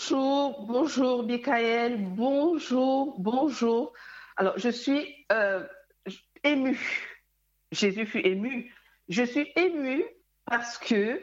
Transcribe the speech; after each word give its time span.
Bonjour, 0.00 0.66
bonjour 0.66 1.26
Michael, 1.26 1.98
bonjour, 1.98 3.20
bonjour. 3.20 3.92
Alors, 4.36 4.58
je 4.58 4.70
suis 4.70 5.26
euh, 5.30 5.62
émue. 6.42 6.80
Jésus 7.70 8.06
fut 8.06 8.26
ému. 8.26 8.74
Je 9.10 9.22
suis 9.22 9.52
émue 9.56 10.02
parce 10.46 10.78
que, 10.78 11.20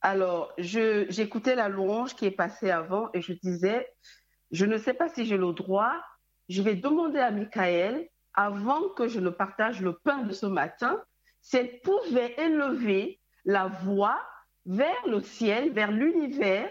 alors, 0.00 0.54
j'écoutais 0.56 1.54
la 1.54 1.68
louange 1.68 2.14
qui 2.14 2.24
est 2.24 2.30
passée 2.30 2.70
avant 2.70 3.10
et 3.12 3.20
je 3.20 3.34
disais, 3.34 3.86
je 4.52 4.64
ne 4.64 4.78
sais 4.78 4.94
pas 4.94 5.10
si 5.10 5.26
j'ai 5.26 5.36
le 5.36 5.52
droit, 5.52 5.92
je 6.48 6.62
vais 6.62 6.76
demander 6.76 7.18
à 7.18 7.30
Michael, 7.30 8.08
avant 8.32 8.88
que 8.90 9.06
je 9.06 9.20
ne 9.20 9.28
partage 9.28 9.82
le 9.82 9.98
pain 9.98 10.22
de 10.22 10.32
ce 10.32 10.46
matin, 10.46 11.02
si 11.42 11.58
elle 11.58 11.80
pouvait 11.80 12.34
élever 12.38 13.20
la 13.44 13.66
voix 13.66 14.18
vers 14.64 15.06
le 15.06 15.20
ciel, 15.20 15.72
vers 15.72 15.92
l'univers, 15.92 16.70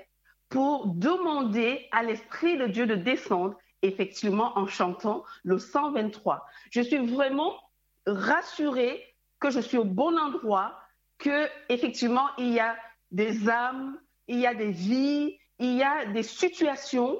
pour 0.52 0.88
demander 0.88 1.88
à 1.92 2.04
l'Esprit 2.04 2.58
de 2.58 2.68
Dieu 2.68 2.86
de 2.86 2.96
descendre, 2.96 3.58
effectivement, 3.82 4.56
en 4.58 4.68
chantant 4.68 5.24
le 5.44 5.58
123. 5.58 6.46
Je 6.70 6.82
suis 6.82 6.98
vraiment 6.98 7.58
rassurée 8.06 9.02
que 9.40 9.50
je 9.50 9.62
suis 9.62 9.78
au 9.78 9.86
bon 9.86 10.18
endroit, 10.20 10.78
que 11.18 11.48
effectivement 11.70 12.28
il 12.38 12.52
y 12.52 12.60
a 12.60 12.76
des 13.12 13.50
âmes, 13.50 13.98
il 14.28 14.40
y 14.40 14.46
a 14.46 14.54
des 14.54 14.72
vies, 14.72 15.38
il 15.58 15.78
y 15.78 15.84
a 15.84 16.06
des 16.08 16.24
situations 16.24 17.18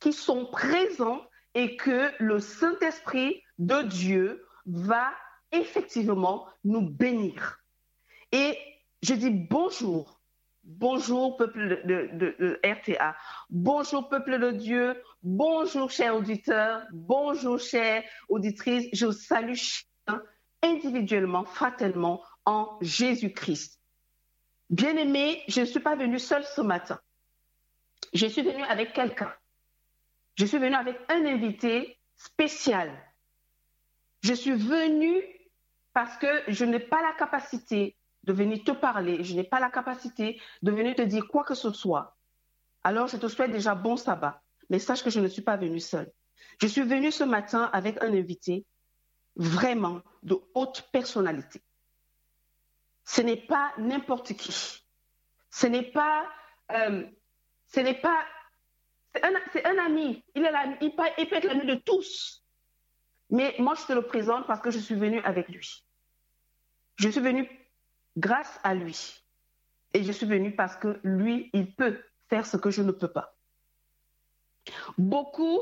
qui 0.00 0.12
sont 0.12 0.46
présentes 0.46 1.22
et 1.54 1.76
que 1.76 2.10
le 2.18 2.40
Saint-Esprit 2.40 3.42
de 3.58 3.82
Dieu 3.82 4.44
va 4.66 5.12
effectivement 5.52 6.48
nous 6.64 6.82
bénir. 6.82 7.60
Et 8.32 8.58
je 9.02 9.14
dis 9.14 9.30
bonjour, 9.30 10.21
bonjour 10.64 11.36
peuple 11.36 11.82
de, 11.84 12.60
RTA, 12.64 13.16
bonjour 13.50 14.08
peuple 14.08 14.38
de 14.38 14.50
Dieu, 14.52 15.02
bonjour 15.22 15.90
chers 15.90 16.16
auditeurs, 16.16 16.82
bonjour 16.92 17.58
chères 17.58 18.04
auditrices, 18.28 18.88
je 18.92 19.06
vous 19.06 19.12
salue 19.12 19.54
individuellement, 20.62 21.44
fraternellement 21.44 22.22
en 22.44 22.78
Jésus-Christ. 22.80 23.80
Bien-aimé, 24.70 25.42
je 25.48 25.60
ne 25.60 25.66
suis 25.66 25.80
pas 25.80 25.96
venue 25.96 26.18
seule 26.18 26.44
ce 26.44 26.60
matin. 26.60 26.98
Je 28.14 28.26
suis 28.26 28.42
venue 28.42 28.62
avec 28.64 28.92
quelqu'un. 28.92 29.32
Je 30.36 30.46
suis 30.46 30.58
venue 30.58 30.74
avec 30.74 30.98
un 31.08 31.26
invité 31.26 31.98
spécial. 32.16 32.90
Je 34.22 34.32
suis 34.32 34.52
venue 34.52 35.22
parce 35.92 36.16
que 36.16 36.42
je 36.48 36.64
n'ai 36.64 36.78
pas 36.78 37.02
la 37.02 37.12
capacité 37.12 37.96
de 38.24 38.32
venir 38.32 38.62
te 38.64 38.72
parler, 38.72 39.24
je 39.24 39.34
n'ai 39.34 39.44
pas 39.44 39.60
la 39.60 39.70
capacité 39.70 40.40
de 40.62 40.70
venir 40.70 40.94
te 40.94 41.02
dire 41.02 41.26
quoi 41.28 41.44
que 41.44 41.54
ce 41.54 41.72
soit. 41.72 42.16
Alors 42.84 43.08
je 43.08 43.16
te 43.16 43.28
souhaite 43.28 43.50
déjà 43.50 43.74
bon 43.74 43.96
sabbat, 43.96 44.42
mais 44.70 44.78
sache 44.78 45.02
que 45.02 45.10
je 45.10 45.20
ne 45.20 45.28
suis 45.28 45.42
pas 45.42 45.56
venue 45.56 45.80
seule. 45.80 46.10
Je 46.60 46.66
suis 46.66 46.82
venue 46.82 47.10
ce 47.10 47.24
matin 47.24 47.70
avec 47.72 48.02
un 48.02 48.12
invité 48.12 48.64
vraiment 49.36 50.02
de 50.22 50.38
haute 50.54 50.88
personnalité. 50.92 51.62
Ce 53.04 53.20
n'est 53.20 53.36
pas 53.36 53.72
n'importe 53.78 54.34
qui. 54.34 54.84
Ce 55.50 55.66
n'est 55.66 55.90
pas, 55.90 56.28
euh, 56.70 57.04
ce 57.66 57.80
n'est 57.80 58.00
pas, 58.00 58.24
c'est 59.52 59.66
un, 59.66 59.78
ami. 59.84 60.24
Il, 60.34 60.44
est 60.44 60.52
il, 60.80 60.94
peut, 60.94 61.02
il 61.18 61.28
peut 61.28 61.36
être 61.36 61.44
l'ami 61.44 61.66
de 61.66 61.74
tous. 61.74 62.44
Mais 63.30 63.54
moi, 63.58 63.74
je 63.74 63.86
te 63.86 63.92
le 63.92 64.02
présente 64.02 64.46
parce 64.46 64.60
que 64.60 64.70
je 64.70 64.78
suis 64.78 64.94
venue 64.94 65.20
avec 65.22 65.48
lui. 65.48 65.84
Je 66.96 67.08
suis 67.08 67.20
venue 67.20 67.48
grâce 68.16 68.60
à 68.62 68.74
lui. 68.74 69.22
Et 69.94 70.04
je 70.04 70.12
suis 70.12 70.26
venue 70.26 70.54
parce 70.54 70.76
que 70.76 71.00
lui, 71.04 71.50
il 71.52 71.74
peut 71.74 72.02
faire 72.28 72.46
ce 72.46 72.56
que 72.56 72.70
je 72.70 72.82
ne 72.82 72.92
peux 72.92 73.12
pas. 73.12 73.36
Beaucoup 74.96 75.60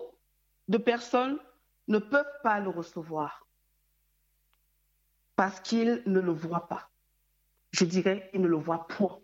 de 0.68 0.78
personnes 0.78 1.38
ne 1.88 1.98
peuvent 1.98 2.40
pas 2.42 2.60
le 2.60 2.68
recevoir 2.68 3.46
parce 5.36 5.60
qu'ils 5.60 6.02
ne 6.06 6.20
le 6.20 6.32
voient 6.32 6.68
pas. 6.68 6.90
Je 7.72 7.84
dirais, 7.84 8.30
ils 8.34 8.40
ne 8.40 8.46
le 8.46 8.56
voient 8.56 8.86
point. 8.86 9.18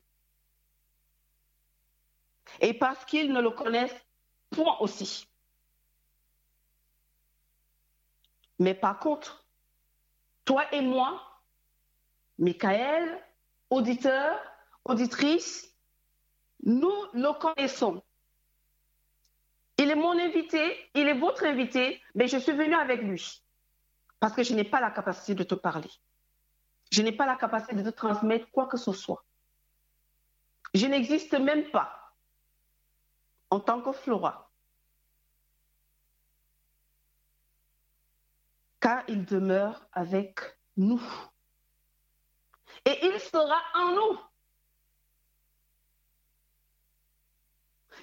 Et 2.61 2.73
parce 2.75 3.05
qu'ils 3.05 3.33
ne 3.33 3.41
le 3.41 3.51
connaissent 3.51 4.07
point 4.51 4.79
aussi. 4.81 5.29
Mais 8.59 8.75
par 8.75 8.99
contre, 8.99 9.45
toi 10.45 10.65
et 10.73 10.81
moi, 10.81 11.23
Michael, 12.39 13.23
auditeur, 13.71 14.39
auditrice, 14.85 15.75
nous 16.65 16.93
le 17.13 17.33
connaissons. 17.39 18.03
Il 19.79 19.91
est 19.91 19.95
mon 19.95 20.19
invité, 20.19 20.91
il 20.95 21.07
est 21.07 21.19
votre 21.19 21.45
invité, 21.45 22.01
mais 22.15 22.29
je 22.29 22.39
suis 22.39 22.53
venue 22.53 22.75
avec 22.75 23.03
lui 23.03 23.43
parce 24.21 24.33
que 24.33 24.43
je 24.43 24.55
n'ai 24.55 24.65
pas 24.65 24.81
la 24.81 24.91
capacité 24.91 25.35
de 25.35 25.45
te 25.45 25.55
parler. 25.55 25.91
Je 26.91 27.03
n'ai 27.03 27.13
pas 27.13 27.27
la 27.27 27.37
capacité 27.37 27.77
de 27.77 27.91
te 27.91 27.95
transmettre 27.95 28.51
quoi 28.51 28.67
que 28.67 28.77
ce 28.77 28.93
soit. 28.93 29.25
Je 30.75 30.87
n'existe 30.87 31.39
même 31.39 31.71
pas 31.71 32.13
en 33.51 33.61
tant 33.61 33.81
que 33.81 33.93
Flora. 33.93 34.51
Car 38.81 39.03
il 39.09 39.25
demeure 39.25 39.87
avec 39.93 40.41
nous. 40.77 41.03
Et 42.87 43.07
il 43.07 43.21
sera 43.21 43.61
en 43.75 43.93
nous. 43.93 44.19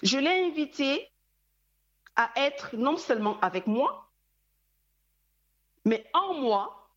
Je 0.04 0.18
l'ai 0.18 0.46
invité 0.46 1.10
à 2.16 2.30
être 2.36 2.76
non 2.76 2.98
seulement 2.98 3.40
avec 3.40 3.66
moi, 3.66 4.12
mais 5.86 6.08
en 6.14 6.34
moi 6.36 6.90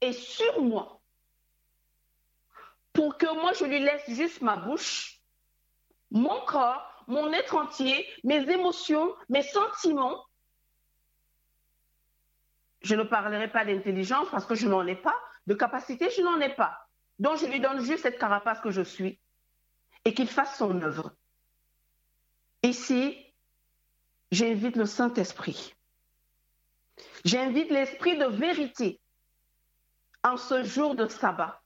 et 0.00 0.12
sur 0.12 0.62
moi 0.62 0.96
pour 2.96 3.18
que 3.18 3.32
moi, 3.34 3.52
je 3.52 3.66
lui 3.66 3.78
laisse 3.78 4.08
juste 4.08 4.40
ma 4.40 4.56
bouche, 4.56 5.20
mon 6.10 6.40
corps, 6.46 7.04
mon 7.06 7.30
être 7.30 7.54
entier, 7.54 8.08
mes 8.24 8.50
émotions, 8.50 9.14
mes 9.28 9.42
sentiments. 9.42 10.24
Je 12.80 12.94
ne 12.94 13.02
parlerai 13.02 13.48
pas 13.48 13.66
d'intelligence 13.66 14.28
parce 14.30 14.46
que 14.46 14.54
je 14.54 14.66
n'en 14.66 14.86
ai 14.86 14.96
pas, 14.96 15.14
de 15.46 15.52
capacité, 15.52 16.08
je 16.08 16.22
n'en 16.22 16.40
ai 16.40 16.54
pas. 16.54 16.85
Donc, 17.18 17.38
je 17.38 17.46
lui 17.46 17.60
donne 17.60 17.80
juste 17.80 18.02
cette 18.02 18.18
carapace 18.18 18.60
que 18.60 18.70
je 18.70 18.82
suis 18.82 19.18
et 20.04 20.14
qu'il 20.14 20.28
fasse 20.28 20.58
son 20.58 20.80
œuvre. 20.82 21.12
Ici, 22.62 23.16
j'invite 24.30 24.76
le 24.76 24.86
Saint-Esprit. 24.86 25.74
J'invite 27.24 27.70
l'Esprit 27.70 28.18
de 28.18 28.26
vérité 28.26 29.00
en 30.22 30.36
ce 30.36 30.64
jour 30.64 30.94
de 30.94 31.06
sabbat 31.08 31.62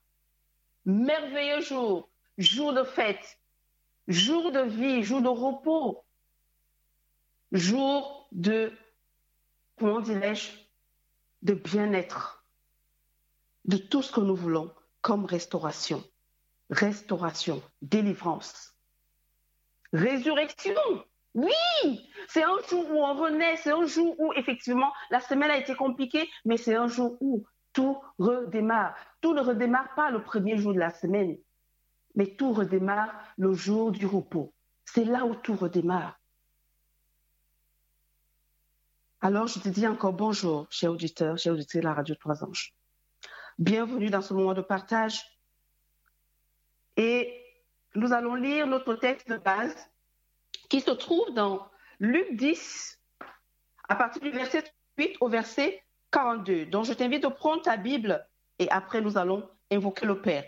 merveilleux 0.85 1.61
jour, 1.61 2.09
jour 2.37 2.73
de 2.73 2.83
fête, 2.83 3.39
jour 4.07 4.51
de 4.51 4.61
vie, 4.61 5.03
jour 5.03 5.21
de 5.21 5.27
repos, 5.27 6.03
jour 7.51 8.27
de, 8.31 8.71
comment 9.77 9.99
dirais-je, 9.99 10.51
de 11.43 11.53
bien-être, 11.53 12.45
de 13.65 13.77
tout 13.77 14.01
ce 14.01 14.11
que 14.11 14.21
nous 14.21 14.35
voulons 14.35 14.73
comme 15.01 15.25
restauration, 15.25 16.03
restauration, 16.69 17.61
délivrance, 17.81 18.75
résurrection. 19.93 20.73
Oui, 21.33 22.09
c'est 22.27 22.43
un 22.43 22.57
jour 22.69 22.89
où 22.91 22.97
on 22.97 23.13
renaît, 23.13 23.55
c'est 23.57 23.71
un 23.71 23.85
jour 23.85 24.15
où 24.19 24.33
effectivement 24.33 24.91
la 25.09 25.21
semaine 25.21 25.49
a 25.49 25.57
été 25.57 25.75
compliquée, 25.75 26.29
mais 26.43 26.57
c'est 26.57 26.75
un 26.75 26.87
jour 26.87 27.17
où 27.21 27.45
tout 27.73 27.97
redémarre. 28.19 28.95
Tout 29.21 29.33
ne 29.33 29.41
redémarre 29.41 29.93
pas 29.95 30.11
le 30.11 30.21
premier 30.23 30.57
jour 30.57 30.73
de 30.73 30.79
la 30.79 30.91
semaine, 30.91 31.37
mais 32.15 32.27
tout 32.27 32.51
redémarre 32.51 33.13
le 33.37 33.53
jour 33.53 33.91
du 33.91 34.05
repos. 34.05 34.53
C'est 34.85 35.05
là 35.05 35.25
où 35.25 35.35
tout 35.35 35.55
redémarre. 35.55 36.19
Alors, 39.21 39.47
je 39.47 39.59
te 39.59 39.69
dis 39.69 39.87
encore 39.87 40.13
bonjour, 40.13 40.67
chers 40.69 40.91
auditeurs, 40.91 41.37
chers 41.37 41.53
auditeurs 41.53 41.81
de 41.81 41.87
la 41.87 41.93
radio 41.93 42.15
Trois 42.15 42.43
Anges. 42.43 42.73
Bienvenue 43.61 44.09
dans 44.09 44.23
ce 44.23 44.33
moment 44.33 44.55
de 44.55 44.61
partage. 44.61 45.21
Et 46.97 47.45
nous 47.93 48.11
allons 48.11 48.33
lire 48.33 48.65
notre 48.65 48.95
texte 48.95 49.29
de 49.29 49.37
base 49.37 49.75
qui 50.67 50.81
se 50.81 50.89
trouve 50.89 51.31
dans 51.35 51.69
Luc 51.99 52.35
10, 52.37 52.99
à 53.87 53.95
partir 53.95 54.23
du 54.23 54.31
verset 54.31 54.63
8 54.97 55.17
au 55.19 55.29
verset 55.29 55.83
42. 56.09 56.65
Donc, 56.65 56.85
je 56.85 56.93
t'invite 56.93 57.23
à 57.23 57.29
prendre 57.29 57.61
ta 57.61 57.77
Bible 57.77 58.27
et 58.57 58.67
après, 58.71 58.99
nous 58.99 59.19
allons 59.19 59.47
invoquer 59.71 60.07
le 60.07 60.19
Père. 60.19 60.45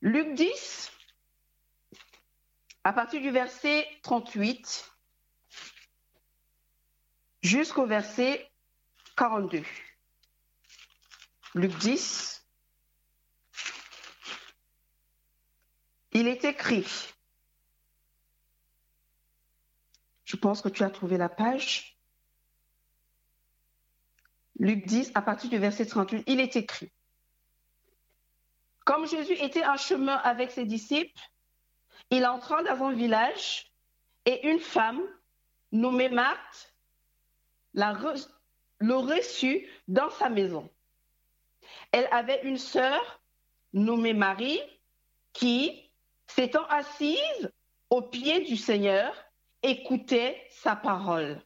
Luc 0.00 0.32
10, 0.34 0.92
à 2.84 2.92
partir 2.92 3.20
du 3.20 3.32
verset 3.32 3.88
38 4.04 4.88
jusqu'au 7.42 7.86
verset 7.86 8.48
42. 9.16 9.64
Luc 11.54 11.76
10, 11.78 12.46
il 16.12 16.28
est 16.28 16.44
écrit, 16.44 16.86
Je 20.30 20.36
pense 20.36 20.62
que 20.62 20.68
tu 20.68 20.84
as 20.84 20.90
trouvé 20.90 21.16
la 21.16 21.28
page. 21.28 21.98
Luc 24.60 24.86
10, 24.86 25.10
à 25.16 25.22
partir 25.22 25.50
du 25.50 25.58
verset 25.58 25.86
38, 25.86 26.22
il 26.28 26.38
est 26.38 26.54
écrit. 26.54 26.92
Comme 28.84 29.08
Jésus 29.08 29.32
était 29.32 29.66
en 29.66 29.76
chemin 29.76 30.14
avec 30.14 30.52
ses 30.52 30.66
disciples, 30.66 31.20
il 32.10 32.24
entra 32.26 32.62
dans 32.62 32.84
un 32.84 32.92
village 32.92 33.72
et 34.24 34.48
une 34.48 34.60
femme 34.60 35.00
nommée 35.72 36.10
Marthe 36.10 36.76
le 37.74 38.94
reçut 38.94 39.68
dans 39.88 40.10
sa 40.10 40.28
maison. 40.28 40.70
Elle 41.92 42.08
avait 42.10 42.42
une 42.42 42.58
sœur 42.58 43.20
nommée 43.72 44.14
Marie 44.14 44.60
qui, 45.32 45.90
s'étant 46.26 46.66
assise 46.66 47.50
au 47.88 48.02
pied 48.02 48.40
du 48.40 48.56
Seigneur, 48.56 49.14
écoutait 49.62 50.46
sa 50.50 50.76
parole. 50.76 51.42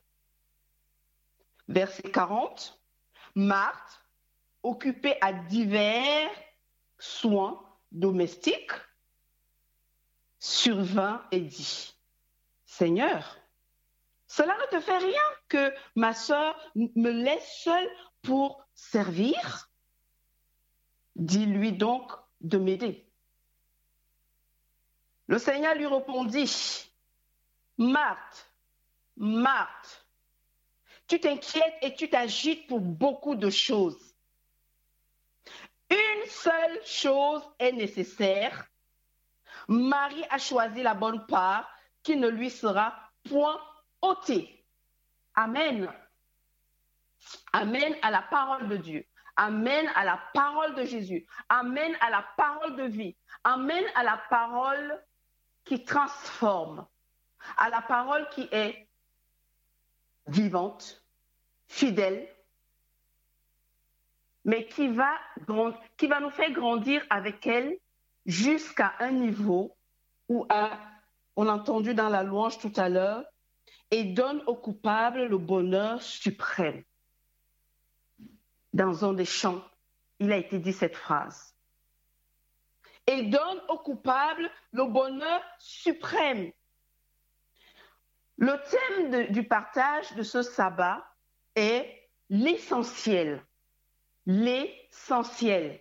Verset 1.69 2.11
40. 2.11 2.81
Marthe, 3.35 4.01
occupée 4.63 5.17
à 5.21 5.33
divers 5.33 6.31
soins 6.99 7.61
domestiques, 7.91 8.73
survint 10.39 11.27
et 11.33 11.41
dit, 11.41 11.95
Seigneur, 12.65 13.37
cela 14.27 14.57
ne 14.57 14.79
te 14.79 14.81
fait 14.81 14.99
rien 14.99 15.23
que 15.49 15.73
ma 15.95 16.15
sœur 16.15 16.59
me 16.75 17.11
laisse 17.11 17.63
seule 17.63 17.91
pour 18.23 18.65
servir? 18.75 19.71
Dis-lui 21.17 21.73
donc 21.73 22.13
de 22.41 22.59
m'aider. 22.59 23.07
Le 25.27 25.39
Seigneur 25.39 25.75
lui 25.75 25.87
répondit, 25.87 26.91
Marthe, 27.79 28.51
Marthe, 29.17 30.07
tu 31.07 31.21
t'inquiètes 31.21 31.79
et 31.83 31.95
tu 31.95 32.09
t'agites 32.09 32.67
pour 32.67 32.81
beaucoup 32.81 33.35
de 33.35 33.51
choses. 33.51 34.15
Une 35.91 36.29
seule 36.29 36.81
chose 36.85 37.43
est 37.59 37.73
nécessaire. 37.73 38.67
Marie 39.69 40.25
a 40.31 40.39
choisi 40.39 40.83
la 40.83 40.95
bonne 40.95 41.27
part 41.27 41.69
qui 42.03 42.17
ne 42.17 42.29
lui 42.29 42.51
sera 42.51 42.95
point 43.29 43.61
ôtée. 44.03 44.65
Amen. 45.35 45.91
Amen 47.53 47.97
à 48.03 48.11
la 48.11 48.23
parole 48.23 48.69
de 48.69 48.77
Dieu. 48.77 49.07
Amen 49.37 49.91
à 49.95 50.05
la 50.05 50.21
parole 50.33 50.75
de 50.75 50.85
Jésus. 50.85 51.27
Amen 51.49 51.97
à 52.01 52.11
la 52.11 52.25
parole 52.37 52.77
de 52.77 52.85
vie. 52.85 53.17
Amen 53.43 53.85
à 53.95 54.03
la 54.05 54.21
parole 54.31 55.03
qui 55.65 55.85
transforme. 55.85 56.87
À 57.57 57.69
la 57.69 57.83
parole 57.83 58.29
qui 58.31 58.49
est 58.53 58.89
vivante, 60.27 61.05
fidèle, 61.67 62.29
mais 64.45 64.67
qui 64.67 64.89
va, 64.89 65.13
qui 65.97 66.07
va 66.07 66.21
nous 66.21 66.31
faire 66.31 66.53
grandir 66.53 67.05
avec 67.11 67.47
elle 67.47 67.79
jusqu'à 68.27 68.95
un 69.01 69.11
niveau 69.11 69.77
où, 70.29 70.47
on 71.37 71.49
a 71.49 71.53
entendu 71.53 71.95
dans 71.95 72.09
la 72.09 72.23
louange 72.23 72.59
tout 72.59 72.73
à 72.77 72.89
l'heure, 72.89 73.25
et 73.91 74.05
donne 74.05 74.43
au 74.47 74.55
coupable 74.55 75.27
le 75.27 75.39
bonheur 75.39 76.03
suprême 76.03 76.83
dans 78.75 79.05
un 79.05 79.15
des 79.15 79.25
chants, 79.25 79.63
il 80.19 80.33
a 80.33 80.37
été 80.37 80.59
dit 80.59 80.73
cette 80.73 80.97
phrase. 80.97 81.55
Et 83.07 83.23
donne 83.23 83.61
au 83.69 83.79
coupable 83.79 84.51
le 84.73 84.85
bonheur 84.85 85.43
suprême. 85.59 86.51
Le 88.37 88.57
thème 88.69 89.33
du 89.33 89.47
partage 89.47 90.13
de 90.15 90.23
ce 90.23 90.43
sabbat 90.43 91.07
est 91.55 92.11
l'essentiel. 92.31 93.45
L'essentiel. 94.27 95.81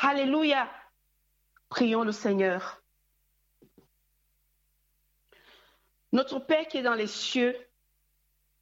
Alléluia. 0.00 0.68
Prions 1.68 2.02
le 2.02 2.12
Seigneur. 2.12 2.82
Notre 6.10 6.40
Père 6.40 6.66
qui 6.66 6.78
est 6.78 6.82
dans 6.82 6.94
les 6.94 7.06
cieux, 7.06 7.56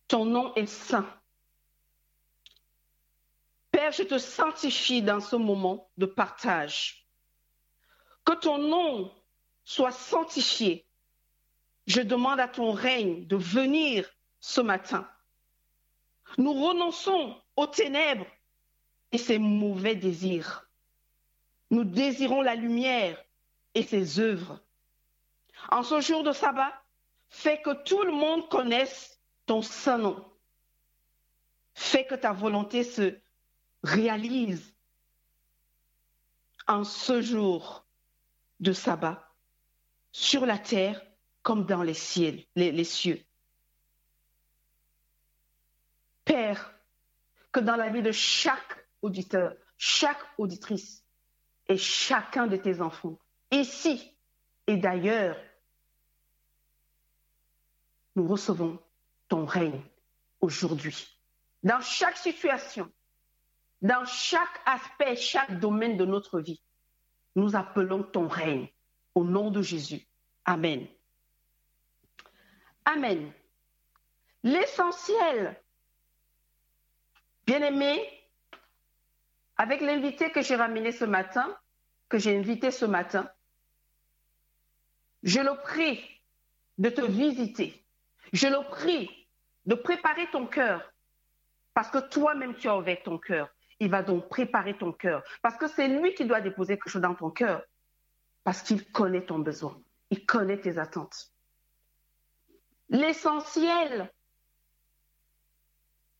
ton 0.06 0.26
nom 0.26 0.54
est 0.54 0.66
saint. 0.66 1.08
Père, 3.80 3.92
je 3.92 4.02
te 4.02 4.18
sanctifie 4.18 5.00
dans 5.00 5.20
ce 5.20 5.36
moment 5.36 5.90
de 5.96 6.04
partage. 6.04 7.08
Que 8.26 8.34
ton 8.34 8.58
nom 8.58 9.10
soit 9.64 9.90
sanctifié. 9.90 10.86
Je 11.86 12.02
demande 12.02 12.40
à 12.40 12.46
ton 12.46 12.72
règne 12.72 13.26
de 13.26 13.36
venir 13.36 14.06
ce 14.38 14.60
matin. 14.60 15.08
Nous 16.36 16.52
renonçons 16.52 17.34
aux 17.56 17.68
ténèbres 17.68 18.26
et 19.12 19.16
ses 19.16 19.38
mauvais 19.38 19.94
désirs. 19.94 20.68
Nous 21.70 21.84
désirons 21.84 22.42
la 22.42 22.56
lumière 22.56 23.16
et 23.72 23.82
ses 23.82 24.20
œuvres. 24.20 24.60
En 25.70 25.82
ce 25.84 26.02
jour 26.02 26.22
de 26.22 26.32
sabbat, 26.32 26.74
fais 27.30 27.62
que 27.62 27.82
tout 27.84 28.02
le 28.02 28.12
monde 28.12 28.46
connaisse 28.50 29.18
ton 29.46 29.62
saint 29.62 29.96
nom. 29.96 30.22
Fais 31.72 32.04
que 32.04 32.14
ta 32.14 32.34
volonté 32.34 32.84
se 32.84 33.18
réalise 33.82 34.74
en 36.66 36.84
ce 36.84 37.20
jour 37.22 37.84
de 38.60 38.72
sabbat 38.72 39.34
sur 40.12 40.46
la 40.46 40.58
terre 40.58 41.00
comme 41.42 41.64
dans 41.64 41.82
les, 41.82 41.94
cieux. 41.94 43.24
Père, 46.24 46.74
que 47.50 47.60
dans 47.60 47.76
la 47.76 47.88
vie 47.88 48.02
de 48.02 48.12
chaque 48.12 48.86
auditeur, 49.02 49.54
chaque 49.78 50.22
auditrice 50.38 51.04
et 51.68 51.78
chacun 51.78 52.46
de 52.46 52.56
tes 52.56 52.80
enfants, 52.80 53.18
ici 53.50 54.16
et 54.66 54.76
d'ailleurs, 54.76 55.36
nous 58.14 58.28
recevons 58.28 58.78
ton 59.28 59.46
règne 59.46 59.82
aujourd'hui. 60.40 61.18
Dans 61.62 61.80
chaque 61.80 62.16
situation, 62.16 62.90
dans 63.82 64.04
chaque 64.04 64.60
aspect, 64.66 65.16
chaque 65.16 65.58
domaine 65.58 65.96
de 65.96 66.04
notre 66.04 66.40
vie. 66.40 66.62
Nous 67.36 67.56
appelons 67.56 68.02
ton 68.02 68.28
règne 68.28 68.68
au 69.14 69.24
nom 69.24 69.50
de 69.50 69.62
Jésus. 69.62 70.06
Amen. 70.44 70.86
Amen. 72.84 73.32
L'essentiel, 74.42 75.60
bien 77.46 77.62
aimé, 77.62 78.02
avec 79.56 79.80
l'invité 79.80 80.30
que 80.30 80.42
j'ai 80.42 80.56
ramené 80.56 80.92
ce 80.92 81.04
matin, 81.04 81.56
que 82.08 82.18
j'ai 82.18 82.36
invité 82.36 82.70
ce 82.70 82.86
matin, 82.86 83.30
je 85.22 85.40
le 85.40 85.54
prie 85.62 86.00
de 86.78 86.88
te 86.88 87.02
visiter. 87.02 87.84
Je 88.32 88.46
le 88.48 88.66
prie 88.70 89.10
de 89.66 89.74
préparer 89.74 90.28
ton 90.30 90.46
cœur 90.46 90.90
parce 91.74 91.90
que 91.90 91.98
toi-même 92.08 92.54
tu 92.54 92.68
as 92.68 92.76
ouvert 92.76 93.02
ton 93.02 93.18
cœur 93.18 93.48
il 93.80 93.90
va 93.90 94.02
donc 94.02 94.28
préparer 94.28 94.76
ton 94.76 94.92
cœur. 94.92 95.22
Parce 95.42 95.56
que 95.56 95.66
c'est 95.66 95.88
lui 95.88 96.14
qui 96.14 96.26
doit 96.26 96.40
déposer 96.40 96.76
quelque 96.76 96.90
chose 96.90 97.02
dans 97.02 97.14
ton 97.14 97.30
cœur. 97.30 97.62
Parce 98.44 98.62
qu'il 98.62 98.90
connaît 98.92 99.24
ton 99.24 99.38
besoin. 99.38 99.80
Il 100.10 100.26
connaît 100.26 100.60
tes 100.60 100.78
attentes. 100.78 101.32
L'essentiel, 102.90 104.12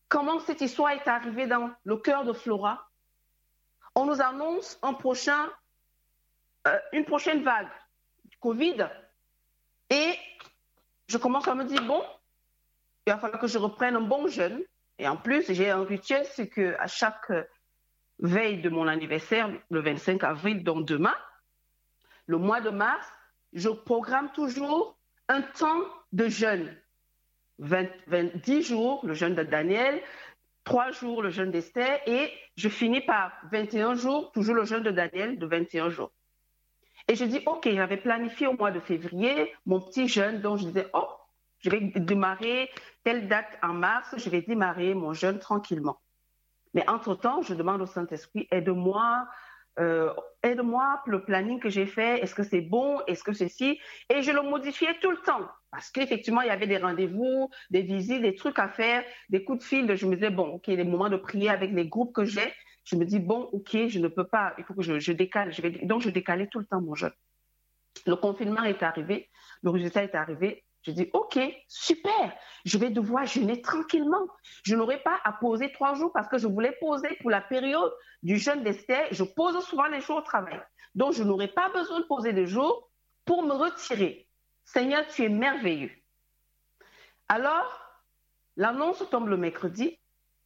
comment 0.09 0.39
cette 0.39 0.61
histoire 0.61 0.91
est 0.91 1.07
arrivée 1.07 1.45
dans 1.45 1.71
le 1.83 1.97
cœur 1.97 2.23
de 2.23 2.33
Flora, 2.33 2.89
on 3.93 4.05
nous 4.05 4.21
annonce 4.21 4.79
un 4.81 4.93
prochain, 4.93 5.49
euh, 6.67 6.79
une 6.93 7.05
prochaine 7.05 7.43
vague 7.43 7.69
du 8.25 8.37
Covid. 8.37 8.87
Et 9.89 10.17
je 11.07 11.17
commence 11.17 11.47
à 11.47 11.55
me 11.55 11.65
dire, 11.65 11.83
bon, 11.83 12.03
il 13.05 13.13
va 13.13 13.19
falloir 13.19 13.39
que 13.39 13.47
je 13.47 13.57
reprenne 13.57 13.97
un 13.97 14.01
bon 14.01 14.27
jeûne 14.27 14.63
et 15.01 15.07
en 15.07 15.17
plus, 15.17 15.51
j'ai 15.51 15.71
un 15.71 15.83
rituel, 15.83 16.23
c'est 16.25 16.47
que 16.47 16.75
à 16.79 16.85
chaque 16.85 17.31
veille 18.19 18.61
de 18.61 18.69
mon 18.69 18.87
anniversaire, 18.87 19.49
le 19.71 19.79
25 19.79 20.23
avril, 20.23 20.63
donc 20.63 20.85
demain, 20.85 21.15
le 22.27 22.37
mois 22.37 22.61
de 22.61 22.69
mars, 22.69 23.11
je 23.51 23.69
programme 23.69 24.31
toujours 24.33 24.95
un 25.27 25.41
temps 25.41 25.81
de 26.13 26.27
jeûne. 26.27 26.77
20, 27.57 27.87
10 28.43 28.61
jours, 28.61 29.03
le 29.03 29.15
jeûne 29.15 29.33
de 29.33 29.41
Daniel, 29.41 30.03
3 30.65 30.91
jours, 30.91 31.23
le 31.23 31.31
jeûne 31.31 31.49
d'Esther, 31.49 31.99
et 32.05 32.31
je 32.55 32.69
finis 32.69 33.01
par 33.01 33.31
21 33.51 33.95
jours, 33.95 34.31
toujours 34.33 34.53
le 34.53 34.65
jeûne 34.65 34.83
de 34.83 34.91
Daniel 34.91 35.39
de 35.39 35.47
21 35.47 35.89
jours. 35.89 36.11
Et 37.07 37.15
je 37.15 37.25
dis, 37.25 37.41
OK, 37.47 37.67
j'avais 37.67 37.97
planifié 37.97 38.45
au 38.45 38.53
mois 38.53 38.69
de 38.69 38.79
février 38.79 39.51
mon 39.65 39.81
petit 39.81 40.07
jeûne, 40.07 40.41
donc 40.41 40.59
je 40.59 40.65
disais, 40.65 40.87
oh, 40.93 41.07
je 41.61 41.69
vais 41.69 41.79
démarrer 41.79 42.69
telle 43.03 43.27
date 43.27 43.57
en 43.63 43.73
mars, 43.73 44.13
je 44.17 44.29
vais 44.29 44.41
démarrer 44.41 44.93
mon 44.93 45.13
jeûne 45.13 45.39
tranquillement. 45.39 45.99
Mais 46.73 46.87
entre-temps, 46.89 47.41
je 47.41 47.53
demande 47.53 47.81
au 47.81 47.85
Saint-Esprit, 47.85 48.47
aide-moi, 48.51 49.27
euh, 49.79 50.13
aide-moi 50.43 51.01
le 51.05 51.23
planning 51.23 51.59
que 51.59 51.69
j'ai 51.69 51.85
fait, 51.85 52.19
est-ce 52.19 52.35
que 52.35 52.43
c'est 52.43 52.61
bon, 52.61 53.01
est-ce 53.07 53.23
que 53.23 53.33
c'est 53.33 53.49
si 53.49 53.79
Et 54.09 54.21
je 54.21 54.31
le 54.31 54.41
modifiais 54.41 54.97
tout 55.01 55.11
le 55.11 55.17
temps. 55.17 55.47
Parce 55.71 55.89
qu'effectivement, 55.89 56.41
il 56.41 56.47
y 56.47 56.51
avait 56.51 56.67
des 56.67 56.77
rendez-vous, 56.77 57.49
des 57.69 57.81
visites, 57.81 58.21
des 58.21 58.35
trucs 58.35 58.59
à 58.59 58.67
faire, 58.67 59.03
des 59.29 59.43
coups 59.43 59.59
de 59.59 59.63
fil. 59.63 59.95
Je 59.95 60.05
me 60.05 60.15
disais, 60.15 60.29
bon, 60.29 60.47
OK, 60.47 60.67
les 60.67 60.83
moments 60.83 61.09
de 61.09 61.17
prier 61.17 61.49
avec 61.49 61.71
les 61.71 61.87
groupes 61.87 62.13
que 62.13 62.25
j'ai, 62.25 62.53
je 62.83 62.95
me 62.95 63.05
dis, 63.05 63.19
bon, 63.19 63.49
OK, 63.53 63.87
je 63.87 63.99
ne 63.99 64.07
peux 64.07 64.25
pas, 64.25 64.53
il 64.57 64.63
faut 64.65 64.73
que 64.73 64.81
je, 64.81 65.11
décale. 65.11 65.53
Donc, 65.83 66.01
je 66.01 66.09
décalais 66.09 66.47
tout 66.47 66.59
le 66.59 66.65
temps 66.65 66.81
mon 66.81 66.95
jeûne. 66.95 67.13
Le 68.05 68.15
confinement 68.15 68.63
est 68.63 68.83
arrivé, 68.83 69.29
le 69.63 69.69
résultat 69.69 70.03
est 70.03 70.15
arrivé. 70.15 70.63
Je 70.83 70.91
dis, 70.91 71.09
OK, 71.13 71.39
super, 71.67 72.33
je 72.65 72.77
vais 72.77 72.89
devoir 72.89 73.25
jeûner 73.25 73.61
tranquillement. 73.61 74.27
Je 74.63 74.75
n'aurai 74.75 74.97
pas 75.01 75.19
à 75.23 75.33
poser 75.33 75.71
trois 75.71 75.93
jours 75.93 76.11
parce 76.11 76.27
que 76.27 76.37
je 76.37 76.47
voulais 76.47 76.75
poser 76.79 77.09
pour 77.21 77.29
la 77.29 77.41
période 77.41 77.93
du 78.23 78.37
jeûne 78.37 78.63
d'Esther. 78.63 79.07
Je 79.11 79.23
pose 79.23 79.63
souvent 79.65 79.87
les 79.87 80.01
jours 80.01 80.17
au 80.17 80.21
travail. 80.21 80.59
Donc, 80.95 81.13
je 81.13 81.23
n'aurai 81.23 81.47
pas 81.47 81.69
besoin 81.69 81.99
de 81.99 82.05
poser 82.05 82.33
des 82.33 82.47
jours 82.47 82.89
pour 83.25 83.43
me 83.43 83.53
retirer. 83.53 84.27
Seigneur, 84.65 85.05
tu 85.07 85.23
es 85.23 85.29
merveilleux. 85.29 85.91
Alors, 87.29 87.79
l'annonce 88.57 89.03
tombe 89.09 89.29
le 89.29 89.37
mercredi. 89.37 89.99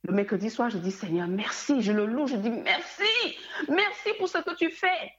Le 0.03 0.13
mercredi 0.13 0.49
soir, 0.49 0.69
je 0.69 0.77
dis, 0.77 0.91
Seigneur, 0.91 1.27
merci. 1.27 1.81
Je 1.81 1.91
le 1.91 2.05
loue, 2.05 2.27
je 2.27 2.35
dis, 2.35 2.51
merci. 2.51 3.37
Merci 3.69 4.13
pour 4.19 4.27
ce 4.27 4.37
que 4.39 4.53
tu 4.55 4.69
fais. 4.69 5.13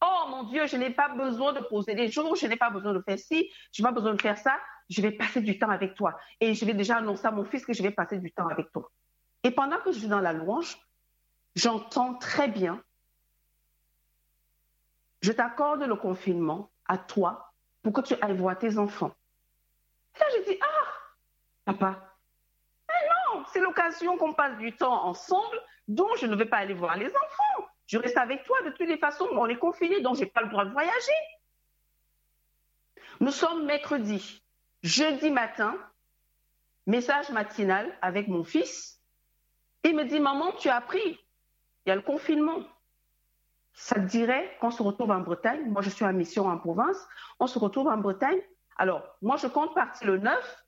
Oh 0.00 0.24
mon 0.28 0.44
Dieu, 0.44 0.66
je 0.66 0.76
n'ai 0.76 0.90
pas 0.90 1.08
besoin 1.08 1.52
de 1.52 1.60
poser 1.60 1.94
des 1.94 2.08
jours, 2.08 2.36
je 2.36 2.46
n'ai 2.46 2.56
pas 2.56 2.70
besoin 2.70 2.92
de 2.92 3.00
faire 3.00 3.18
ci, 3.18 3.50
je 3.72 3.82
n'ai 3.82 3.88
pas 3.88 3.92
besoin 3.92 4.14
de 4.14 4.20
faire 4.20 4.38
ça. 4.38 4.56
Je 4.88 5.02
vais 5.02 5.10
passer 5.10 5.40
du 5.40 5.58
temps 5.58 5.68
avec 5.68 5.94
toi. 5.94 6.18
Et 6.40 6.54
je 6.54 6.64
vais 6.64 6.72
déjà 6.72 6.96
annoncer 6.96 7.26
à 7.26 7.30
mon 7.30 7.44
fils 7.44 7.66
que 7.66 7.72
je 7.72 7.82
vais 7.82 7.90
passer 7.90 8.18
du 8.18 8.32
temps 8.32 8.48
avec 8.48 8.72
toi. 8.72 8.90
Et 9.44 9.50
pendant 9.50 9.78
que 9.78 9.92
je 9.92 9.98
suis 9.98 10.08
dans 10.08 10.20
la 10.20 10.32
louange, 10.32 10.78
j'entends 11.54 12.14
très 12.14 12.48
bien, 12.48 12.82
je 15.20 15.32
t'accorde 15.32 15.82
le 15.82 15.96
confinement 15.96 16.70
à 16.86 16.96
toi 16.96 17.52
pour 17.82 17.92
que 17.92 18.00
tu 18.00 18.14
ailles 18.22 18.36
voir 18.36 18.58
tes 18.58 18.78
enfants. 18.78 19.14
Et 20.16 20.20
là, 20.20 20.26
je 20.36 20.50
dis, 20.50 20.58
ah, 20.60 21.72
papa, 21.72 22.14
mais 22.88 23.08
non, 23.34 23.44
c'est 23.52 23.60
l'occasion 23.60 24.16
qu'on 24.16 24.32
passe 24.32 24.56
du 24.58 24.74
temps 24.74 25.04
ensemble, 25.04 25.60
donc 25.86 26.16
je 26.18 26.26
ne 26.26 26.34
vais 26.34 26.46
pas 26.46 26.58
aller 26.58 26.74
voir 26.74 26.96
les 26.96 27.08
enfants. 27.08 27.67
Je 27.88 27.98
reste 27.98 28.18
avec 28.18 28.44
toi 28.44 28.56
de 28.62 28.70
toutes 28.70 28.86
les 28.86 28.98
façons. 28.98 29.26
On 29.32 29.46
est 29.46 29.56
confinés, 29.56 30.00
donc 30.02 30.16
je 30.16 30.20
n'ai 30.20 30.26
pas 30.26 30.42
le 30.42 30.48
droit 30.50 30.64
de 30.64 30.70
voyager. 30.70 31.18
Nous 33.20 33.32
sommes 33.32 33.64
mercredi. 33.64 34.44
Jeudi 34.82 35.30
matin, 35.30 35.74
message 36.86 37.30
matinal 37.30 37.92
avec 38.02 38.28
mon 38.28 38.44
fils. 38.44 39.00
Il 39.84 39.96
me 39.96 40.04
dit, 40.04 40.20
maman, 40.20 40.52
tu 40.52 40.68
as 40.68 40.76
appris. 40.76 41.18
Il 41.84 41.88
y 41.88 41.90
a 41.90 41.96
le 41.96 42.02
confinement. 42.02 42.62
Ça 43.72 43.94
te 43.94 44.06
dirait 44.06 44.56
qu'on 44.60 44.70
se 44.70 44.82
retrouve 44.82 45.10
en 45.10 45.20
Bretagne? 45.20 45.70
Moi, 45.70 45.80
je 45.80 45.88
suis 45.88 46.04
en 46.04 46.12
mission 46.12 46.46
en 46.46 46.58
province. 46.58 47.08
On 47.40 47.46
se 47.46 47.58
retrouve 47.58 47.86
en 47.86 47.96
Bretagne. 47.96 48.40
Alors, 48.76 49.16
moi, 49.22 49.36
je 49.36 49.46
compte 49.46 49.74
partir 49.74 50.06
le 50.08 50.18
9, 50.18 50.64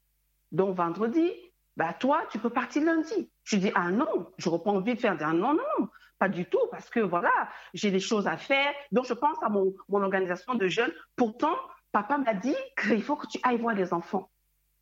donc 0.52 0.74
vendredi. 0.74 1.30
Bah, 1.76 1.92
toi, 1.92 2.22
tu 2.30 2.38
peux 2.38 2.50
partir 2.50 2.82
lundi. 2.82 3.30
Je 3.44 3.56
dis, 3.56 3.70
ah 3.74 3.90
non, 3.90 4.32
je 4.38 4.48
reprends 4.48 4.80
de 4.80 4.94
faire. 4.94 5.16
Ah, 5.20 5.32
non, 5.32 5.52
non, 5.52 5.64
non. 5.78 5.88
Pas 6.20 6.28
du 6.28 6.44
tout, 6.44 6.60
parce 6.70 6.90
que 6.90 7.00
voilà, 7.00 7.32
j'ai 7.72 7.90
des 7.90 7.98
choses 7.98 8.26
à 8.26 8.36
faire. 8.36 8.74
Donc, 8.92 9.06
je 9.06 9.14
pense 9.14 9.42
à 9.42 9.48
mon, 9.48 9.74
organisation 9.88 10.54
de 10.54 10.68
jeunes. 10.68 10.92
Pourtant, 11.16 11.56
papa 11.92 12.18
m'a 12.18 12.34
dit 12.34 12.54
qu'il 12.78 13.02
faut 13.02 13.16
que 13.16 13.26
tu 13.26 13.40
ailles 13.42 13.56
voir 13.56 13.74
les 13.74 13.94
enfants. 13.94 14.30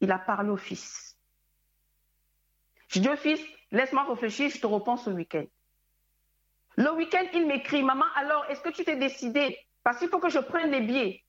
Il 0.01 0.11
a 0.11 0.19
parlé 0.19 0.51
au 0.51 0.57
fils. 0.57 1.17
Je 2.89 2.99
dis 2.99 3.09
au 3.09 3.15
fils, 3.15 3.41
laisse-moi 3.71 4.03
réfléchir, 4.09 4.51
je 4.51 4.59
te 4.61 4.67
réponds 4.67 4.97
ce 4.97 5.11
week-end. 5.11 5.45
Le 6.77 6.93
week-end, 6.97 7.27
il 7.33 7.47
m'écrit, 7.47 7.85
maman, 7.85 8.07
alors, 8.17 8.45
est-ce 8.47 8.61
que 8.61 8.71
tu 8.71 8.85
t'es 8.85 8.97
décidé 8.97 9.57
Parce 9.85 10.01
qu'il 10.01 10.09
faut 10.09 10.19
que 10.19 10.31
je 10.31 10.41
prenne 10.41 10.73
les 10.73 10.81
billets. 10.81 11.25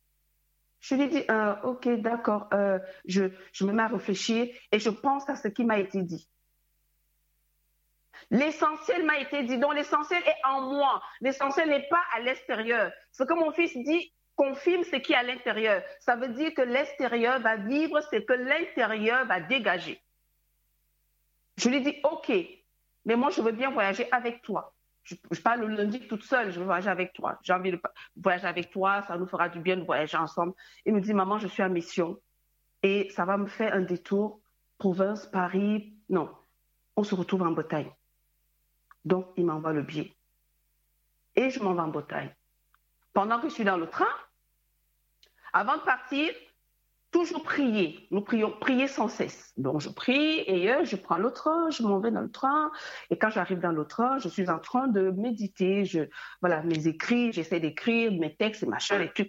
Je 0.79 0.95
lui 0.95 1.07
dis, 1.07 1.23
euh, 1.29 1.55
ok, 1.61 1.87
d'accord, 2.01 2.47
euh, 2.53 2.79
je 3.05 3.29
me 3.61 3.73
mets 3.73 3.83
à 3.83 3.87
réfléchir 3.87 4.47
et 4.71 4.79
je 4.79 4.89
pense 4.89 5.29
à 5.29 5.35
ce 5.35 5.49
qui 5.49 5.65
m'a 5.65 5.77
été 5.77 6.01
dit. 6.01 6.27
L'essentiel 8.31 9.05
m'a 9.05 9.19
été 9.19 9.43
dit. 9.43 9.57
Donc 9.57 9.75
l'essentiel 9.75 10.21
est 10.25 10.47
en 10.47 10.61
moi. 10.61 11.01
L'essentiel 11.21 11.69
n'est 11.69 11.87
pas 11.89 12.01
à 12.15 12.19
l'extérieur. 12.19 12.91
Ce 13.11 13.23
que 13.23 13.33
mon 13.33 13.51
fils 13.51 13.75
dit 13.77 14.13
confirme 14.35 14.83
ce 14.83 14.95
qui 14.95 15.11
est 15.11 15.17
à 15.17 15.23
l'intérieur. 15.23 15.83
Ça 15.99 16.15
veut 16.15 16.29
dire 16.29 16.53
que 16.53 16.61
l'extérieur 16.61 17.41
va 17.41 17.57
vivre 17.57 17.99
ce 17.99 18.15
que 18.17 18.33
l'intérieur 18.33 19.25
va 19.25 19.41
dégager. 19.41 20.01
Je 21.57 21.67
lui 21.67 21.81
dis, 21.81 21.97
OK, 22.03 22.31
mais 23.03 23.17
moi, 23.17 23.31
je 23.31 23.41
veux 23.41 23.51
bien 23.51 23.69
voyager 23.69 24.07
avec 24.13 24.41
toi. 24.41 24.73
Je, 25.03 25.41
parle 25.41 25.61
le 25.61 25.75
lundi 25.75 26.07
toute 26.07 26.23
seule, 26.23 26.51
je 26.51 26.59
veux 26.59 26.65
voyager 26.65 26.89
avec 26.89 27.11
toi. 27.11 27.37
J'ai 27.43 27.51
envie 27.51 27.71
de 27.71 27.81
voyager 28.15 28.47
avec 28.47 28.71
toi, 28.71 29.01
ça 29.01 29.17
nous 29.17 29.27
fera 29.27 29.49
du 29.49 29.59
bien 29.59 29.75
de 29.75 29.83
voyager 29.83 30.15
ensemble. 30.17 30.53
Il 30.85 30.93
me 30.93 31.01
dit, 31.01 31.13
maman, 31.13 31.37
je 31.37 31.47
suis 31.47 31.63
en 31.63 31.69
mission 31.69 32.17
et 32.81 33.09
ça 33.09 33.25
va 33.25 33.35
me 33.35 33.47
faire 33.47 33.73
un 33.73 33.81
détour, 33.81 34.39
province, 34.77 35.25
Paris. 35.25 35.93
Non, 36.07 36.29
on 36.95 37.03
se 37.03 37.13
retrouve 37.13 37.41
en 37.41 37.51
Bretagne. 37.51 37.91
Donc, 39.09 39.25
il 39.37 39.45
m'envoie 39.47 39.73
le 39.73 39.81
billet. 39.81 40.15
Et 41.35 41.49
je 41.49 41.59
m'en 41.63 41.73
vais 41.73 41.81
en 41.81 41.87
Bretagne. 41.87 42.31
Pendant 43.11 43.39
que 43.41 43.49
je 43.49 43.53
suis 43.55 43.63
dans 43.63 43.75
le 43.75 43.87
train, 43.87 44.13
avant 45.51 45.77
de 45.77 45.81
partir, 45.81 46.31
toujours 47.09 47.41
prier. 47.41 48.07
Nous 48.11 48.21
prions, 48.21 48.51
prier 48.51 48.87
sans 48.87 49.07
cesse. 49.07 49.51
Donc, 49.57 49.81
je 49.81 49.89
prie 49.89 50.41
et 50.45 50.71
euh, 50.71 50.83
je 50.83 50.95
prends 50.95 51.17
le 51.17 51.31
train, 51.31 51.71
je 51.71 51.81
m'en 51.81 51.99
vais 51.99 52.11
dans 52.11 52.21
le 52.21 52.29
train. 52.29 52.71
Et 53.09 53.17
quand 53.17 53.31
j'arrive 53.31 53.57
dans 53.57 53.71
le 53.71 53.83
train, 53.85 54.19
je 54.19 54.29
suis 54.29 54.47
en 54.47 54.59
train 54.59 54.87
de 54.87 55.09
méditer. 55.09 55.85
Je, 55.85 56.01
voilà, 56.41 56.61
mes 56.61 56.87
écrits, 56.87 57.31
j'essaie 57.31 57.59
d'écrire 57.59 58.11
mes 58.11 58.35
textes 58.35 58.61
et 58.61 58.67
machin, 58.67 59.01
et 59.01 59.11
tout, 59.11 59.25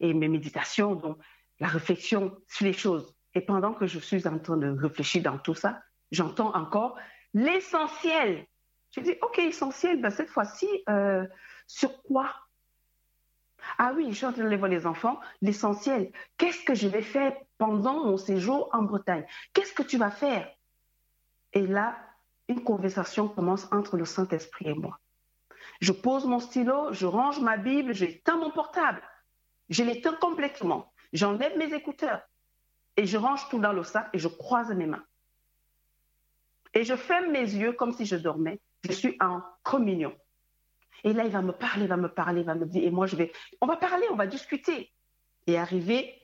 et 0.00 0.12
mes 0.12 0.28
méditations. 0.28 0.94
Donc, 0.94 1.16
la 1.58 1.68
réflexion 1.68 2.36
sur 2.48 2.66
les 2.66 2.74
choses. 2.74 3.16
Et 3.34 3.40
pendant 3.40 3.72
que 3.72 3.86
je 3.86 3.98
suis 3.98 4.28
en 4.28 4.38
train 4.38 4.58
de 4.58 4.68
réfléchir 4.68 5.22
dans 5.22 5.38
tout 5.38 5.54
ça, 5.54 5.80
j'entends 6.10 6.54
encore 6.54 6.98
l'essentiel 7.32 8.44
je 8.92 9.00
dis, 9.00 9.14
OK, 9.22 9.38
essentiel, 9.38 10.00
ben, 10.00 10.10
cette 10.10 10.30
fois-ci, 10.30 10.68
euh, 10.88 11.26
sur 11.66 12.02
quoi? 12.02 12.34
Ah 13.78 13.92
oui, 13.94 14.06
je 14.10 14.16
suis 14.16 14.26
en 14.26 14.32
train 14.32 14.48
de 14.48 14.56
voir 14.56 14.70
les 14.70 14.86
enfants. 14.86 15.20
L'essentiel, 15.42 16.12
qu'est-ce 16.38 16.64
que 16.64 16.74
je 16.74 16.88
vais 16.88 17.02
faire 17.02 17.34
pendant 17.58 18.04
mon 18.04 18.16
séjour 18.16 18.68
en 18.72 18.82
Bretagne? 18.82 19.26
Qu'est-ce 19.52 19.72
que 19.72 19.82
tu 19.82 19.96
vas 19.96 20.10
faire? 20.10 20.50
Et 21.52 21.66
là, 21.66 21.96
une 22.48 22.64
conversation 22.64 23.28
commence 23.28 23.68
entre 23.72 23.96
le 23.96 24.04
Saint-Esprit 24.04 24.68
et 24.68 24.74
moi. 24.74 24.98
Je 25.80 25.92
pose 25.92 26.26
mon 26.26 26.40
stylo, 26.40 26.92
je 26.92 27.06
range 27.06 27.40
ma 27.40 27.56
Bible, 27.56 27.94
j'éteins 27.94 28.36
mon 28.36 28.50
portable. 28.50 29.02
Je 29.68 29.84
l'éteins 29.84 30.14
complètement. 30.14 30.92
J'enlève 31.12 31.56
mes 31.56 31.72
écouteurs 31.74 32.22
et 32.96 33.06
je 33.06 33.16
range 33.16 33.48
tout 33.48 33.60
dans 33.60 33.72
le 33.72 33.84
sac 33.84 34.08
et 34.12 34.18
je 34.18 34.28
croise 34.28 34.70
mes 34.72 34.86
mains. 34.86 35.04
Et 36.74 36.84
je 36.84 36.96
ferme 36.96 37.30
mes 37.30 37.40
yeux 37.40 37.72
comme 37.72 37.92
si 37.92 38.04
je 38.04 38.16
dormais 38.16 38.60
je 38.82 38.92
suis 38.92 39.16
en 39.20 39.42
communion. 39.62 40.16
Et 41.04 41.12
là, 41.12 41.24
il 41.24 41.30
va 41.30 41.42
me 41.42 41.52
parler, 41.52 41.84
il 41.84 41.88
va 41.88 41.96
me 41.96 42.08
parler, 42.08 42.40
il 42.40 42.46
va 42.46 42.54
me 42.54 42.66
dire, 42.66 42.84
et 42.84 42.90
moi, 42.90 43.06
je 43.06 43.16
vais, 43.16 43.32
on 43.60 43.66
va 43.66 43.76
parler, 43.76 44.06
on 44.10 44.16
va 44.16 44.26
discuter. 44.26 44.92
Et 45.46 45.56
arrivé, 45.56 46.20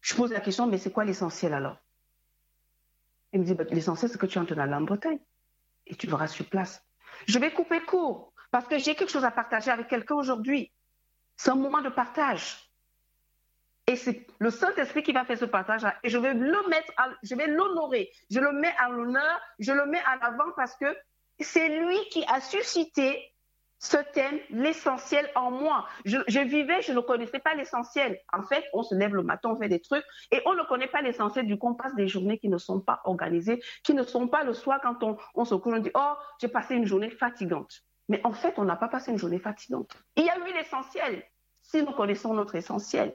je 0.00 0.14
pose 0.14 0.32
la 0.32 0.40
question, 0.40 0.66
mais 0.66 0.78
c'est 0.78 0.92
quoi 0.92 1.04
l'essentiel 1.04 1.52
alors? 1.52 1.76
Il 3.32 3.40
me 3.40 3.44
dit, 3.44 3.54
bah, 3.54 3.64
l'essentiel, 3.70 4.10
c'est 4.10 4.18
que 4.18 4.26
tu 4.26 4.38
entres 4.38 4.54
dans 4.54 4.64
la 4.64 4.80
Bretagne 4.80 5.18
et 5.86 5.94
tu 5.94 6.06
verras 6.06 6.28
sur 6.28 6.48
place. 6.48 6.82
Je 7.26 7.38
vais 7.38 7.52
couper 7.52 7.80
court 7.80 8.32
parce 8.50 8.66
que 8.66 8.78
j'ai 8.78 8.94
quelque 8.94 9.10
chose 9.10 9.24
à 9.24 9.30
partager 9.30 9.70
avec 9.70 9.88
quelqu'un 9.88 10.14
aujourd'hui. 10.14 10.72
C'est 11.36 11.50
un 11.50 11.56
moment 11.56 11.82
de 11.82 11.90
partage. 11.90 12.68
Et 13.86 13.96
c'est 13.96 14.26
le 14.38 14.50
Saint-Esprit 14.50 15.02
qui 15.02 15.12
va 15.12 15.24
faire 15.24 15.38
ce 15.38 15.46
partage-là. 15.46 15.96
Et 16.02 16.10
je 16.10 16.18
vais 16.18 16.34
le 16.34 16.68
mettre, 16.68 16.92
je 17.22 17.34
vais 17.34 17.46
l'honorer. 17.46 18.10
Je 18.30 18.40
le 18.40 18.52
mets 18.52 18.74
à 18.78 18.88
l'honneur, 18.88 19.40
je 19.58 19.72
le 19.72 19.86
mets 19.86 20.02
à 20.06 20.16
l'avant 20.16 20.52
parce 20.56 20.74
que 20.76 20.86
c'est 21.44 21.68
lui 21.68 21.98
qui 22.10 22.24
a 22.26 22.40
suscité 22.40 23.32
ce 23.80 23.96
thème, 24.12 24.40
l'essentiel 24.50 25.30
en 25.34 25.50
moi. 25.50 25.86
Je, 26.04 26.40
vivais, 26.40 26.82
je 26.82 26.92
ne 26.92 27.00
connaissais 27.00 27.38
pas 27.38 27.54
l'essentiel. 27.54 28.20
En 28.32 28.42
fait, 28.42 28.64
on 28.72 28.82
se 28.82 28.94
lève 28.94 29.14
le 29.14 29.22
matin, 29.22 29.50
on 29.50 29.56
fait 29.56 29.68
des 29.68 29.80
trucs 29.80 30.04
et 30.32 30.42
on 30.46 30.54
ne 30.54 30.64
connaît 30.64 30.88
pas 30.88 31.00
l'essentiel 31.00 31.46
du 31.46 31.56
qu'on 31.58 31.74
passe 31.74 31.94
des 31.94 32.08
journées 32.08 32.38
qui 32.38 32.48
ne 32.48 32.58
sont 32.58 32.80
pas 32.80 33.00
organisées, 33.04 33.62
qui 33.84 33.94
ne 33.94 34.02
sont 34.02 34.26
pas 34.26 34.42
le 34.42 34.52
soir 34.52 34.80
quand 34.82 35.02
on, 35.02 35.16
on 35.34 35.44
se 35.44 35.54
couche, 35.54 35.74
on 35.76 35.78
dit 35.78 35.92
Oh, 35.94 36.14
j'ai 36.40 36.48
passé 36.48 36.74
une 36.74 36.86
journée 36.86 37.10
fatigante. 37.10 37.82
Mais 38.08 38.20
en 38.24 38.32
fait, 38.32 38.54
on 38.56 38.64
n'a 38.64 38.76
pas 38.76 38.88
passé 38.88 39.12
une 39.12 39.18
journée 39.18 39.38
fatigante. 39.38 39.96
Il 40.16 40.24
y 40.24 40.30
a 40.30 40.38
eu 40.38 40.52
l'essentiel, 40.54 41.22
si 41.62 41.82
nous 41.82 41.92
connaissons 41.92 42.34
notre 42.34 42.56
essentiel. 42.56 43.14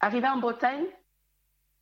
Arrivé 0.00 0.28
en 0.28 0.38
Bretagne, 0.38 0.86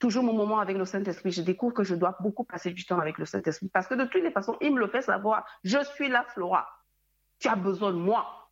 toujours 0.01 0.25
mon 0.25 0.33
moment 0.33 0.59
avec 0.59 0.77
le 0.77 0.85
Saint-Esprit, 0.85 1.31
je 1.31 1.43
découvre 1.43 1.73
que 1.75 1.85
je 1.85 1.95
dois 1.95 2.17
beaucoup 2.21 2.43
passer 2.43 2.73
du 2.73 2.85
temps 2.85 2.99
avec 2.99 3.19
le 3.19 3.27
Saint-Esprit 3.27 3.69
parce 3.69 3.87
que 3.87 3.95
de 3.95 4.05
toutes 4.05 4.23
les 4.23 4.33
façons, 4.33 4.57
il 4.61 4.75
me 4.75 4.81
le 4.81 4.89
fait 4.89 5.03
savoir. 5.03 5.47
Je 5.63 5.79
suis 5.95 6.09
la 6.09 6.25
Flora. 6.25 6.69
Tu 7.39 7.49
as 7.49 7.57
besoin 7.57 7.93
de 7.93 7.99
moi. 7.99 8.51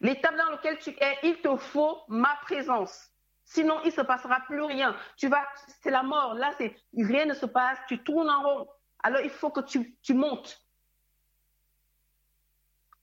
L'étape 0.00 0.36
dans 0.36 0.50
laquelle 0.50 0.78
tu 0.78 0.90
es, 0.90 1.18
il 1.24 1.40
te 1.40 1.56
faut 1.56 1.98
ma 2.08 2.36
présence. 2.42 3.10
Sinon, 3.44 3.80
il 3.82 3.88
ne 3.88 3.92
se 3.92 4.00
passera 4.02 4.40
plus 4.46 4.62
rien. 4.62 4.96
Tu 5.16 5.28
vas, 5.28 5.44
c'est 5.82 5.90
la 5.90 6.02
mort. 6.02 6.34
Là, 6.34 6.52
c'est 6.58 6.76
rien 6.96 7.26
ne 7.26 7.34
se 7.34 7.46
passe. 7.46 7.78
Tu 7.88 8.02
tournes 8.02 8.30
en 8.30 8.42
rond. 8.42 8.68
Alors, 9.02 9.20
il 9.20 9.30
faut 9.30 9.50
que 9.50 9.60
tu, 9.60 9.96
tu 10.02 10.14
montes. 10.14 10.62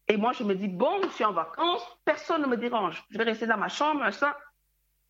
Et 0.07 0.17
moi, 0.17 0.31
je 0.33 0.43
me 0.43 0.55
dis, 0.55 0.67
bon, 0.67 1.01
je 1.03 1.09
suis 1.09 1.23
en 1.23 1.33
vacances, 1.33 1.85
personne 2.03 2.41
ne 2.41 2.47
me 2.47 2.57
dérange. 2.57 3.05
Je 3.11 3.17
vais 3.17 3.25
rester 3.25 3.45
dans 3.45 3.57
ma 3.57 3.69
chambre, 3.69 4.09
ça. 4.11 4.35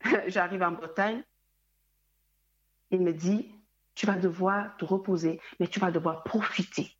j'arrive 0.27 0.62
en 0.62 0.72
Bretagne, 0.72 1.24
il 2.91 3.01
me 3.01 3.13
dit, 3.13 3.53
tu 3.96 4.05
vas 4.05 4.17
devoir 4.17 4.75
te 4.77 4.86
reposer, 4.86 5.41
mais 5.60 5.67
tu 5.67 5.79
vas 5.79 5.91
devoir 5.91 6.24
profiter. 6.24 6.96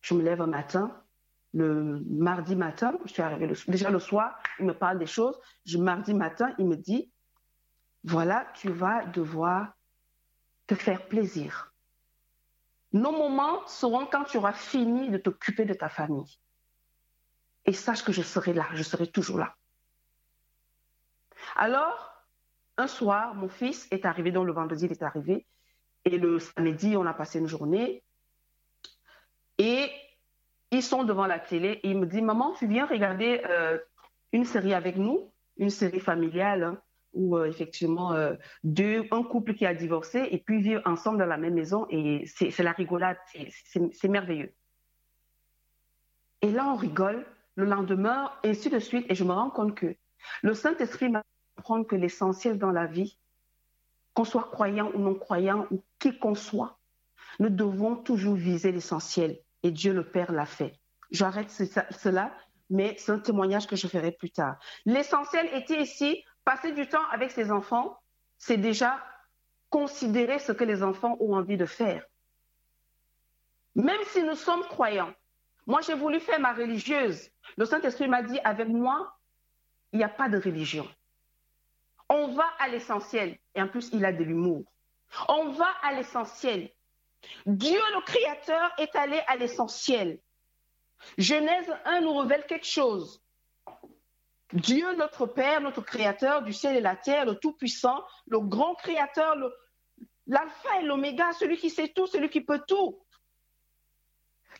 Je 0.00 0.14
me 0.14 0.22
lève 0.22 0.40
un 0.40 0.46
matin, 0.46 0.96
le 1.52 2.00
mardi 2.08 2.56
matin, 2.56 2.96
je 3.04 3.12
suis 3.12 3.22
arrivée 3.22 3.52
déjà 3.68 3.90
le 3.90 3.98
soir, 3.98 4.38
il 4.58 4.66
me 4.66 4.74
parle 4.74 4.98
des 4.98 5.06
choses. 5.06 5.38
Le 5.66 5.78
mardi 5.78 6.14
matin, 6.14 6.54
il 6.58 6.66
me 6.66 6.76
dit, 6.76 7.12
voilà, 8.04 8.46
tu 8.54 8.70
vas 8.70 9.04
devoir 9.06 9.74
te 10.66 10.74
faire 10.74 11.08
plaisir. 11.08 11.74
Nos 12.92 13.12
moments 13.12 13.66
seront 13.66 14.06
quand 14.06 14.24
tu 14.24 14.38
auras 14.38 14.52
fini 14.52 15.10
de 15.10 15.18
t'occuper 15.18 15.64
de 15.64 15.74
ta 15.74 15.88
famille. 15.88 16.38
Et 17.66 17.72
sache 17.72 18.04
que 18.04 18.12
je 18.12 18.22
serai 18.22 18.52
là, 18.52 18.66
je 18.72 18.82
serai 18.82 19.06
toujours 19.06 19.38
là. 19.38 19.56
Alors, 21.56 22.19
un 22.76 22.86
soir, 22.86 23.34
mon 23.34 23.48
fils 23.48 23.86
est 23.90 24.04
arrivé, 24.04 24.32
donc 24.32 24.46
le 24.46 24.52
vendredi, 24.52 24.86
il 24.86 24.92
est 24.92 25.02
arrivé. 25.02 25.46
Et 26.04 26.18
le 26.18 26.38
samedi, 26.38 26.96
on 26.96 27.06
a 27.06 27.12
passé 27.12 27.38
une 27.38 27.46
journée. 27.46 28.02
Et 29.58 29.90
ils 30.70 30.82
sont 30.82 31.04
devant 31.04 31.26
la 31.26 31.38
télé 31.38 31.80
et 31.82 31.90
il 31.90 31.98
me 31.98 32.06
dit 32.06 32.22
Maman, 32.22 32.54
tu 32.54 32.66
viens 32.66 32.86
regarder 32.86 33.42
euh, 33.48 33.78
une 34.32 34.44
série 34.44 34.72
avec 34.72 34.96
nous, 34.96 35.32
une 35.58 35.70
série 35.70 36.00
familiale, 36.00 36.62
hein, 36.62 36.82
où 37.12 37.36
euh, 37.36 37.46
effectivement, 37.46 38.12
euh, 38.12 38.34
deux, 38.64 39.04
un 39.10 39.22
couple 39.22 39.54
qui 39.54 39.66
a 39.66 39.74
divorcé 39.74 40.28
et 40.30 40.38
puis 40.38 40.62
vivent 40.62 40.82
ensemble 40.84 41.18
dans 41.18 41.26
la 41.26 41.36
même 41.36 41.54
maison 41.54 41.86
et 41.90 42.24
c'est 42.26 42.62
la 42.62 42.72
rigolade, 42.72 43.18
c'est 43.92 44.08
merveilleux. 44.08 44.54
Et 46.42 46.50
là, 46.50 46.68
on 46.68 46.76
rigole 46.76 47.26
le 47.56 47.66
lendemain, 47.66 48.30
ainsi 48.44 48.70
de 48.70 48.78
suite, 48.78 49.04
et 49.10 49.14
je 49.14 49.24
me 49.24 49.32
rends 49.32 49.50
compte 49.50 49.74
que 49.74 49.94
le 50.42 50.54
Saint-Esprit 50.54 51.10
m'a 51.10 51.22
apprendre 51.60 51.86
que 51.86 51.94
l'essentiel 51.94 52.58
dans 52.58 52.70
la 52.70 52.86
vie, 52.86 53.18
qu'on 54.14 54.24
soit 54.24 54.48
croyant 54.50 54.90
ou 54.94 54.98
non 54.98 55.14
croyant, 55.14 55.66
ou 55.70 55.82
qui 55.98 56.18
qu'on 56.18 56.34
soit, 56.34 56.78
nous 57.38 57.50
devons 57.50 57.96
toujours 57.96 58.34
viser 58.34 58.72
l'essentiel 58.72 59.38
et 59.62 59.70
Dieu 59.70 59.92
le 59.92 60.10
Père 60.10 60.32
l'a 60.32 60.46
fait. 60.46 60.80
J'arrête 61.10 61.50
cela, 61.50 62.34
mais 62.70 62.96
c'est 62.98 63.12
un 63.12 63.18
témoignage 63.18 63.66
que 63.66 63.76
je 63.76 63.86
ferai 63.88 64.10
plus 64.10 64.30
tard. 64.30 64.58
L'essentiel 64.86 65.50
était 65.52 65.82
ici, 65.82 66.24
passer 66.44 66.72
du 66.72 66.88
temps 66.88 67.06
avec 67.12 67.30
ses 67.30 67.50
enfants, 67.50 67.98
c'est 68.38 68.56
déjà 68.56 68.98
considérer 69.68 70.38
ce 70.38 70.52
que 70.52 70.64
les 70.64 70.82
enfants 70.82 71.18
ont 71.20 71.34
envie 71.34 71.58
de 71.58 71.66
faire. 71.66 72.02
Même 73.74 74.00
si 74.06 74.22
nous 74.22 74.34
sommes 74.34 74.62
croyants, 74.62 75.12
moi 75.66 75.80
j'ai 75.82 75.94
voulu 75.94 76.20
faire 76.20 76.40
ma 76.40 76.54
religieuse. 76.54 77.28
Le 77.58 77.66
Saint-Esprit 77.66 78.08
m'a 78.08 78.22
dit, 78.22 78.38
avec 78.44 78.68
moi, 78.68 79.14
il 79.92 79.98
n'y 79.98 80.04
a 80.04 80.08
pas 80.08 80.30
de 80.30 80.38
religion. 80.38 80.88
On 82.10 82.26
va 82.26 82.46
à 82.58 82.68
l'essentiel. 82.68 83.38
Et 83.54 83.62
en 83.62 83.68
plus, 83.68 83.88
il 83.92 84.04
a 84.04 84.12
de 84.12 84.24
l'humour. 84.24 84.64
On 85.28 85.50
va 85.50 85.68
à 85.82 85.92
l'essentiel. 85.92 86.70
Dieu 87.46 87.78
le 87.94 88.04
Créateur 88.04 88.72
est 88.78 88.94
allé 88.96 89.20
à 89.28 89.36
l'essentiel. 89.36 90.18
Genèse 91.18 91.72
1 91.84 92.00
nous 92.00 92.16
révèle 92.18 92.44
quelque 92.46 92.66
chose. 92.66 93.22
Dieu, 94.52 94.92
notre 94.96 95.26
Père, 95.26 95.60
notre 95.60 95.82
Créateur 95.82 96.42
du 96.42 96.52
ciel 96.52 96.76
et 96.76 96.80
la 96.80 96.96
terre, 96.96 97.24
le 97.24 97.36
Tout-Puissant, 97.36 98.04
le 98.26 98.40
grand 98.40 98.74
Créateur, 98.74 99.36
l'alpha 100.26 100.80
et 100.80 100.84
l'oméga, 100.84 101.32
celui 101.34 101.58
qui 101.58 101.70
sait 101.70 101.88
tout, 101.88 102.08
celui 102.08 102.28
qui 102.28 102.40
peut 102.40 102.62
tout. 102.66 103.00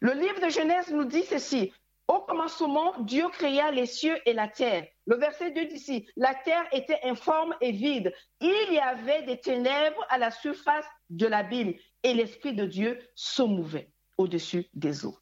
Le 0.00 0.12
livre 0.12 0.40
de 0.40 0.48
Genèse 0.48 0.92
nous 0.92 1.04
dit 1.04 1.24
ceci. 1.24 1.72
Au 2.06 2.20
commencement, 2.20 2.94
Dieu 3.00 3.28
créa 3.28 3.72
les 3.72 3.86
cieux 3.86 4.18
et 4.24 4.32
la 4.32 4.48
terre. 4.48 4.86
Le 5.10 5.16
verset 5.16 5.50
2 5.50 5.66
dit 5.66 5.74
ici, 5.74 6.08
la 6.14 6.36
terre 6.36 6.64
était 6.70 7.00
informe 7.02 7.52
et 7.60 7.72
vide. 7.72 8.14
Il 8.40 8.72
y 8.72 8.78
avait 8.78 9.24
des 9.24 9.40
ténèbres 9.40 10.06
à 10.08 10.18
la 10.18 10.30
surface 10.30 10.86
de 11.10 11.26
l'abîme 11.26 11.74
et 12.04 12.14
l'Esprit 12.14 12.54
de 12.54 12.64
Dieu 12.64 12.96
se 13.16 13.42
mouvait 13.42 13.92
au-dessus 14.18 14.68
des 14.72 15.04
eaux. 15.04 15.18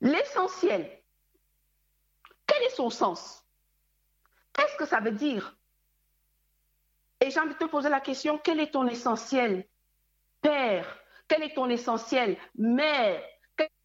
L'essentiel, 0.00 1.02
quel 2.46 2.62
est 2.62 2.74
son 2.74 2.88
sens? 2.88 3.44
Qu'est-ce 4.54 4.76
que 4.78 4.86
ça 4.86 5.00
veut 5.00 5.12
dire? 5.12 5.54
Et 7.20 7.30
j'ai 7.30 7.40
envie 7.40 7.52
de 7.52 7.58
te 7.58 7.66
poser 7.66 7.90
la 7.90 8.00
question, 8.00 8.38
quel 8.38 8.58
est 8.58 8.70
ton 8.70 8.86
essentiel 8.86 9.68
Père, 10.40 10.98
quel 11.28 11.42
est 11.42 11.54
ton 11.54 11.68
essentiel 11.68 12.38
Mère, 12.54 13.22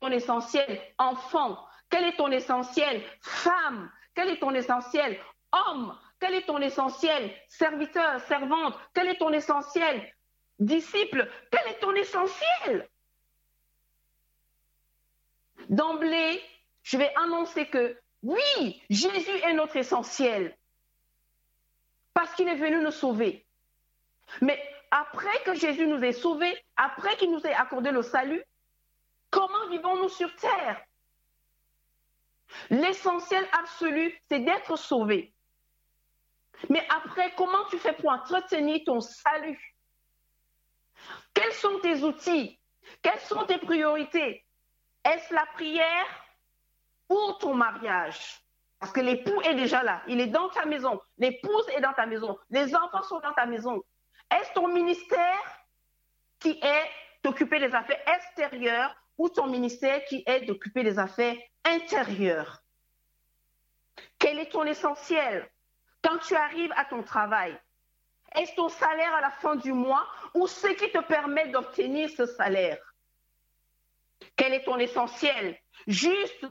ton 0.04 0.12
essentiel 0.12 0.82
Enfant, 0.98 1.58
quel 1.90 2.04
est 2.04 2.18
ton 2.18 2.30
essentiel 2.32 3.02
Femme, 3.22 3.90
quel 4.14 4.30
est 4.30 4.40
ton 4.40 4.54
essentiel 4.54 5.18
Homme, 5.54 5.98
quel 6.20 6.34
est 6.34 6.46
ton 6.46 6.60
essentiel 6.60 7.34
Serviteur, 7.48 8.20
servante, 8.22 8.76
quel 8.94 9.08
est 9.08 9.18
ton 9.18 9.32
essentiel 9.32 10.14
Disciple, 10.60 11.30
quel 11.52 11.68
est 11.72 11.80
ton 11.80 11.96
essentiel? 11.96 12.90
D'emblée, 15.70 16.42
je 16.84 16.98
vais 16.98 17.14
annoncer 17.16 17.68
que 17.68 17.98
oui, 18.24 18.82
Jésus 18.90 19.38
est 19.44 19.54
notre 19.54 19.78
essentiel. 19.78 20.58
Parce 22.14 22.34
qu'il 22.36 22.48
est 22.48 22.56
venu 22.56 22.82
nous 22.82 22.92
sauver. 22.92 23.46
Mais 24.42 24.62
après 24.92 25.44
que 25.46 25.56
Jésus 25.56 25.88
nous 25.88 26.04
ait 26.04 26.12
sauvés, 26.12 26.56
après 26.76 27.16
qu'il 27.16 27.32
nous 27.32 27.46
ait 27.48 27.54
accordé 27.54 27.92
le 27.92 28.02
salut, 28.02 28.44
comment 29.34 29.68
vivons-nous 29.70 30.10
sur 30.10 30.34
terre? 30.36 30.80
L'essentiel 32.70 33.46
absolu, 33.52 34.16
c'est 34.30 34.40
d'être 34.40 34.76
sauvé. 34.78 35.34
Mais 36.70 36.86
après, 36.96 37.34
comment 37.36 37.66
tu 37.70 37.80
fais 37.80 37.94
pour 37.94 38.12
entretenir 38.12 38.82
ton 38.86 39.02
salut? 39.02 39.60
Quels 41.34 41.52
sont 41.54 41.80
tes 41.80 42.04
outils? 42.04 42.60
Quelles 43.02 43.20
sont 43.22 43.44
tes 43.46 43.58
priorités? 43.58 44.46
Est-ce 45.04 45.34
la 45.34 45.46
prière 45.48 46.06
ou 47.10 47.34
ton 47.40 47.56
mariage? 47.56 48.40
Parce 48.80 48.92
que 48.92 49.02
l'époux 49.02 49.42
est 49.42 49.56
déjà 49.56 49.82
là, 49.82 50.04
il 50.08 50.20
est 50.20 50.28
dans 50.28 50.50
ta 50.50 50.66
maison, 50.66 51.02
l'épouse 51.18 51.70
est 51.70 51.80
dans 51.80 51.94
ta 51.94 52.06
maison, 52.06 52.38
les 52.50 52.76
enfants 52.76 53.02
sont 53.04 53.20
dans 53.22 53.34
ta 53.34 53.46
maison. 53.46 53.82
Est-ce 54.30 54.52
ton 54.54 54.68
ministère 54.68 55.42
qui 56.40 56.60
est 56.62 56.90
d'occuper 57.24 57.60
des 57.60 57.74
affaires 57.74 58.02
extérieures 58.08 58.94
ou 59.18 59.30
ton 59.30 59.48
ministère 59.48 60.04
qui 60.06 60.24
est 60.26 60.42
d'occuper 60.42 60.84
des 60.84 61.00
affaires 61.00 61.38
intérieures. 61.66 62.64
Quel 64.20 64.40
est 64.40 64.52
ton 64.52 64.64
essentiel 64.64 65.50
quand 66.04 66.18
tu 66.20 66.36
arrives 66.36 66.74
à 66.76 66.86
ton 66.86 67.02
travail, 67.02 67.58
est-ce 68.36 68.54
ton 68.56 68.70
salaire 68.70 69.14
à 69.16 69.22
la 69.22 69.32
fin 69.32 69.56
du 69.56 69.72
mois 69.72 70.06
ou 70.34 70.48
ce 70.48 70.68
qui 70.68 70.92
te 70.92 71.00
permet 71.00 71.48
d'obtenir 71.50 72.10
ce 72.10 72.26
salaire? 72.26 72.80
Quel 74.36 74.54
est 74.54 74.64
ton 74.64 74.78
essentiel? 74.78 75.58
Juste 75.88 76.46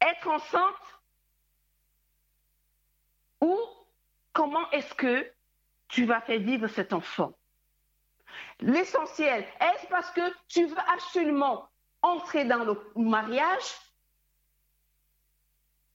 être 0.00 0.28
enceinte 0.28 1.00
Ou 3.40 3.58
comment 4.32 4.70
est-ce 4.70 4.94
que 4.94 5.30
tu 5.88 6.06
vas 6.06 6.20
faire 6.20 6.40
vivre 6.40 6.68
cet 6.68 6.92
enfant? 6.92 7.36
L'essentiel, 8.60 9.44
est-ce 9.60 9.86
parce 9.88 10.10
que 10.10 10.32
tu 10.48 10.66
veux 10.66 10.78
absolument 10.92 11.68
entrer 12.02 12.44
dans 12.44 12.64
le 12.64 12.80
mariage? 12.96 13.64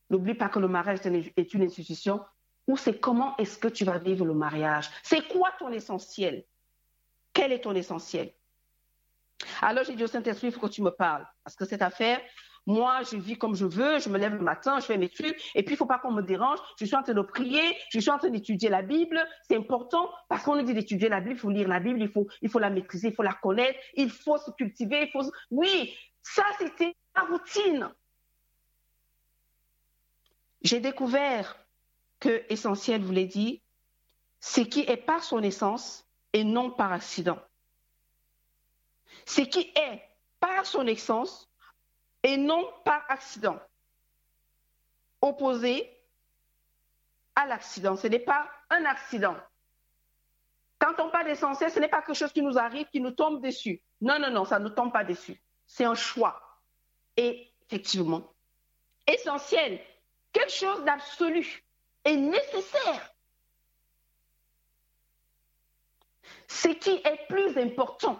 N'oublie 0.09 0.35
pas 0.35 0.49
que 0.49 0.59
le 0.59 0.67
mariage 0.67 0.99
est 1.05 1.53
une 1.53 1.63
institution 1.63 2.23
ou 2.67 2.77
c'est 2.77 2.99
comment 2.99 3.35
est-ce 3.37 3.57
que 3.57 3.67
tu 3.67 3.85
vas 3.85 3.97
vivre 3.97 4.25
le 4.25 4.33
mariage. 4.33 4.89
C'est 5.03 5.27
quoi 5.27 5.51
ton 5.57 5.71
essentiel? 5.71 6.45
Quel 7.33 7.51
est 7.51 7.61
ton 7.61 7.73
essentiel? 7.73 8.33
Alors 9.61 9.83
j'ai 9.83 9.95
dit 9.95 10.03
au 10.03 10.07
Saint-Esprit, 10.07 10.47
il 10.47 10.53
faut 10.53 10.59
que 10.59 10.71
tu 10.71 10.81
me 10.81 10.91
parles. 10.91 11.27
Parce 11.43 11.55
que 11.55 11.65
cette 11.65 11.81
affaire, 11.81 12.21
moi, 12.67 13.01
je 13.03 13.17
vis 13.17 13.37
comme 13.37 13.55
je 13.55 13.65
veux, 13.65 13.99
je 13.99 14.09
me 14.09 14.17
lève 14.17 14.35
le 14.35 14.41
matin, 14.41 14.79
je 14.79 14.85
fais 14.85 14.97
mes 14.97 15.09
trucs, 15.09 15.35
et 15.55 15.63
puis 15.63 15.73
il 15.73 15.75
ne 15.75 15.77
faut 15.77 15.85
pas 15.85 15.99
qu'on 15.99 16.11
me 16.11 16.21
dérange. 16.21 16.59
Je 16.79 16.85
suis 16.85 16.95
en 16.95 17.01
train 17.01 17.13
de 17.13 17.21
prier, 17.21 17.61
je 17.89 17.99
suis 17.99 18.11
en 18.11 18.19
train 18.19 18.29
d'étudier 18.29 18.69
la 18.69 18.81
Bible. 18.81 19.19
C'est 19.47 19.57
important 19.57 20.09
parce 20.29 20.43
qu'on 20.43 20.55
nous 20.55 20.63
dit 20.63 20.73
d'étudier 20.73 21.09
la 21.09 21.19
Bible, 21.19 21.35
il 21.35 21.39
faut 21.39 21.49
lire 21.49 21.67
la 21.67 21.79
Bible, 21.79 22.01
il 22.01 22.09
faut, 22.09 22.27
il 22.41 22.49
faut 22.49 22.59
la 22.59 22.69
maîtriser, 22.69 23.09
il 23.09 23.15
faut 23.15 23.23
la 23.23 23.33
connaître, 23.33 23.79
il 23.95 24.09
faut 24.09 24.37
se 24.37 24.51
cultiver, 24.51 25.03
il 25.03 25.11
faut... 25.11 25.29
Oui, 25.49 25.95
ça, 26.21 26.43
c'était 26.59 26.95
la 27.15 27.23
routine. 27.23 27.89
J'ai 30.61 30.79
découvert 30.79 31.57
que 32.19 32.43
essentiel 32.49 33.01
voulait 33.01 33.25
dire 33.25 33.59
ce 34.39 34.61
qui 34.61 34.81
est 34.81 34.97
par 34.97 35.23
son 35.23 35.41
essence 35.41 36.05
et 36.33 36.43
non 36.43 36.69
par 36.69 36.93
accident. 36.93 37.39
Ce 39.25 39.41
qui 39.41 39.71
est 39.75 40.01
par 40.39 40.65
son 40.65 40.85
essence 40.87 41.50
et 42.23 42.37
non 42.37 42.67
par 42.85 43.03
accident. 43.09 43.59
Opposé 45.21 45.89
à 47.35 47.45
l'accident. 47.45 47.95
Ce 47.95 48.07
n'est 48.07 48.19
pas 48.19 48.49
un 48.69 48.85
accident. 48.85 49.35
Quand 50.79 50.99
on 50.99 51.09
parle 51.09 51.25
d'essentiel, 51.25 51.71
ce 51.71 51.79
n'est 51.79 51.87
pas 51.87 52.01
quelque 52.01 52.15
chose 52.15 52.33
qui 52.33 52.41
nous 52.41 52.57
arrive, 52.57 52.87
qui 52.87 52.99
nous 52.99 53.11
tombe 53.11 53.41
dessus. 53.41 53.81
Non, 54.01 54.17
non, 54.19 54.31
non, 54.31 54.45
ça 54.45 54.59
ne 54.59 54.69
tombe 54.69 54.91
pas 54.91 55.03
dessus. 55.03 55.39
C'est 55.67 55.85
un 55.85 55.95
choix. 55.95 56.41
Et 57.17 57.51
effectivement, 57.67 58.33
essentiel, 59.05 59.79
quelque 60.31 60.51
chose 60.51 60.83
d'absolu 60.83 61.63
et 62.03 62.15
nécessaire. 62.15 63.13
Ce 66.47 66.69
qui 66.69 66.89
est 66.91 67.27
plus 67.29 67.57
important, 67.57 68.19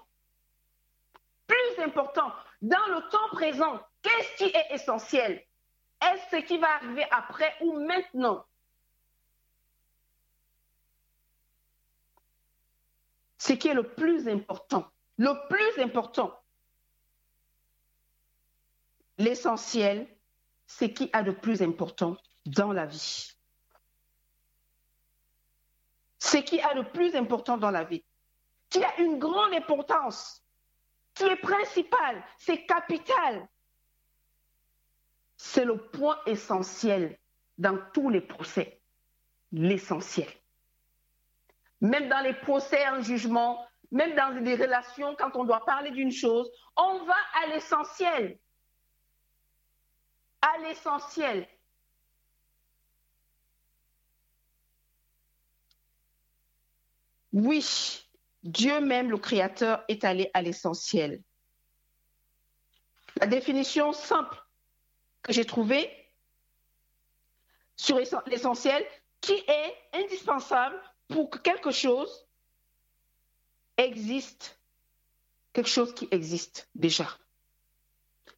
plus 1.47 1.83
important 1.83 2.31
dans 2.61 2.85
le 2.87 3.09
temps 3.09 3.29
présent, 3.31 3.79
qu'est-ce 4.01 4.35
qui 4.37 4.55
est 4.55 4.73
essentiel? 4.73 5.45
Est-ce 6.01 6.37
ce 6.37 6.41
qui 6.41 6.57
va 6.57 6.75
arriver 6.75 7.05
après 7.11 7.55
ou 7.61 7.79
maintenant? 7.79 8.45
Ce 13.37 13.53
qui 13.53 13.67
est 13.67 13.73
le 13.73 13.93
plus 13.93 14.27
important, 14.27 14.87
le 15.17 15.33
plus 15.49 15.83
important, 15.83 16.31
l'essentiel, 19.17 20.07
c'est 20.67 20.93
qui 20.93 21.09
a 21.13 21.23
de 21.23 21.31
plus 21.31 21.61
important 21.61 22.17
dans 22.45 22.71
la 22.71 22.85
vie. 22.85 23.31
Ce 26.19 26.37
qui 26.37 26.61
a 26.61 26.73
le 26.75 26.83
plus 26.91 27.15
important 27.15 27.57
dans 27.57 27.71
la 27.71 27.83
vie, 27.83 28.03
qui 28.69 28.83
a 28.83 28.99
une 28.99 29.17
grande 29.19 29.53
importance, 29.53 30.43
qui 31.13 31.23
est 31.23 31.35
principal, 31.35 32.23
c'est 32.37 32.65
capital. 32.65 33.47
C'est 35.43 35.65
le 35.65 35.75
point 35.75 36.19
essentiel 36.27 37.17
dans 37.57 37.75
tous 37.93 38.11
les 38.11 38.21
procès, 38.21 38.79
l'essentiel. 39.51 40.29
Même 41.81 42.07
dans 42.09 42.19
les 42.19 42.35
procès 42.35 42.87
en 42.87 43.01
jugement, 43.01 43.67
même 43.89 44.15
dans 44.15 44.39
des 44.43 44.55
relations, 44.55 45.15
quand 45.15 45.35
on 45.35 45.43
doit 45.43 45.65
parler 45.65 45.89
d'une 45.89 46.11
chose, 46.11 46.47
on 46.77 47.03
va 47.05 47.17
à 47.43 47.47
l'essentiel. 47.47 48.37
À 50.43 50.59
l'essentiel. 50.59 51.47
Oui, 57.33 58.07
Dieu 58.43 58.79
même, 58.79 59.09
le 59.09 59.17
Créateur, 59.17 59.83
est 59.87 60.03
allé 60.03 60.29
à 60.35 60.43
l'essentiel. 60.43 61.23
La 63.19 63.25
définition 63.25 63.91
simple 63.91 64.40
que 65.23 65.33
j'ai 65.33 65.45
trouvée 65.45 65.89
sur 67.75 67.97
l'essentiel, 68.27 68.85
qui 69.21 69.33
est 69.33 69.75
indispensable 69.93 70.79
pour 71.07 71.29
que 71.29 71.37
quelque 71.39 71.71
chose 71.71 72.27
existe, 73.77 74.59
quelque 75.53 75.69
chose 75.69 75.93
qui 75.93 76.07
existe 76.11 76.69
déjà. 76.75 77.07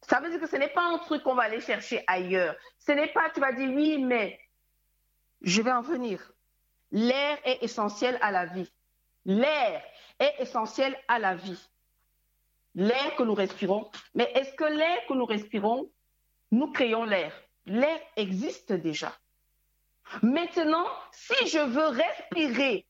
Ça 0.08 0.20
veut 0.20 0.30
dire 0.30 0.40
que 0.40 0.46
ce 0.46 0.56
n'est 0.56 0.68
pas 0.68 0.84
un 0.84 0.98
truc 0.98 1.22
qu'on 1.22 1.34
va 1.34 1.44
aller 1.44 1.60
chercher 1.60 2.04
ailleurs. 2.06 2.54
Ce 2.78 2.92
n'est 2.92 3.12
pas, 3.12 3.30
tu 3.30 3.40
vas 3.40 3.52
dire 3.52 3.70
oui, 3.70 3.98
mais 3.98 4.38
je 5.40 5.62
vais 5.62 5.72
en 5.72 5.82
venir. 5.82 6.32
L'air 6.90 7.38
est 7.44 7.62
essentiel 7.62 8.18
à 8.20 8.30
la 8.30 8.46
vie. 8.46 8.70
L'air 9.24 9.82
est 10.18 10.34
essentiel 10.38 10.96
à 11.08 11.18
la 11.18 11.34
vie. 11.34 11.58
L'air 12.74 13.16
que 13.16 13.22
nous 13.22 13.34
respirons. 13.34 13.90
Mais 14.14 14.30
est-ce 14.34 14.52
que 14.54 14.64
l'air 14.64 14.98
que 15.08 15.14
nous 15.14 15.24
respirons, 15.24 15.90
nous 16.54 16.70
créons 16.72 17.04
l'air 17.04 17.32
L'air 17.66 17.98
existe 18.16 18.72
déjà. 18.72 19.16
Maintenant, 20.22 20.86
si 21.12 21.48
je 21.48 21.58
veux 21.58 21.86
respirer, 21.86 22.86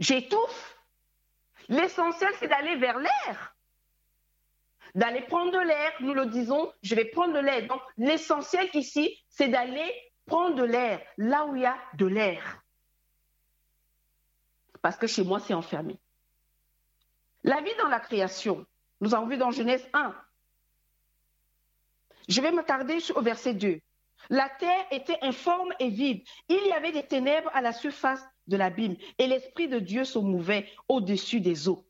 j'étouffe. 0.00 0.76
L'essentiel, 1.68 2.32
c'est 2.40 2.48
d'aller 2.48 2.74
vers 2.76 2.98
l'air. 2.98 3.54
D'aller 4.96 5.22
prendre 5.22 5.52
de 5.52 5.58
l'air, 5.58 5.92
nous 6.00 6.14
le 6.14 6.26
disons, 6.26 6.72
je 6.82 6.96
vais 6.96 7.04
prendre 7.04 7.34
de 7.34 7.38
l'air. 7.38 7.68
Donc, 7.68 7.80
l'essentiel 7.96 8.68
ici, 8.74 9.16
c'est 9.28 9.48
d'aller 9.48 9.88
prendre 10.26 10.56
de 10.56 10.64
l'air, 10.64 11.00
là 11.16 11.46
où 11.46 11.54
il 11.54 11.62
y 11.62 11.66
a 11.66 11.78
de 11.94 12.06
l'air 12.06 12.64
parce 14.84 14.98
que 14.98 15.06
chez 15.06 15.24
moi, 15.24 15.40
c'est 15.40 15.54
enfermé. 15.54 15.98
La 17.42 17.62
vie 17.62 17.74
dans 17.78 17.88
la 17.88 18.00
création, 18.00 18.66
nous 19.00 19.14
avons 19.14 19.26
vu 19.26 19.38
dans 19.38 19.50
Genèse 19.50 19.88
1. 19.94 20.14
Je 22.28 22.40
vais 22.40 22.52
me 22.52 22.62
tarder 22.62 22.98
au 23.14 23.20
verset 23.20 23.54
2. 23.54 23.80
La 24.30 24.48
terre 24.48 24.86
était 24.90 25.18
informe 25.22 25.72
et 25.78 25.90
vide. 25.90 26.22
Il 26.48 26.66
y 26.66 26.72
avait 26.72 26.92
des 26.92 27.06
ténèbres 27.06 27.50
à 27.52 27.60
la 27.60 27.72
surface 27.72 28.24
de 28.46 28.56
l'abîme 28.56 28.96
et 29.18 29.26
l'Esprit 29.26 29.68
de 29.68 29.78
Dieu 29.78 30.04
se 30.04 30.18
mouvait 30.18 30.70
au-dessus 30.88 31.40
des 31.40 31.68
eaux. 31.68 31.84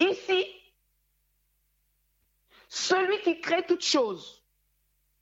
Ici, 0.00 0.46
celui 2.68 3.20
qui 3.22 3.40
crée 3.40 3.64
toutes 3.66 3.84
choses, 3.84 4.44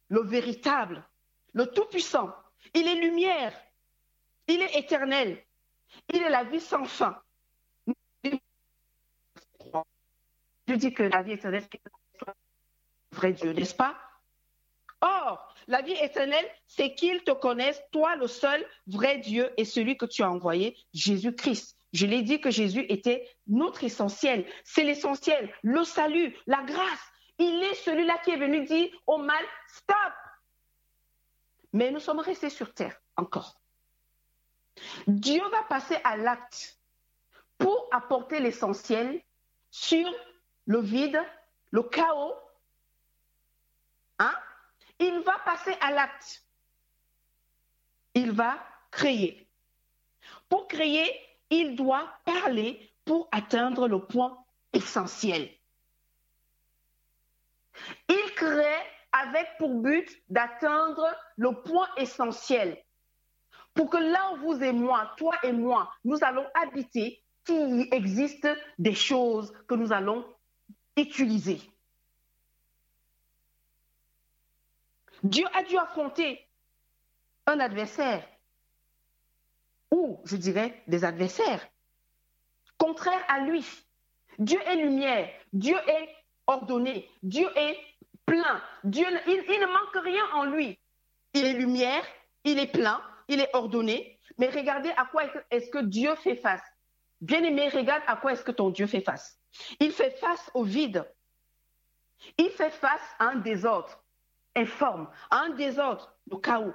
le 0.08 0.22
véritable, 0.22 1.04
le 1.52 1.66
Tout-Puissant, 1.66 2.34
il 2.74 2.88
est 2.88 2.94
lumière, 2.94 3.52
il 4.48 4.62
est 4.62 4.76
éternel, 4.76 5.44
il 6.12 6.22
est 6.22 6.30
la 6.30 6.44
vie 6.44 6.60
sans 6.60 6.84
fin. 6.84 7.20
Je 10.66 10.74
dis 10.74 10.92
que 10.92 11.02
la 11.02 11.22
vie 11.22 11.32
éternelle, 11.32 11.66
c'est 11.70 11.80
vrai 13.12 13.32
Dieu, 13.32 13.52
n'est-ce 13.52 13.74
pas? 13.74 13.98
Or, 15.02 15.52
la 15.66 15.82
vie 15.82 15.96
éternelle, 16.00 16.48
c'est 16.66 16.94
qu'ils 16.94 17.24
te 17.24 17.32
connaissent, 17.32 17.82
toi 17.90 18.16
le 18.16 18.28
seul 18.28 18.64
vrai 18.86 19.18
Dieu 19.18 19.52
et 19.56 19.64
celui 19.64 19.96
que 19.96 20.06
tu 20.06 20.22
as 20.22 20.30
envoyé, 20.30 20.76
Jésus-Christ. 20.94 21.76
Je 21.92 22.06
l'ai 22.06 22.22
dit 22.22 22.40
que 22.40 22.50
Jésus 22.50 22.86
était 22.88 23.28
notre 23.48 23.84
essentiel. 23.84 24.46
C'est 24.64 24.84
l'essentiel, 24.84 25.52
le 25.62 25.84
salut, 25.84 26.36
la 26.46 26.62
grâce. 26.62 27.12
Il 27.38 27.62
est 27.64 27.74
celui-là 27.74 28.18
qui 28.24 28.30
est 28.30 28.36
venu 28.36 28.64
dire 28.64 28.90
au 29.06 29.18
mal, 29.18 29.44
stop. 29.66 29.96
Mais 31.72 31.90
nous 31.90 32.00
sommes 32.00 32.20
restés 32.20 32.50
sur 32.50 32.72
terre 32.72 32.96
encore. 33.16 33.60
Dieu 35.06 35.42
va 35.50 35.62
passer 35.64 35.96
à 36.04 36.16
l'acte 36.16 36.78
pour 37.58 37.88
apporter 37.90 38.40
l'essentiel 38.40 39.20
sur 39.70 40.08
le 40.66 40.80
vide, 40.80 41.20
le 41.70 41.82
chaos. 41.82 42.34
Hein? 44.18 44.34
Il 45.02 45.20
va 45.20 45.36
passer 45.44 45.74
à 45.80 45.90
l'acte. 45.90 46.46
Il 48.14 48.30
va 48.30 48.56
créer. 48.92 49.48
Pour 50.48 50.68
créer, 50.68 51.10
il 51.50 51.74
doit 51.74 52.08
parler 52.24 52.94
pour 53.04 53.28
atteindre 53.32 53.88
le 53.88 54.06
point 54.06 54.38
essentiel. 54.72 55.50
Il 58.08 58.34
crée 58.36 58.86
avec 59.10 59.58
pour 59.58 59.74
but 59.82 60.08
d'atteindre 60.28 61.04
le 61.36 61.50
point 61.62 61.88
essentiel 61.96 62.80
pour 63.74 63.90
que 63.90 63.96
là 63.96 64.32
où 64.32 64.36
vous 64.36 64.62
et 64.62 64.72
moi, 64.72 65.12
toi 65.16 65.34
et 65.42 65.52
moi, 65.52 65.90
nous 66.04 66.18
allons 66.22 66.46
habiter, 66.54 67.22
qu'il 67.44 67.88
existe 67.90 68.46
des 68.78 68.94
choses 68.94 69.52
que 69.66 69.74
nous 69.74 69.92
allons 69.92 70.24
utiliser. 70.96 71.60
Dieu 75.22 75.46
a 75.54 75.62
dû 75.62 75.76
affronter 75.78 76.46
un 77.46 77.60
adversaire, 77.60 78.26
ou 79.90 80.20
je 80.24 80.36
dirais 80.36 80.82
des 80.86 81.04
adversaires, 81.04 81.66
contraires 82.78 83.24
à 83.28 83.40
lui. 83.40 83.64
Dieu 84.38 84.60
est 84.66 84.76
lumière, 84.76 85.28
Dieu 85.52 85.76
est 85.86 86.08
ordonné, 86.46 87.08
Dieu 87.22 87.48
est 87.56 87.78
plein, 88.26 88.62
Dieu, 88.84 89.06
il, 89.26 89.44
il 89.48 89.60
ne 89.60 89.66
manque 89.66 90.04
rien 90.04 90.24
en 90.34 90.44
lui. 90.44 90.78
Il 91.34 91.44
est 91.44 91.52
lumière, 91.52 92.04
il 92.44 92.58
est 92.58 92.72
plein, 92.72 93.00
il 93.28 93.40
est 93.40 93.54
ordonné, 93.54 94.18
mais 94.38 94.48
regardez 94.48 94.90
à 94.96 95.04
quoi 95.06 95.24
est-ce 95.50 95.70
que 95.70 95.78
Dieu 95.78 96.14
fait 96.16 96.36
face. 96.36 96.62
Bien-aimé, 97.20 97.68
regarde 97.68 98.02
à 98.06 98.16
quoi 98.16 98.32
est-ce 98.32 98.42
que 98.42 98.50
ton 98.50 98.70
Dieu 98.70 98.86
fait 98.86 99.00
face. 99.00 99.38
Il 99.78 99.92
fait 99.92 100.10
face 100.18 100.50
au 100.54 100.64
vide. 100.64 101.08
Il 102.38 102.50
fait 102.50 102.70
face 102.70 103.14
à 103.18 103.26
un 103.26 103.36
désordre 103.36 104.01
informe, 104.56 105.08
un 105.30 105.50
désordre, 105.50 106.14
le 106.30 106.36
chaos. 106.38 106.74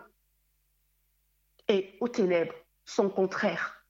Et 1.68 1.98
aux 2.00 2.08
ténèbres, 2.08 2.56
son 2.86 3.10
contraire. 3.10 3.86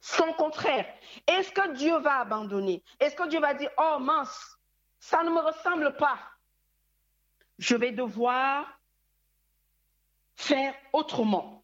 Son 0.00 0.32
contraire. 0.34 0.86
Est-ce 1.26 1.50
que 1.50 1.72
Dieu 1.74 1.98
va 1.98 2.20
abandonner? 2.20 2.84
Est-ce 3.00 3.16
que 3.16 3.28
Dieu 3.28 3.40
va 3.40 3.54
dire, 3.54 3.70
oh 3.78 3.98
mince, 3.98 4.58
ça 5.00 5.22
ne 5.22 5.30
me 5.30 5.40
ressemble 5.40 5.96
pas. 5.96 6.18
Je 7.58 7.76
vais 7.76 7.92
devoir 7.92 8.66
faire 10.36 10.74
autrement. 10.92 11.62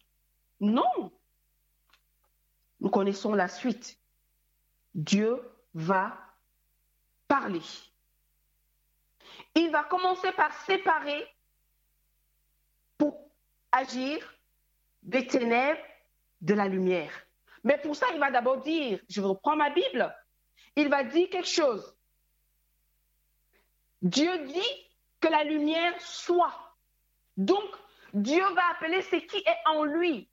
Non. 0.59 1.11
Nous 2.79 2.89
connaissons 2.89 3.33
la 3.33 3.47
suite. 3.47 3.99
Dieu 4.95 5.41
va 5.73 6.17
parler. 7.27 7.61
Il 9.55 9.71
va 9.71 9.83
commencer 9.83 10.31
par 10.31 10.51
séparer 10.63 11.27
pour 12.97 13.29
agir 13.71 14.37
des 15.03 15.27
ténèbres 15.27 15.81
de 16.41 16.53
la 16.53 16.67
lumière. 16.67 17.11
Mais 17.63 17.77
pour 17.77 17.95
ça, 17.95 18.07
il 18.13 18.19
va 18.19 18.31
d'abord 18.31 18.61
dire, 18.61 18.99
je 19.09 19.21
reprends 19.21 19.55
ma 19.55 19.69
Bible, 19.69 20.13
il 20.75 20.89
va 20.89 21.03
dire 21.03 21.29
quelque 21.29 21.47
chose. 21.47 21.95
Dieu 24.01 24.45
dit 24.45 24.89
que 25.21 25.29
la 25.29 25.43
lumière 25.43 25.99
soit. 26.01 26.75
Donc, 27.37 27.63
Dieu 28.13 28.43
va 28.53 28.61
appeler 28.71 29.01
ce 29.01 29.15
qui 29.15 29.37
est 29.37 29.69
en 29.69 29.85
lui. 29.85 30.29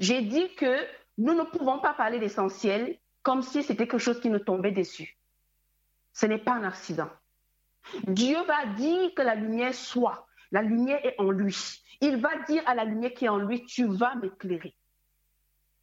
J'ai 0.00 0.22
dit 0.22 0.54
que 0.54 0.86
nous 1.18 1.34
ne 1.34 1.44
pouvons 1.44 1.78
pas 1.78 1.94
parler 1.94 2.18
d'essentiel 2.18 2.98
comme 3.22 3.42
si 3.42 3.62
c'était 3.62 3.86
quelque 3.86 3.98
chose 3.98 4.20
qui 4.20 4.30
nous 4.30 4.40
tombait 4.40 4.72
dessus. 4.72 5.16
Ce 6.12 6.26
n'est 6.26 6.38
pas 6.38 6.52
un 6.52 6.64
accident. 6.64 7.08
Dieu 8.06 8.42
va 8.44 8.66
dire 8.66 9.12
que 9.14 9.22
la 9.22 9.34
lumière 9.34 9.74
soit. 9.74 10.26
La 10.50 10.62
lumière 10.62 11.04
est 11.04 11.14
en 11.18 11.30
lui. 11.30 11.56
Il 12.00 12.16
va 12.16 12.36
dire 12.44 12.62
à 12.66 12.74
la 12.74 12.84
lumière 12.84 13.14
qui 13.14 13.24
est 13.24 13.28
en 13.28 13.38
lui, 13.38 13.64
tu 13.64 13.86
vas 13.86 14.14
m'éclairer. 14.16 14.74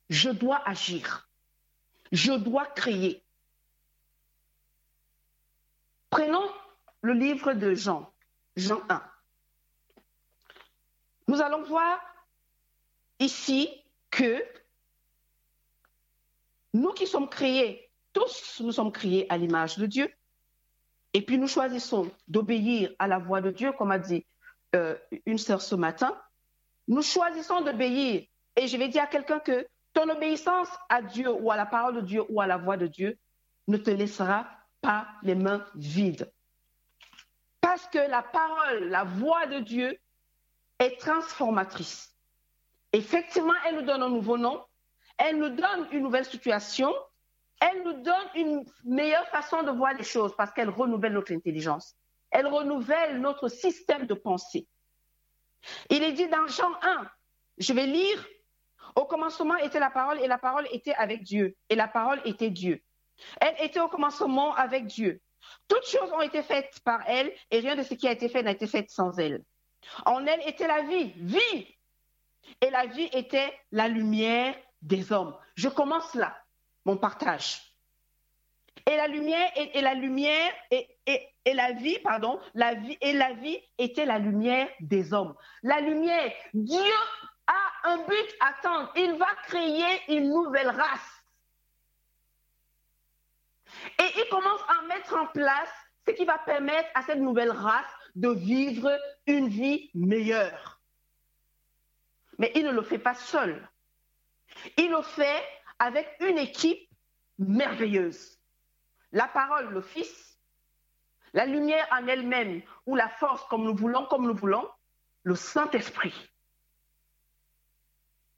Je 0.09 0.29
dois 0.29 0.61
agir. 0.67 1.29
Je 2.11 2.33
dois 2.33 2.65
créer. 2.65 3.23
Prenons 6.09 6.49
le 7.01 7.13
livre 7.13 7.53
de 7.53 7.73
Jean, 7.73 8.11
Jean 8.55 8.81
1. 8.89 9.03
Nous 11.27 11.41
allons 11.41 11.63
voir 11.63 11.99
ici 13.19 13.69
que 14.09 14.43
nous 16.73 16.91
qui 16.93 17.05
sommes 17.05 17.29
créés, 17.29 17.91
tous 18.13 18.61
nous 18.61 18.71
sommes 18.71 18.91
créés 18.91 19.31
à 19.31 19.37
l'image 19.37 19.77
de 19.77 19.85
Dieu, 19.85 20.11
et 21.13 21.21
puis 21.21 21.37
nous 21.37 21.47
choisissons 21.47 22.11
d'obéir 22.27 22.91
à 22.99 23.07
la 23.07 23.17
voix 23.17 23.41
de 23.41 23.51
Dieu, 23.51 23.71
comme 23.71 23.91
a 23.91 23.99
dit 23.99 24.25
euh, 24.75 24.95
une 25.25 25.37
sœur 25.37 25.61
ce 25.61 25.75
matin. 25.75 26.15
Nous 26.87 27.01
choisissons 27.01 27.61
d'obéir. 27.61 28.25
Et 28.55 28.67
je 28.67 28.77
vais 28.77 28.89
dire 28.89 29.03
à 29.03 29.07
quelqu'un 29.07 29.39
que 29.39 29.67
ton 29.93 30.09
obéissance 30.09 30.69
à 30.89 31.01
Dieu 31.01 31.31
ou 31.31 31.51
à 31.51 31.55
la 31.55 31.65
parole 31.65 31.95
de 31.95 32.01
Dieu 32.01 32.23
ou 32.29 32.41
à 32.41 32.47
la 32.47 32.57
voix 32.57 32.77
de 32.77 32.87
Dieu 32.87 33.17
ne 33.67 33.77
te 33.77 33.89
laissera 33.89 34.47
pas 34.81 35.07
les 35.23 35.35
mains 35.35 35.65
vides. 35.75 36.31
Parce 37.61 37.87
que 37.87 37.97
la 37.97 38.21
parole, 38.21 38.89
la 38.89 39.03
voix 39.03 39.47
de 39.47 39.59
Dieu 39.59 39.97
est 40.79 40.99
transformatrice. 40.99 42.15
Effectivement, 42.93 43.53
elle 43.67 43.75
nous 43.75 43.81
donne 43.85 44.01
un 44.01 44.09
nouveau 44.09 44.37
nom, 44.37 44.63
elle 45.17 45.37
nous 45.37 45.49
donne 45.49 45.87
une 45.91 46.03
nouvelle 46.03 46.25
situation, 46.25 46.93
elle 47.59 47.83
nous 47.83 48.01
donne 48.01 48.27
une 48.35 48.65
meilleure 48.83 49.27
façon 49.27 49.63
de 49.63 49.71
voir 49.71 49.93
les 49.93 50.03
choses 50.03 50.33
parce 50.37 50.51
qu'elle 50.51 50.69
renouvelle 50.69 51.13
notre 51.13 51.33
intelligence. 51.33 51.95
Elle 52.31 52.47
renouvelle 52.47 53.19
notre 53.19 53.47
système 53.47 54.05
de 54.05 54.13
pensée. 54.13 54.67
Il 55.89 56.03
est 56.03 56.13
dit 56.13 56.27
dans 56.27 56.47
Jean 56.47 56.71
1, 56.81 57.09
je 57.57 57.73
vais 57.73 57.85
lire, 57.85 58.25
au 58.95 59.05
commencement 59.05 59.57
était 59.57 59.79
la 59.79 59.89
parole 59.89 60.19
et 60.21 60.27
la 60.27 60.37
parole 60.37 60.67
était 60.71 60.93
avec 60.93 61.23
Dieu 61.23 61.55
et 61.69 61.75
la 61.75 61.87
parole 61.87 62.21
était 62.25 62.49
Dieu. 62.49 62.81
Elle 63.41 63.55
était 63.59 63.81
au 63.81 63.89
commencement 63.89 64.55
avec 64.55 64.85
Dieu. 64.85 65.21
Toutes 65.67 65.85
choses 65.85 66.11
ont 66.13 66.21
été 66.21 66.41
faites 66.43 66.79
par 66.83 67.01
elle 67.07 67.33
et 67.51 67.59
rien 67.59 67.75
de 67.75 67.83
ce 67.83 67.93
qui 67.93 68.07
a 68.07 68.11
été 68.11 68.29
fait 68.29 68.43
n'a 68.43 68.51
été 68.51 68.67
fait 68.67 68.89
sans 68.89 69.17
elle. 69.19 69.43
En 70.05 70.25
elle 70.25 70.47
était 70.47 70.67
la 70.67 70.81
vie, 70.83 71.13
vie. 71.17 71.67
Et 72.61 72.69
la 72.69 72.87
vie 72.87 73.09
était 73.13 73.53
la 73.71 73.87
lumière 73.87 74.55
des 74.81 75.11
hommes. 75.11 75.35
Je 75.55 75.69
commence 75.69 76.15
là, 76.15 76.35
mon 76.89 76.97
partage. 76.97 77.61
Et 78.87 78.95
la 78.97 79.07
lumière 79.07 79.51
et, 79.55 79.81
la 79.81 79.93
lumière 79.93 80.51
et, 80.71 80.87
et, 81.05 81.53
la 81.53 81.73
vie, 81.73 81.99
pardon, 81.99 82.39
la 82.55 82.73
vie 82.73 82.97
et 83.01 83.13
la 83.13 83.33
vie 83.33 83.59
était 83.77 84.05
la 84.05 84.17
lumière 84.17 84.67
des 84.79 85.13
hommes. 85.13 85.35
La 85.61 85.79
lumière, 85.81 86.31
Dieu 86.53 86.91
a 87.45 87.89
un 87.91 87.97
but 87.97 88.29
à 88.39 88.47
attendre. 88.47 88.91
Il 88.95 89.13
va 89.17 89.27
créer 89.43 90.01
une 90.07 90.29
nouvelle 90.29 90.69
race. 90.69 91.11
Et 93.99 94.09
il 94.17 94.29
commence 94.31 94.61
à 94.67 94.87
mettre 94.87 95.13
en 95.15 95.27
place 95.27 95.73
ce 96.07 96.13
qui 96.13 96.25
va 96.25 96.39
permettre 96.39 96.89
à 96.95 97.03
cette 97.03 97.19
nouvelle 97.19 97.51
race 97.51 97.93
de 98.15 98.29
vivre 98.29 98.89
une 99.27 99.47
vie 99.47 99.91
meilleure. 99.93 100.81
Mais 102.39 102.51
il 102.55 102.65
ne 102.65 102.71
le 102.71 102.81
fait 102.81 102.97
pas 102.97 103.13
seul. 103.13 103.69
Il 104.77 104.89
le 104.89 105.01
fait 105.01 105.43
avec 105.79 106.07
une 106.19 106.37
équipe 106.37 106.89
merveilleuse. 107.37 108.37
La 109.11 109.27
parole, 109.27 109.69
le 109.71 109.81
Fils, 109.81 110.39
la 111.33 111.45
lumière 111.45 111.87
en 111.91 112.05
elle-même, 112.07 112.61
ou 112.85 112.95
la 112.95 113.09
force, 113.09 113.43
comme 113.45 113.63
nous 113.63 113.75
voulons, 113.75 114.05
comme 114.05 114.27
nous 114.27 114.35
voulons, 114.35 114.69
le 115.23 115.35
Saint-Esprit 115.35 116.13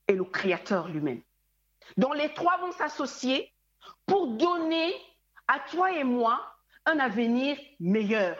et 0.07 0.13
le 0.13 0.23
Créateur 0.23 0.87
lui-même. 0.87 1.21
dont 1.97 2.13
les 2.13 2.33
trois 2.33 2.57
vont 2.59 2.71
s'associer 2.71 3.53
pour 4.05 4.27
donner 4.27 4.93
à 5.47 5.59
toi 5.59 5.91
et 5.91 6.03
moi 6.03 6.55
un 6.85 6.99
avenir 6.99 7.57
meilleur. 7.79 8.37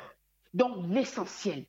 Donc 0.54 0.86
l'essentiel. 0.90 1.66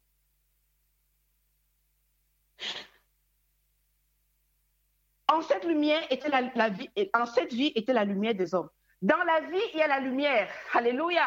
En 5.32 5.40
cette 5.40 5.64
lumière 5.64 6.02
était 6.10 6.28
la, 6.28 6.68
vie, 6.68 6.90
en 7.14 7.24
cette 7.24 7.54
vie 7.54 7.72
était 7.74 7.94
la 7.94 8.04
lumière 8.04 8.34
des 8.34 8.54
hommes. 8.54 8.68
Dans 9.00 9.22
la 9.24 9.40
vie, 9.40 9.62
il 9.72 9.78
y 9.78 9.82
a 9.82 9.86
la 9.86 9.98
lumière. 9.98 10.52
Alléluia. 10.74 11.26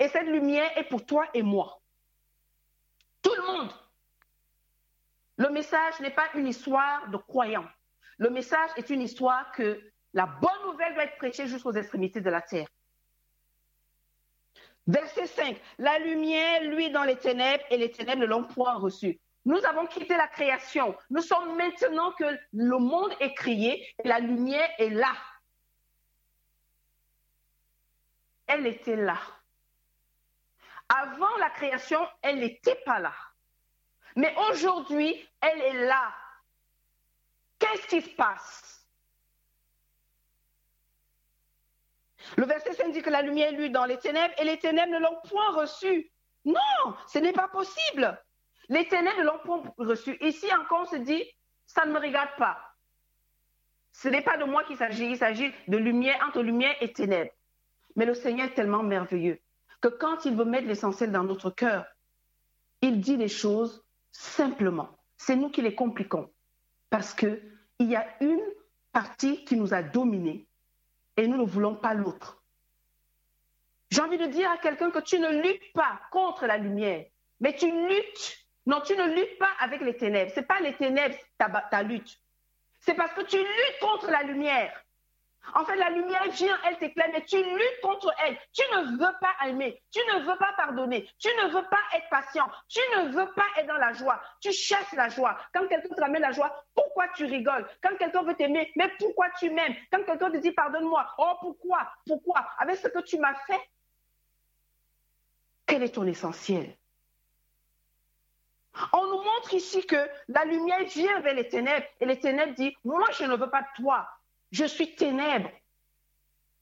Et 0.00 0.08
cette 0.08 0.26
lumière 0.26 0.76
est 0.76 0.88
pour 0.88 1.06
toi 1.06 1.24
et 1.32 1.42
moi. 1.42 1.80
Tout 3.22 3.34
le 3.36 3.42
monde. 3.46 3.70
Le 5.36 5.50
message 5.50 6.00
n'est 6.00 6.10
pas 6.10 6.28
une 6.34 6.48
histoire 6.48 7.08
de 7.10 7.16
croyants. 7.16 7.68
Le 8.18 8.28
message 8.28 8.70
est 8.76 8.90
une 8.90 9.02
histoire 9.02 9.52
que 9.52 9.80
la 10.14 10.26
bonne 10.26 10.72
nouvelle 10.72 10.94
doit 10.94 11.04
être 11.04 11.18
prêchée 11.18 11.46
jusqu'aux 11.46 11.72
extrémités 11.72 12.20
de 12.20 12.30
la 12.30 12.42
terre. 12.42 12.66
Verset 14.88 15.26
5. 15.28 15.60
La 15.78 16.00
lumière, 16.00 16.64
lui, 16.64 16.90
dans 16.90 17.04
les 17.04 17.16
ténèbres, 17.16 17.62
et 17.70 17.76
les 17.76 17.92
ténèbres 17.92 18.22
ne 18.22 18.26
l'ont 18.26 18.44
point 18.44 18.74
reçu. 18.74 19.20
Nous 19.48 19.64
avons 19.64 19.86
quitté 19.86 20.14
la 20.14 20.28
création. 20.28 20.94
Nous 21.08 21.22
sommes 21.22 21.56
maintenant 21.56 22.12
que 22.12 22.38
le 22.52 22.76
monde 22.76 23.14
est 23.18 23.32
créé 23.32 23.94
et 24.04 24.06
la 24.06 24.18
lumière 24.18 24.68
est 24.76 24.90
là. 24.90 25.14
Elle 28.46 28.66
était 28.66 28.96
là. 28.96 29.16
Avant 30.90 31.34
la 31.38 31.48
création, 31.48 31.98
elle 32.20 32.40
n'était 32.40 32.82
pas 32.84 32.98
là. 32.98 33.14
Mais 34.16 34.34
aujourd'hui, 34.50 35.26
elle 35.40 35.62
est 35.62 35.86
là. 35.86 36.12
Qu'est-ce 37.58 37.86
qui 37.86 38.02
se 38.02 38.14
passe? 38.16 38.86
Le 42.36 42.44
verset 42.44 42.74
5 42.74 42.92
dit 42.92 43.00
que 43.00 43.08
la 43.08 43.22
lumière 43.22 43.52
lui 43.52 43.70
dans 43.70 43.86
les 43.86 43.98
ténèbres 43.98 44.34
et 44.36 44.44
les 44.44 44.58
ténèbres 44.58 44.92
ne 44.92 44.98
l'ont 44.98 45.22
point 45.26 45.52
reçu. 45.52 46.12
Non, 46.44 46.96
ce 47.06 47.18
n'est 47.18 47.32
pas 47.32 47.48
possible. 47.48 48.22
Les 48.68 48.86
ténèbres 48.88 49.22
l'ont 49.22 49.62
reçu. 49.78 50.16
Ici 50.20 50.46
encore, 50.54 50.82
on 50.82 50.86
se 50.86 50.96
dit, 50.96 51.24
ça 51.66 51.86
ne 51.86 51.92
me 51.92 51.98
regarde 51.98 52.30
pas. 52.36 52.58
Ce 53.92 54.08
n'est 54.08 54.22
pas 54.22 54.36
de 54.36 54.44
moi 54.44 54.64
qu'il 54.64 54.76
s'agit, 54.76 55.10
il 55.10 55.16
s'agit 55.16 55.52
de 55.66 55.76
lumière, 55.76 56.22
entre 56.26 56.42
lumière 56.42 56.74
et 56.80 56.92
ténèbres. 56.92 57.32
Mais 57.96 58.06
le 58.06 58.14
Seigneur 58.14 58.46
est 58.46 58.54
tellement 58.54 58.82
merveilleux 58.82 59.40
que 59.80 59.88
quand 59.88 60.24
il 60.24 60.36
veut 60.36 60.44
mettre 60.44 60.66
l'essentiel 60.66 61.10
dans 61.12 61.24
notre 61.24 61.50
cœur, 61.50 61.86
il 62.82 63.00
dit 63.00 63.16
les 63.16 63.28
choses 63.28 63.84
simplement. 64.12 64.88
C'est 65.16 65.36
nous 65.36 65.50
qui 65.50 65.62
les 65.62 65.74
compliquons 65.74 66.30
parce 66.90 67.14
qu'il 67.14 67.40
y 67.80 67.96
a 67.96 68.06
une 68.20 68.42
partie 68.92 69.44
qui 69.44 69.56
nous 69.56 69.74
a 69.74 69.82
dominés 69.82 70.46
et 71.16 71.26
nous 71.26 71.36
ne 71.36 71.44
voulons 71.44 71.74
pas 71.74 71.94
l'autre. 71.94 72.42
J'ai 73.90 74.02
envie 74.02 74.18
de 74.18 74.26
dire 74.26 74.50
à 74.50 74.58
quelqu'un 74.58 74.90
que 74.90 75.00
tu 75.00 75.18
ne 75.18 75.42
luttes 75.42 75.72
pas 75.72 76.00
contre 76.12 76.46
la 76.46 76.58
lumière, 76.58 77.06
mais 77.40 77.54
tu 77.56 77.66
luttes. 77.66 78.47
Non, 78.68 78.82
tu 78.82 78.94
ne 78.94 79.14
luttes 79.14 79.38
pas 79.38 79.50
avec 79.60 79.80
les 79.80 79.96
ténèbres. 79.96 80.30
Ce 80.30 80.40
n'est 80.40 80.46
pas 80.46 80.60
les 80.60 80.74
ténèbres 80.74 81.16
ta, 81.38 81.82
lutte. 81.82 82.20
C'est 82.80 82.92
parce 82.92 83.14
que 83.14 83.22
tu 83.22 83.38
luttes 83.38 83.78
contre 83.80 84.10
la 84.10 84.22
lumière. 84.22 84.84
En 85.54 85.64
fait, 85.64 85.76
la 85.76 85.88
lumière 85.88 86.28
vient, 86.32 86.58
elle 86.66 86.76
t'éclaire, 86.76 87.08
mais 87.10 87.24
tu 87.24 87.42
luttes 87.42 87.80
contre 87.82 88.12
elle. 88.22 88.36
Tu 88.52 88.60
ne 88.76 88.98
veux 88.98 89.14
pas 89.22 89.46
aimer, 89.46 89.82
tu 89.90 90.00
ne 90.12 90.20
veux 90.20 90.36
pas 90.36 90.52
pardonner, 90.58 91.08
tu 91.18 91.28
ne 91.28 91.48
veux 91.48 91.66
pas 91.70 91.80
être 91.94 92.10
patient, 92.10 92.46
tu 92.68 92.80
ne 92.94 93.08
veux 93.08 93.32
pas 93.32 93.46
être 93.56 93.66
dans 93.66 93.78
la 93.78 93.94
joie. 93.94 94.20
Tu 94.42 94.52
cherches 94.52 94.92
la 94.92 95.08
joie. 95.08 95.38
Quand 95.54 95.66
quelqu'un 95.66 95.88
te 95.88 96.00
ramène 96.02 96.20
la 96.20 96.32
joie, 96.32 96.54
pourquoi 96.74 97.08
tu 97.16 97.24
rigoles? 97.24 97.66
Quand 97.82 97.96
quelqu'un 97.96 98.22
veut 98.22 98.34
t'aimer, 98.34 98.70
mais 98.76 98.92
pourquoi 98.98 99.30
tu 99.38 99.48
m'aimes? 99.48 99.74
Quand 99.90 100.04
quelqu'un 100.04 100.30
te 100.30 100.36
dit 100.36 100.52
pardonne-moi, 100.52 101.06
oh 101.16 101.32
pourquoi? 101.40 101.90
Pourquoi? 102.06 102.46
Avec 102.58 102.76
ce 102.76 102.88
que 102.88 103.00
tu 103.00 103.18
m'as 103.18 103.34
fait, 103.46 103.60
quel 105.66 105.82
est 105.82 105.94
ton 105.94 106.06
essentiel? 106.06 106.76
On 108.92 109.06
nous 109.06 109.22
montre 109.22 109.54
ici 109.54 109.84
que 109.86 110.08
la 110.28 110.44
lumière 110.44 110.84
vient 110.84 111.20
vers 111.20 111.34
les 111.34 111.48
ténèbres 111.48 111.86
et 112.00 112.06
les 112.06 112.18
ténèbres 112.20 112.54
disent, 112.54 112.74
moi 112.84 113.06
je 113.12 113.24
ne 113.24 113.36
veux 113.36 113.50
pas 113.50 113.62
de 113.62 113.82
toi, 113.82 114.08
je 114.50 114.64
suis 114.64 114.94
ténèbre. 114.94 115.50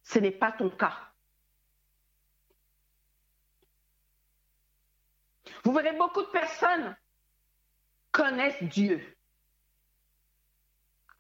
Ce 0.03 0.19
n'est 0.19 0.31
pas 0.31 0.53
ton 0.53 0.71
cas. 0.71 0.97
Vous 5.65 5.73
verrez 5.73 5.97
beaucoup 5.97 6.23
de 6.23 6.29
personnes 6.29 6.97
connaissent 8.13 8.63
Dieu, 8.63 9.17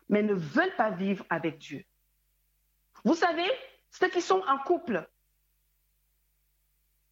mais 0.09 0.22
ne 0.22 0.35
veulent 0.35 0.77
pas 0.77 0.90
vivre 0.90 1.27
avec 1.29 1.59
Dieu. 1.59 1.85
Vous 3.05 3.14
savez, 3.14 3.51
ceux 3.90 4.09
qui 4.09 4.22
sont 4.22 4.42
en 4.46 4.59
couple, 4.59 5.07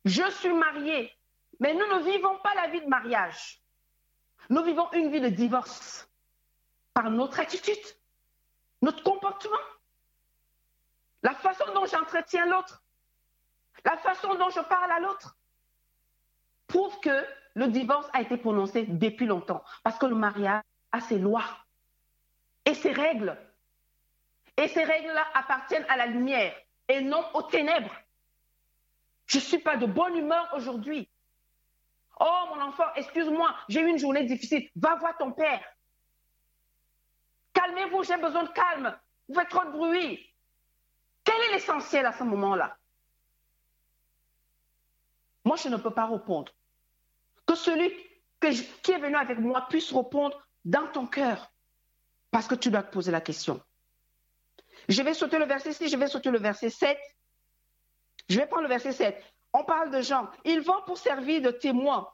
je 0.05 0.31
suis 0.31 0.53
mariée, 0.53 1.13
Mais 1.61 1.73
nous 1.73 1.87
ne 1.87 2.03
vivons 2.05 2.39
pas 2.39 2.55
la 2.55 2.69
vie 2.69 2.81
de 2.81 2.89
mariage. 2.89 3.64
Nous 4.51 4.63
vivons 4.63 4.91
une 4.93 5.11
vie 5.11 5.21
de 5.21 5.29
divorce 5.29 6.09
par 6.93 7.11
notre 7.11 7.41
attitude, 7.41 7.75
notre 8.83 9.03
comportement, 9.03 9.57
la 11.23 11.35
façon 11.35 11.65
dont 11.75 11.87
j'entretiens 11.87 12.47
l'autre, 12.47 12.83
la 13.85 13.97
façon 13.97 14.35
dont 14.35 14.51
je 14.51 14.61
parle 14.61 14.93
à 14.93 15.01
l'autre, 15.01 15.37
prouve 16.67 16.99
que 17.01 17.25
le 17.55 17.69
divorce 17.69 18.09
a 18.13 18.21
été 18.21 18.37
prononcé 18.37 18.85
depuis 18.87 19.27
longtemps. 19.27 19.63
Parce 19.83 19.99
que 19.99 20.07
le 20.07 20.15
mariage 20.15 20.63
a 20.93 21.01
ses 21.01 21.19
lois 21.19 21.45
et 22.65 22.75
ses 22.75 22.93
règles. 22.93 23.39
Et 24.57 24.69
ces 24.69 24.85
règles-là 24.85 25.27
appartiennent 25.35 25.87
à 25.89 25.97
la 25.97 26.07
lumière 26.07 26.55
et 26.89 27.01
non 27.01 27.25
aux 27.35 27.43
ténèbres. 27.43 27.95
Je 29.27 29.39
ne 29.39 29.43
suis 29.43 29.59
pas 29.59 29.77
de 29.77 29.87
bonne 29.87 30.17
humeur 30.17 30.53
aujourd'hui. 30.55 31.09
Oh, 32.21 32.45
mon 32.55 32.61
enfant, 32.61 32.85
excuse-moi, 32.95 33.55
j'ai 33.69 33.81
eu 33.81 33.89
une 33.89 33.99
journée 33.99 34.25
difficile. 34.25 34.71
Va 34.77 34.95
voir 34.97 35.17
ton 35.17 35.33
père. 35.33 35.63
Calmez-vous, 37.53 38.05
j'ai 38.05 38.17
besoin 38.17 38.45
de 38.45 38.51
calme. 38.51 38.97
Vous 39.29 39.35
faites 39.35 39.49
trop 39.49 39.65
de 39.65 39.71
bruit. 39.71 40.35
Quel 41.25 41.41
est 41.43 41.55
l'essentiel 41.55 42.07
à 42.07 42.13
ce 42.13 42.23
moment-là? 42.25 42.77
Moi, 45.45 45.57
je 45.57 45.69
ne 45.69 45.77
peux 45.77 45.91
pas 45.91 46.07
répondre. 46.07 46.53
Que 47.47 47.55
celui 47.55 47.93
qui 48.83 48.93
est 48.93 48.99
venu 48.99 49.17
avec 49.17 49.39
moi 49.39 49.67
puisse 49.69 49.93
répondre 49.93 50.47
dans 50.65 50.87
ton 50.89 51.07
cœur. 51.07 51.51
Parce 52.31 52.47
que 52.47 52.55
tu 52.55 52.71
dois 52.71 52.83
te 52.83 52.93
poser 52.93 53.11
la 53.11 53.21
question. 53.21 53.61
Je 54.89 55.03
vais 55.03 55.15
sauter 55.15 55.39
le 55.39 55.47
verset 55.47 55.73
6, 55.73 55.89
je 55.89 55.97
vais 55.97 56.09
sauter 56.09 56.31
le 56.31 56.39
verset 56.39 56.71
7. 56.71 56.99
Je 58.29 58.39
vais 58.39 58.47
prendre 58.47 58.65
le 58.65 58.69
verset 58.69 58.93
7. 58.93 59.23
On 59.55 59.63
parle 59.63 59.91
de 59.91 60.03
Jean. 60.03 60.29
Ils 60.45 60.61
vont 60.61 60.83
pour 60.85 60.99
servir 60.99 61.41
de 61.41 61.53
témoins, 61.53 62.09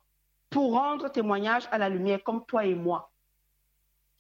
pour 0.50 0.74
rendre 0.74 1.09
témoignage 1.09 1.66
à 1.72 1.79
la 1.79 1.88
lumière, 1.88 2.22
comme 2.22 2.44
toi 2.44 2.66
et 2.66 2.74
moi. 2.74 3.11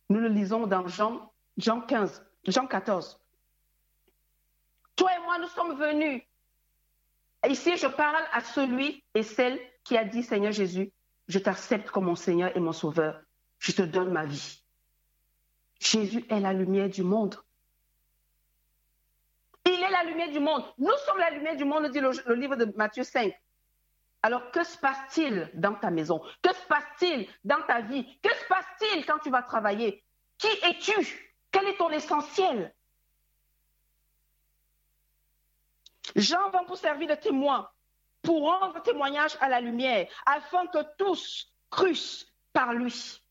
Nous 0.08 0.18
le 0.18 0.28
lisons 0.28 0.66
dans 0.66 0.88
Jean, 0.88 1.30
Jean 1.58 1.82
15, 1.82 2.24
Jean 2.46 2.66
14. 2.66 3.20
Toi 4.96 5.10
et 5.14 5.22
moi, 5.22 5.38
nous 5.38 5.48
sommes 5.48 5.78
venus. 5.78 6.22
Ici, 7.46 7.76
je 7.76 7.86
parle 7.86 8.24
à 8.32 8.40
celui 8.40 9.04
et 9.14 9.22
celle 9.22 9.60
qui 9.84 9.98
a 9.98 10.04
dit, 10.04 10.22
Seigneur 10.22 10.52
Jésus, 10.52 10.90
je 11.28 11.38
t'accepte 11.38 11.90
comme 11.90 12.06
mon 12.06 12.16
Seigneur 12.16 12.56
et 12.56 12.60
mon 12.60 12.72
Sauveur. 12.72 13.20
Je 13.58 13.72
te 13.72 13.82
donne 13.82 14.12
ma 14.12 14.24
vie. 14.24 14.64
Jésus 15.78 16.24
est 16.30 16.40
la 16.40 16.54
lumière 16.54 16.88
du 16.88 17.02
monde. 17.02 17.36
La 20.02 20.06
lumière 20.06 20.30
du 20.30 20.40
monde. 20.40 20.64
Nous 20.78 20.96
sommes 21.04 21.18
la 21.18 21.30
lumière 21.30 21.56
du 21.56 21.64
monde, 21.64 21.90
dit 21.90 22.00
le, 22.00 22.10
le 22.26 22.34
livre 22.34 22.56
de 22.56 22.72
Matthieu 22.76 23.02
5. 23.02 23.34
Alors, 24.22 24.50
que 24.50 24.64
se 24.64 24.78
passe-t-il 24.78 25.50
dans 25.52 25.74
ta 25.74 25.90
maison? 25.90 26.22
Que 26.40 26.54
se 26.54 26.66
passe-t-il 26.66 27.28
dans 27.44 27.60
ta 27.66 27.82
vie? 27.82 28.06
Que 28.22 28.34
se 28.34 28.44
passe-t-il 28.46 29.04
quand 29.04 29.18
tu 29.18 29.30
vas 29.30 29.42
travailler? 29.42 30.02
Qui 30.38 30.48
es-tu? 30.62 31.34
Quel 31.50 31.66
est 31.68 31.76
ton 31.76 31.90
essentiel? 31.90 32.74
Jean 36.16 36.48
va 36.50 36.64
pour 36.64 36.78
servir 36.78 37.08
de 37.08 37.14
témoin, 37.14 37.68
pour 38.22 38.42
rendre 38.42 38.82
témoignage 38.82 39.36
à 39.40 39.48
la 39.48 39.60
lumière, 39.60 40.08
afin 40.24 40.66
que 40.68 40.78
tous 40.96 41.52
crussent 41.68 42.26
par 42.52 42.72
lui. 42.72 43.22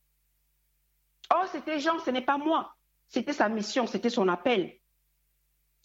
Oh, 1.34 1.44
c'était 1.52 1.80
Jean, 1.80 1.98
ce 2.00 2.12
n'est 2.12 2.22
pas 2.22 2.38
moi. 2.38 2.76
C'était 3.08 3.34
sa 3.34 3.50
mission, 3.50 3.88
c'était 3.88 4.10
son 4.10 4.28
appel. 4.28 4.79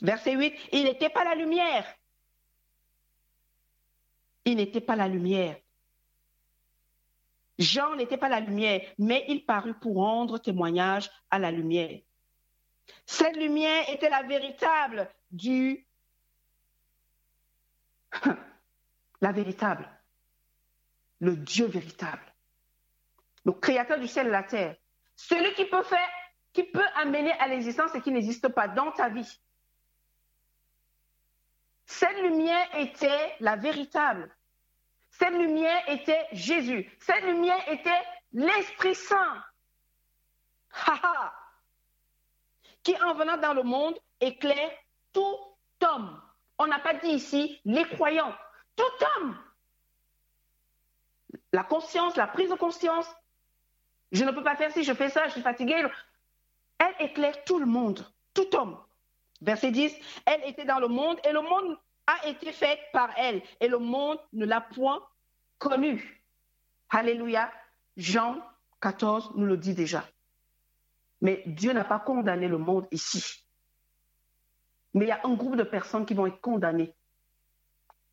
Verset 0.03 0.35
8, 0.37 0.55
il 0.73 0.85
n'était 0.85 1.11
pas 1.11 1.25
la 1.25 1.35
lumière. 1.35 1.87
Il 4.45 4.57
n'était 4.57 4.81
pas 4.81 4.97
la 4.97 5.09
lumière. 5.09 5.57
Jean 7.59 7.95
n'était 7.95 8.17
pas 8.17 8.29
la 8.29 8.41
lumière, 8.41 8.81
mais 8.99 9.25
il 9.29 9.45
parut 9.47 9.75
pour 9.75 9.97
rendre 9.97 10.39
témoignage 10.39 11.11
à 11.31 11.39
la 11.39 11.51
lumière. 11.51 12.01
Cette 13.07 13.37
lumière 13.37 13.89
était 13.89 14.11
la 14.11 14.23
véritable 14.23 15.11
du... 15.31 15.87
la 19.21 19.33
véritable. 19.33 19.89
Le 21.21 21.37
Dieu 21.37 21.67
véritable. 21.67 22.35
Le 23.45 23.53
créateur 23.53 23.99
du 23.99 24.09
ciel 24.09 24.27
et 24.27 24.31
de 24.31 24.33
la 24.33 24.43
terre. 24.43 24.77
Celui 25.17 25.55
qui 25.55 25.65
peut 25.65 25.83
faire, 25.85 26.09
qui 26.53 26.65
peut 26.65 26.87
amener 26.97 27.33
à 27.33 27.47
l'existence 27.47 27.95
et 27.95 28.01
qui 28.01 28.11
n'existe 28.11 28.49
pas 28.49 28.69
dans 28.69 28.91
ta 28.93 29.09
vie. 29.09 29.41
Cette 31.87 32.19
lumière 32.19 32.69
était 32.77 33.35
la 33.41 33.57
véritable. 33.57 34.35
Cette 35.11 35.35
lumière 35.35 35.89
était 35.89 36.27
Jésus. 36.33 36.91
Cette 37.01 37.25
lumière 37.25 37.69
était 37.69 38.03
l'Esprit 38.33 38.95
Saint. 38.95 39.45
qui 42.83 42.95
en 43.03 43.15
venant 43.15 43.39
dans 43.39 43.55
le 43.55 43.63
monde 43.63 43.99
éclaire 44.21 44.71
tout 45.13 45.39
homme. 45.83 46.21
On 46.59 46.67
n'a 46.67 46.79
pas 46.79 46.95
dit 46.95 47.09
ici 47.09 47.61
les 47.65 47.85
croyants, 47.85 48.35
tout 48.77 49.07
homme. 49.17 49.39
La 51.53 51.65
conscience, 51.65 52.17
la 52.17 52.27
prise 52.27 52.51
de 52.51 52.57
conscience. 52.57 53.07
Je 54.13 54.25
ne 54.25 54.31
peux 54.31 54.43
pas 54.43 54.57
faire 54.57 54.73
si 54.73 54.85
je 54.85 54.93
fais 54.93 55.09
ça, 55.09 55.27
je 55.27 55.33
suis 55.33 55.43
fatiguée. 55.43 55.87
Elle 56.79 57.07
éclaire 57.07 57.45
tout 57.45 57.59
le 57.59 57.67
monde, 57.67 58.05
tout 58.35 58.55
homme. 58.57 58.79
Verset 59.45 59.73
10, 59.73 59.95
elle 60.25 60.43
était 60.45 60.65
dans 60.65 60.79
le 60.79 60.89
monde 60.89 61.19
et 61.29 61.33
le 61.33 61.43
monde 61.43 61.79
a 62.07 62.29
été 62.29 62.51
fait 62.51 62.79
par 62.93 63.11
elle 63.17 63.43
et 63.61 63.69
le 63.69 63.79
monde 63.79 64.19
ne 64.33 64.47
l'a 64.47 64.63
point 64.63 65.07
connue. 65.59 66.25
Alléluia. 66.89 67.53
Jean 67.97 68.41
14 68.81 69.33
nous 69.37 69.47
le 69.47 69.57
dit 69.57 69.75
déjà. 69.75 70.09
Mais 71.21 71.43
Dieu 71.47 71.73
n'a 71.73 71.85
pas 71.85 71.99
condamné 71.99 72.49
le 72.49 72.59
monde 72.59 72.89
ici. 72.91 73.47
Mais 74.95 75.05
il 75.05 75.09
y 75.09 75.13
a 75.13 75.21
un 75.25 75.35
groupe 75.35 75.57
de 75.57 75.63
personnes 75.63 76.07
qui 76.07 76.15
vont 76.15 76.27
être 76.27 76.41
condamnées 76.41 76.95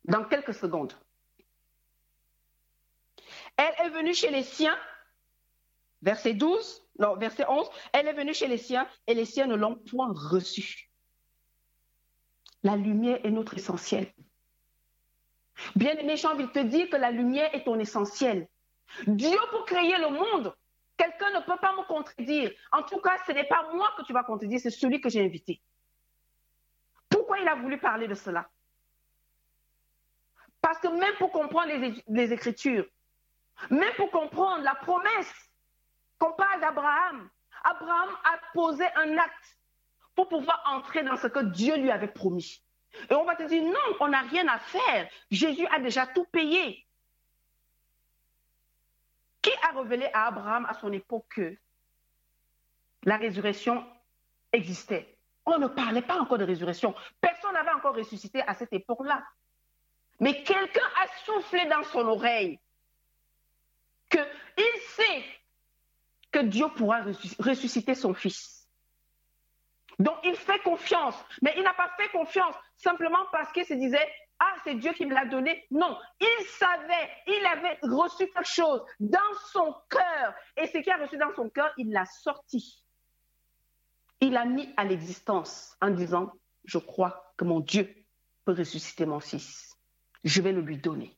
dans 0.04 0.24
quelques 0.24 0.54
secondes. 0.54 0.92
Elle 3.56 3.86
est 3.86 3.90
venue 3.90 4.14
chez 4.14 4.30
les 4.30 4.42
siens, 4.42 4.76
verset 6.02 6.34
12, 6.34 6.88
non, 6.98 7.16
verset 7.16 7.46
11, 7.48 7.68
elle 7.92 8.08
est 8.08 8.12
venue 8.12 8.34
chez 8.34 8.48
les 8.48 8.58
siens 8.58 8.86
et 9.06 9.14
les 9.14 9.24
siens 9.24 9.46
ne 9.46 9.54
l'ont 9.54 9.76
point 9.76 10.12
reçue. 10.14 10.91
La 12.62 12.76
lumière 12.76 13.18
est 13.24 13.30
notre 13.30 13.54
essentiel. 13.56 14.12
Bien 15.74 15.92
aimé, 15.96 16.16
j'ai 16.16 16.28
envie 16.28 16.48
te 16.48 16.60
dire 16.60 16.88
que 16.88 16.96
la 16.96 17.10
lumière 17.10 17.54
est 17.54 17.64
ton 17.64 17.78
essentiel. 17.78 18.48
Dieu 19.06 19.38
pour 19.50 19.64
créer 19.64 19.96
le 19.98 20.10
monde, 20.10 20.54
quelqu'un 20.96 21.30
ne 21.30 21.44
peut 21.44 21.58
pas 21.60 21.72
me 21.72 21.86
contredire. 21.86 22.50
En 22.72 22.82
tout 22.82 23.00
cas, 23.00 23.16
ce 23.26 23.32
n'est 23.32 23.46
pas 23.46 23.70
moi 23.74 23.92
que 23.96 24.02
tu 24.04 24.12
vas 24.12 24.22
contredire, 24.22 24.60
c'est 24.60 24.70
celui 24.70 25.00
que 25.00 25.08
j'ai 25.08 25.24
invité. 25.24 25.60
Pourquoi 27.08 27.38
il 27.38 27.48
a 27.48 27.54
voulu 27.54 27.78
parler 27.78 28.08
de 28.08 28.14
cela? 28.14 28.48
Parce 30.60 30.78
que 30.78 30.88
même 30.88 31.14
pour 31.18 31.32
comprendre 31.32 31.72
les, 31.72 32.02
les 32.06 32.32
Écritures, 32.32 32.86
même 33.70 33.92
pour 33.96 34.10
comprendre 34.10 34.62
la 34.62 34.74
promesse 34.74 35.50
qu'on 36.18 36.32
parle 36.32 36.60
d'Abraham, 36.60 37.28
Abraham 37.64 38.10
a 38.24 38.38
posé 38.54 38.84
un 38.96 39.18
acte 39.18 39.58
pour 40.14 40.28
pouvoir 40.28 40.62
entrer 40.66 41.02
dans 41.02 41.16
ce 41.16 41.26
que 41.26 41.40
Dieu 41.40 41.76
lui 41.76 41.90
avait 41.90 42.08
promis. 42.08 42.62
Et 43.10 43.14
on 43.14 43.24
va 43.24 43.36
te 43.36 43.44
dire, 43.44 43.62
non, 43.62 43.96
on 44.00 44.08
n'a 44.08 44.20
rien 44.22 44.46
à 44.48 44.58
faire. 44.58 45.08
Jésus 45.30 45.66
a 45.68 45.80
déjà 45.80 46.06
tout 46.06 46.24
payé. 46.26 46.86
Qui 49.40 49.50
a 49.62 49.78
révélé 49.78 50.08
à 50.12 50.26
Abraham 50.26 50.66
à 50.66 50.74
son 50.74 50.92
époque 50.92 51.26
que 51.30 51.56
la 53.04 53.16
résurrection 53.16 53.84
existait? 54.52 55.18
On 55.44 55.58
ne 55.58 55.66
parlait 55.66 56.02
pas 56.02 56.20
encore 56.20 56.38
de 56.38 56.44
résurrection. 56.44 56.94
Personne 57.20 57.54
n'avait 57.54 57.72
encore 57.72 57.96
ressuscité 57.96 58.42
à 58.42 58.54
cette 58.54 58.72
époque-là. 58.72 59.24
Mais 60.20 60.42
quelqu'un 60.44 60.86
a 61.02 61.06
soufflé 61.24 61.66
dans 61.66 61.82
son 61.84 62.06
oreille 62.06 62.60
qu'il 64.08 64.80
sait 64.90 65.24
que 66.30 66.40
Dieu 66.40 66.66
pourra 66.76 67.02
ressusciter 67.38 67.94
son 67.94 68.14
fils. 68.14 68.61
Donc 69.98 70.16
il 70.24 70.36
fait 70.36 70.58
confiance, 70.60 71.14
mais 71.42 71.54
il 71.56 71.62
n'a 71.62 71.74
pas 71.74 71.90
fait 71.98 72.08
confiance 72.10 72.54
simplement 72.76 73.26
parce 73.30 73.52
qu'il 73.52 73.64
se 73.64 73.74
disait, 73.74 74.06
ah, 74.38 74.54
c'est 74.64 74.74
Dieu 74.74 74.92
qui 74.92 75.06
me 75.06 75.14
l'a 75.14 75.26
donné. 75.26 75.64
Non, 75.70 75.96
il 76.20 76.46
savait, 76.46 77.10
il 77.28 77.46
avait 77.46 77.78
reçu 77.82 78.26
quelque 78.28 78.44
chose 78.44 78.82
dans 78.98 79.18
son 79.52 79.74
cœur. 79.88 80.34
Et 80.56 80.66
ce 80.66 80.78
qu'il 80.78 80.90
a 80.92 80.96
reçu 80.96 81.16
dans 81.16 81.32
son 81.36 81.48
cœur, 81.48 81.72
il 81.76 81.92
l'a 81.92 82.06
sorti. 82.06 82.84
Il 84.20 84.32
l'a 84.32 84.44
mis 84.44 84.72
à 84.76 84.84
l'existence 84.84 85.76
en 85.80 85.90
disant, 85.90 86.32
je 86.64 86.78
crois 86.78 87.32
que 87.36 87.44
mon 87.44 87.60
Dieu 87.60 87.94
peut 88.44 88.52
ressusciter 88.52 89.06
mon 89.06 89.20
fils. 89.20 89.76
Je 90.24 90.42
vais 90.42 90.52
le 90.52 90.60
lui 90.60 90.78
donner. 90.78 91.16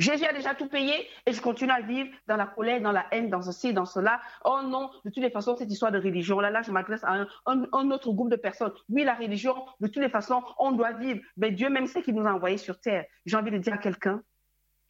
Jésus 0.00 0.24
a 0.24 0.32
déjà 0.32 0.54
tout 0.54 0.66
payé 0.66 1.06
et 1.26 1.32
je 1.32 1.42
continue 1.42 1.70
à 1.70 1.82
vivre 1.82 2.08
dans 2.26 2.36
la 2.36 2.46
colère, 2.46 2.80
dans 2.80 2.90
la 2.90 3.04
haine, 3.10 3.28
dans 3.28 3.42
ceci, 3.42 3.74
dans 3.74 3.84
cela. 3.84 4.18
Oh 4.46 4.60
non, 4.64 4.90
de 5.04 5.10
toutes 5.10 5.22
les 5.22 5.30
façons, 5.30 5.56
cette 5.56 5.70
histoire 5.70 5.92
de 5.92 5.98
religion, 5.98 6.40
là, 6.40 6.48
là, 6.48 6.62
je 6.62 6.72
m'adresse 6.72 7.04
à 7.04 7.26
un, 7.44 7.90
autre 7.90 8.10
groupe 8.10 8.30
de 8.30 8.36
personnes. 8.36 8.72
Oui, 8.88 9.04
la 9.04 9.14
religion, 9.14 9.54
de 9.78 9.88
toutes 9.88 10.02
les 10.02 10.08
façons, 10.08 10.42
on 10.58 10.72
doit 10.72 10.92
vivre. 10.92 11.20
Mais 11.36 11.50
Dieu 11.50 11.68
même 11.68 11.86
sait 11.86 12.00
qu'il 12.00 12.14
nous 12.14 12.26
a 12.26 12.32
envoyés 12.32 12.56
sur 12.56 12.80
terre. 12.80 13.04
J'ai 13.26 13.36
envie 13.36 13.50
de 13.50 13.58
dire 13.58 13.74
à 13.74 13.76
quelqu'un, 13.76 14.22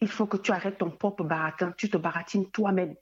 il 0.01 0.07
faut 0.07 0.27
que 0.27 0.37
tu 0.37 0.53
arrêtes 0.53 0.79
ton 0.79 0.93
propre 0.93 1.25
baratin, 1.25 1.73
tu 1.77 1.91
te 1.91 1.97
baratines 1.97 2.49
toi-même. 2.53 2.95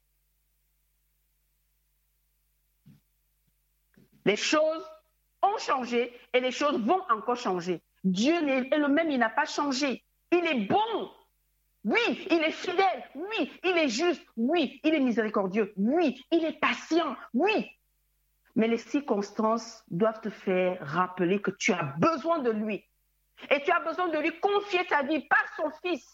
Les 4.25 4.37
choses 4.37 4.91
ont 5.43 5.59
changé 5.59 6.19
et 6.33 6.41
les 6.41 6.53
choses 6.53 6.81
vont 6.81 7.03
encore 7.11 7.37
changer. 7.37 7.83
Dieu 8.03 8.33
est 8.33 8.79
le 8.79 8.89
même, 8.89 9.11
il 9.11 9.19
n'a 9.19 9.29
pas 9.29 9.45
changé. 9.45 10.03
Il 10.33 10.47
est 10.47 10.67
bon. 10.67 11.11
Oui, 11.85 12.27
il 12.31 12.43
est 12.43 12.53
fidèle. 12.53 13.05
Oui, 13.15 13.53
il 13.65 13.77
est 13.79 13.89
juste. 13.89 14.25
Oui, 14.37 14.81
il 14.85 14.95
est 14.95 15.01
miséricordieux. 15.01 15.73
Oui, 15.77 16.21
il 16.31 16.45
est 16.45 16.59
patient. 16.61 17.17
Oui. 17.35 17.71
Mais 18.57 18.69
les 18.69 18.79
circonstances 18.79 19.85
doivent 19.89 20.21
te 20.21 20.31
faire 20.31 20.79
rappeler 20.81 21.41
que 21.41 21.53
tu 21.53 21.73
as 21.73 21.95
besoin 21.99 22.41
de 22.41 22.51
lui. 22.51 22.85
Et 23.51 23.63
tu 23.63 23.71
as 23.71 23.81
besoin 23.81 24.09
de 24.09 24.19
lui 24.19 24.39
confier 24.41 24.85
ta 24.87 25.03
vie 25.05 25.21
par 25.29 25.45
son 25.57 25.71
Fils. 25.83 26.05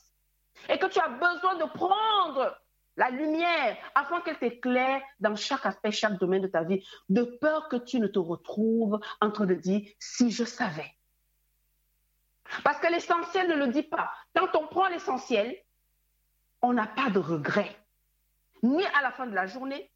Et 0.69 0.79
que 0.79 0.87
tu 0.87 1.01
as 1.01 1.09
besoin 1.09 1.57
de 1.57 1.65
prendre 1.65 2.57
la 2.97 3.11
lumière 3.11 3.77
afin 3.95 4.21
qu'elle 4.21 4.39
t'éclaire 4.39 5.03
dans 5.21 5.35
chaque 5.35 5.67
aspect, 5.67 5.91
chaque 5.91 6.19
domaine 6.19 6.43
de 6.43 6.49
ta 6.49 6.63
vie, 6.63 6.85
de 7.09 7.23
peur 7.23 7.69
que 7.69 7.77
tu 7.77 7.99
ne 7.99 8.07
te 8.07 8.19
retrouves 8.19 9.01
en 9.21 9.31
train 9.31 9.47
de 9.47 9.55
dire 9.55 9.83
si 9.99 10.31
je 10.31 10.45
savais. 10.45 10.94
Parce 12.63 12.79
que 12.79 12.87
l'essentiel 12.87 13.49
ne 13.49 13.55
le 13.55 13.69
dit 13.69 13.83
pas. 13.83 14.13
Quand 14.35 14.55
on 14.57 14.67
prend 14.67 14.89
l'essentiel, 14.89 15.57
on 16.63 16.73
n'a 16.73 16.87
pas 16.87 17.11
de 17.11 17.19
regret, 17.19 17.77
ni 18.63 18.85
à 18.87 19.03
la 19.03 19.11
fin 19.11 19.27
de 19.27 19.35
la 19.35 19.47
journée, 19.47 19.91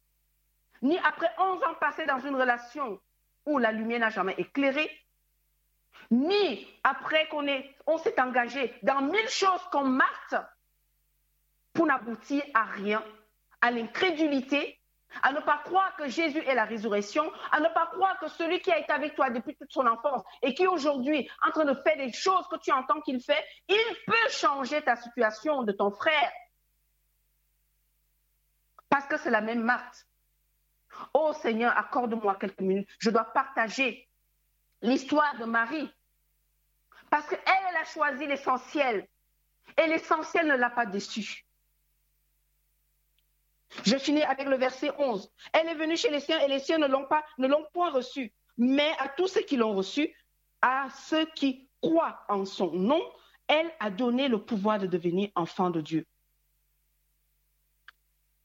ni 0.81 0.97
après 0.99 1.31
11 1.37 1.63
ans 1.63 1.75
passés 1.79 2.05
dans 2.05 2.19
une 2.19 2.35
relation 2.35 2.99
où 3.45 3.57
la 3.57 3.71
lumière 3.71 3.99
n'a 3.99 4.09
jamais 4.09 4.35
éclairé, 4.37 4.89
ni 6.11 6.67
après 6.83 7.27
qu'on 7.29 7.45
on 7.87 7.97
s'est 7.97 8.19
engagé 8.19 8.73
dans 8.83 9.01
mille 9.01 9.29
choses 9.29 9.63
qu'on 9.71 9.85
mate 9.85 10.35
pour 11.73 11.85
n'aboutir 11.85 12.43
à 12.53 12.63
rien, 12.63 13.03
à 13.61 13.71
l'incrédulité, 13.71 14.78
à 15.21 15.31
ne 15.31 15.39
pas 15.39 15.57
croire 15.63 15.95
que 15.95 16.07
Jésus 16.07 16.39
est 16.39 16.55
la 16.55 16.65
résurrection, 16.65 17.31
à 17.51 17.59
ne 17.59 17.67
pas 17.69 17.87
croire 17.87 18.19
que 18.19 18.27
celui 18.27 18.61
qui 18.61 18.71
a 18.71 18.77
été 18.77 18.91
avec 18.91 19.15
toi 19.15 19.29
depuis 19.29 19.55
toute 19.55 19.71
son 19.71 19.85
enfance 19.87 20.23
et 20.41 20.53
qui 20.53 20.67
aujourd'hui 20.67 21.19
est 21.19 21.29
en 21.47 21.51
train 21.51 21.65
de 21.65 21.73
faire 21.73 21.97
des 21.97 22.11
choses 22.13 22.47
que 22.47 22.57
tu 22.57 22.71
entends 22.71 23.01
qu'il 23.01 23.21
fait, 23.21 23.43
il 23.67 23.95
peut 24.05 24.29
changer 24.29 24.81
ta 24.81 24.95
situation 24.95 25.63
de 25.63 25.71
ton 25.71 25.91
frère. 25.91 26.31
Parce 28.89 29.05
que 29.05 29.17
c'est 29.17 29.29
la 29.29 29.41
même 29.41 29.61
Marthe. 29.61 30.07
Oh 31.13 31.33
Seigneur, 31.33 31.77
accorde-moi 31.77 32.35
quelques 32.35 32.59
minutes. 32.59 32.89
Je 32.99 33.09
dois 33.09 33.25
partager 33.25 34.07
l'histoire 34.81 35.37
de 35.37 35.45
Marie. 35.45 35.89
Parce 37.09 37.27
qu'elle, 37.27 37.39
elle 37.69 37.77
a 37.77 37.85
choisi 37.85 38.25
l'essentiel. 38.27 39.07
Et 39.77 39.87
l'essentiel 39.87 40.47
ne 40.47 40.55
l'a 40.55 40.69
pas 40.69 40.85
déçue. 40.85 41.45
Je 43.85 43.97
finis 43.97 44.23
avec 44.23 44.47
le 44.47 44.57
verset 44.57 44.91
11. 44.97 45.31
Elle 45.53 45.67
est 45.67 45.75
venue 45.75 45.97
chez 45.97 46.09
les 46.09 46.19
siens 46.19 46.39
et 46.39 46.47
les 46.47 46.59
siens 46.59 46.77
ne 46.77 46.87
l'ont 46.87 47.05
pas, 47.05 47.23
ne 47.37 47.47
point 47.71 47.91
reçue. 47.91 48.33
Mais 48.57 48.91
à 48.99 49.07
tous 49.09 49.27
ceux 49.27 49.41
qui 49.41 49.57
l'ont 49.57 49.75
reçue, 49.75 50.13
à 50.61 50.87
ceux 51.07 51.25
qui 51.35 51.69
croient 51.81 52.19
en 52.27 52.45
son 52.45 52.71
nom, 52.73 53.01
elle 53.47 53.71
a 53.79 53.89
donné 53.89 54.27
le 54.27 54.43
pouvoir 54.43 54.79
de 54.79 54.87
devenir 54.87 55.29
enfant 55.35 55.69
de 55.69 55.81
Dieu. 55.81 56.05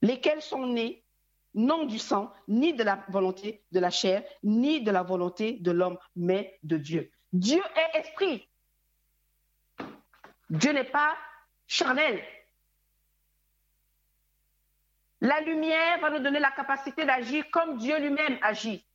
Lesquels 0.02 0.42
sont 0.42 0.66
nés 0.66 1.04
non 1.54 1.84
du 1.84 1.98
sang, 1.98 2.32
ni 2.48 2.74
de 2.74 2.82
la 2.82 3.04
volonté 3.08 3.64
de 3.70 3.80
la 3.80 3.90
chair, 3.90 4.24
ni 4.42 4.82
de 4.82 4.90
la 4.90 5.02
volonté 5.02 5.52
de 5.60 5.70
l'homme, 5.70 5.98
mais 6.16 6.58
de 6.62 6.76
Dieu. 6.76 7.12
Dieu 7.32 7.62
est 7.76 7.98
esprit. 8.00 8.48
Dieu 10.50 10.72
n'est 10.72 10.84
pas 10.84 11.16
charnel. 11.66 12.22
La 15.20 15.40
lumière 15.40 16.00
va 16.00 16.10
nous 16.10 16.18
donner 16.18 16.40
la 16.40 16.50
capacité 16.50 17.04
d'agir 17.04 17.44
comme 17.50 17.78
Dieu 17.78 17.98
lui-même 17.98 18.38
agit. 18.42 18.86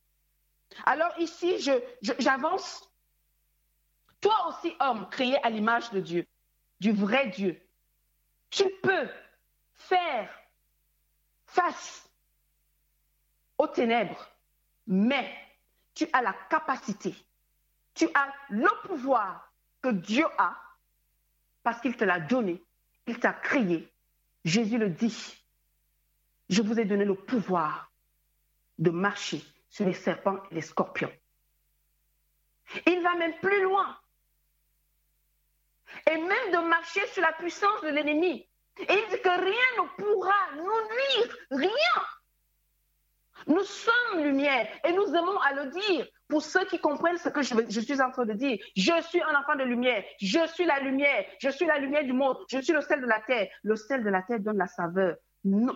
Alors 0.84 1.12
ici, 1.18 1.56
j'avance. 2.18 2.88
Toi 4.20 4.48
aussi, 4.48 4.74
homme, 4.80 5.08
créé 5.10 5.42
à 5.44 5.50
l'image 5.50 5.90
de 5.90 6.00
Dieu, 6.00 6.26
du 6.78 6.92
vrai 6.92 7.28
Dieu, 7.28 7.60
tu 8.50 8.64
peux 8.82 9.08
faire 9.74 10.30
face 11.46 12.08
aux 13.56 13.66
ténèbres, 13.66 14.28
mais 14.86 15.34
tu 15.94 16.06
as 16.12 16.22
la 16.22 16.34
capacité, 16.50 17.14
tu 17.94 18.08
as 18.14 18.32
le 18.50 18.68
pouvoir 18.86 19.52
que 19.82 19.88
Dieu 19.88 20.26
a 20.38 20.54
parce 21.62 21.80
qu'il 21.80 21.96
te 21.96 22.04
l'a 22.04 22.20
donné, 22.20 22.62
il 23.06 23.18
t'a 23.18 23.32
créé. 23.32 23.92
Jésus 24.44 24.78
le 24.78 24.90
dit 24.90 25.39
je 26.50 26.62
vous 26.62 26.78
ai 26.80 26.84
donné 26.84 27.04
le 27.04 27.14
pouvoir 27.14 27.92
de 28.78 28.90
marcher 28.90 29.40
sur 29.68 29.86
les 29.86 29.94
serpents 29.94 30.42
et 30.50 30.56
les 30.56 30.62
scorpions. 30.62 31.12
Il 32.86 33.02
va 33.02 33.14
même 33.14 33.34
plus 33.40 33.62
loin. 33.62 33.96
Et 36.10 36.16
même 36.16 36.52
de 36.52 36.68
marcher 36.68 37.06
sur 37.08 37.22
la 37.22 37.32
puissance 37.32 37.80
de 37.82 37.88
l'ennemi. 37.88 38.48
Et 38.78 38.92
il 38.92 39.10
dit 39.10 39.22
que 39.22 39.28
rien 39.28 39.82
ne 39.82 40.02
pourra 40.02 40.34
nous 40.56 40.62
nuire. 40.62 41.36
Rien. 41.50 42.04
Nous 43.46 43.62
sommes 43.62 44.22
lumière 44.22 44.68
et 44.84 44.92
nous 44.92 45.06
aimons 45.06 45.38
à 45.38 45.52
le 45.54 45.70
dire 45.70 46.06
pour 46.28 46.42
ceux 46.42 46.64
qui 46.66 46.78
comprennent 46.78 47.16
ce 47.16 47.28
que 47.28 47.42
je, 47.42 47.54
je, 47.68 47.80
suis 47.80 48.00
en 48.00 48.10
train 48.10 48.26
de 48.26 48.34
dire. 48.34 48.58
Je 48.76 49.00
suis 49.02 49.22
un 49.22 49.38
enfant 49.38 49.56
de 49.56 49.64
lumière. 49.64 50.04
Je 50.20 50.46
suis 50.48 50.64
la 50.64 50.80
lumière. 50.80 51.24
Je 51.40 51.48
suis 51.48 51.66
la 51.66 51.78
lumière 51.78 52.04
du 52.04 52.12
monde. 52.12 52.38
Je 52.50 52.58
suis 52.58 52.72
le 52.72 52.80
sel 52.80 53.00
de 53.00 53.06
la 53.06 53.20
terre. 53.20 53.48
Le 53.62 53.76
sel 53.76 54.02
de 54.02 54.10
la 54.10 54.22
terre 54.22 54.40
donne 54.40 54.58
la 54.58 54.66
saveur 54.66 55.16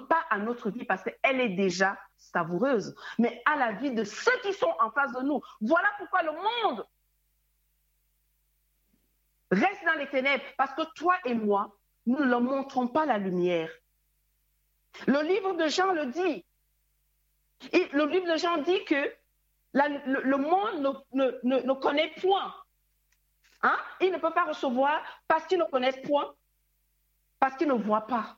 pas 0.08 0.24
à 0.30 0.38
notre 0.38 0.70
vie 0.70 0.84
parce 0.84 1.02
qu'elle 1.02 1.40
est 1.40 1.50
déjà 1.50 1.98
savoureuse, 2.18 2.94
mais 3.18 3.42
à 3.46 3.56
la 3.56 3.72
vie 3.72 3.92
de 3.92 4.04
ceux 4.04 4.38
qui 4.42 4.52
sont 4.52 4.74
en 4.80 4.90
face 4.90 5.12
de 5.12 5.22
nous. 5.22 5.40
Voilà 5.60 5.88
pourquoi 5.98 6.22
le 6.22 6.32
monde 6.32 6.86
reste 9.50 9.84
dans 9.86 9.98
les 9.98 10.08
ténèbres, 10.08 10.44
parce 10.56 10.74
que 10.74 10.82
toi 10.94 11.16
et 11.24 11.34
moi, 11.34 11.76
nous 12.06 12.18
ne 12.18 12.24
leur 12.24 12.40
montrons 12.40 12.88
pas 12.88 13.06
la 13.06 13.18
lumière. 13.18 13.70
Le 15.06 15.22
livre 15.22 15.54
de 15.54 15.68
Jean 15.68 15.92
le 15.92 16.06
dit. 16.06 16.44
Le 17.72 18.06
livre 18.06 18.32
de 18.32 18.36
Jean 18.36 18.58
dit 18.58 18.84
que 18.84 19.12
le, 19.72 20.36
monde 20.36 21.02
ne, 21.12 21.72
connaît 21.74 22.12
point. 22.20 22.54
Hein? 23.62 23.76
Il 24.00 24.12
ne 24.12 24.18
peut 24.18 24.32
pas 24.32 24.44
recevoir 24.44 25.02
parce 25.26 25.46
qu'il 25.46 25.58
ne 25.58 25.64
connaissent 25.64 26.00
point, 26.02 26.34
parce 27.40 27.56
qu'il 27.56 27.68
ne 27.68 27.74
voit 27.74 28.06
pas. 28.06 28.36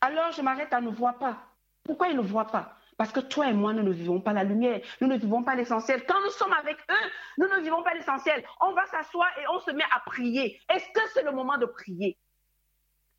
Alors 0.00 0.32
je 0.32 0.42
m'arrête 0.42 0.72
à 0.72 0.80
ne 0.80 0.90
voir 0.90 1.18
pas. 1.18 1.38
Pourquoi 1.84 2.08
ils 2.08 2.16
ne 2.16 2.22
voient 2.22 2.46
pas? 2.46 2.76
Parce 2.96 3.12
que 3.12 3.20
toi 3.20 3.48
et 3.48 3.52
moi, 3.52 3.72
nous 3.74 3.82
ne 3.82 3.92
vivons 3.92 4.20
pas 4.20 4.32
la 4.32 4.42
lumière, 4.42 4.80
nous 5.00 5.06
ne 5.06 5.16
vivons 5.16 5.42
pas 5.42 5.54
l'essentiel. 5.54 6.06
Quand 6.06 6.20
nous 6.24 6.30
sommes 6.30 6.54
avec 6.54 6.78
eux, 6.90 7.10
nous 7.38 7.46
ne 7.46 7.60
vivons 7.60 7.82
pas 7.82 7.92
l'essentiel. 7.94 8.42
On 8.60 8.72
va 8.72 8.86
s'asseoir 8.86 9.28
et 9.38 9.46
on 9.52 9.60
se 9.60 9.70
met 9.70 9.84
à 9.94 10.00
prier. 10.00 10.60
Est-ce 10.70 10.86
que 10.94 11.00
c'est 11.12 11.22
le 11.22 11.32
moment 11.32 11.58
de 11.58 11.66
prier? 11.66 12.16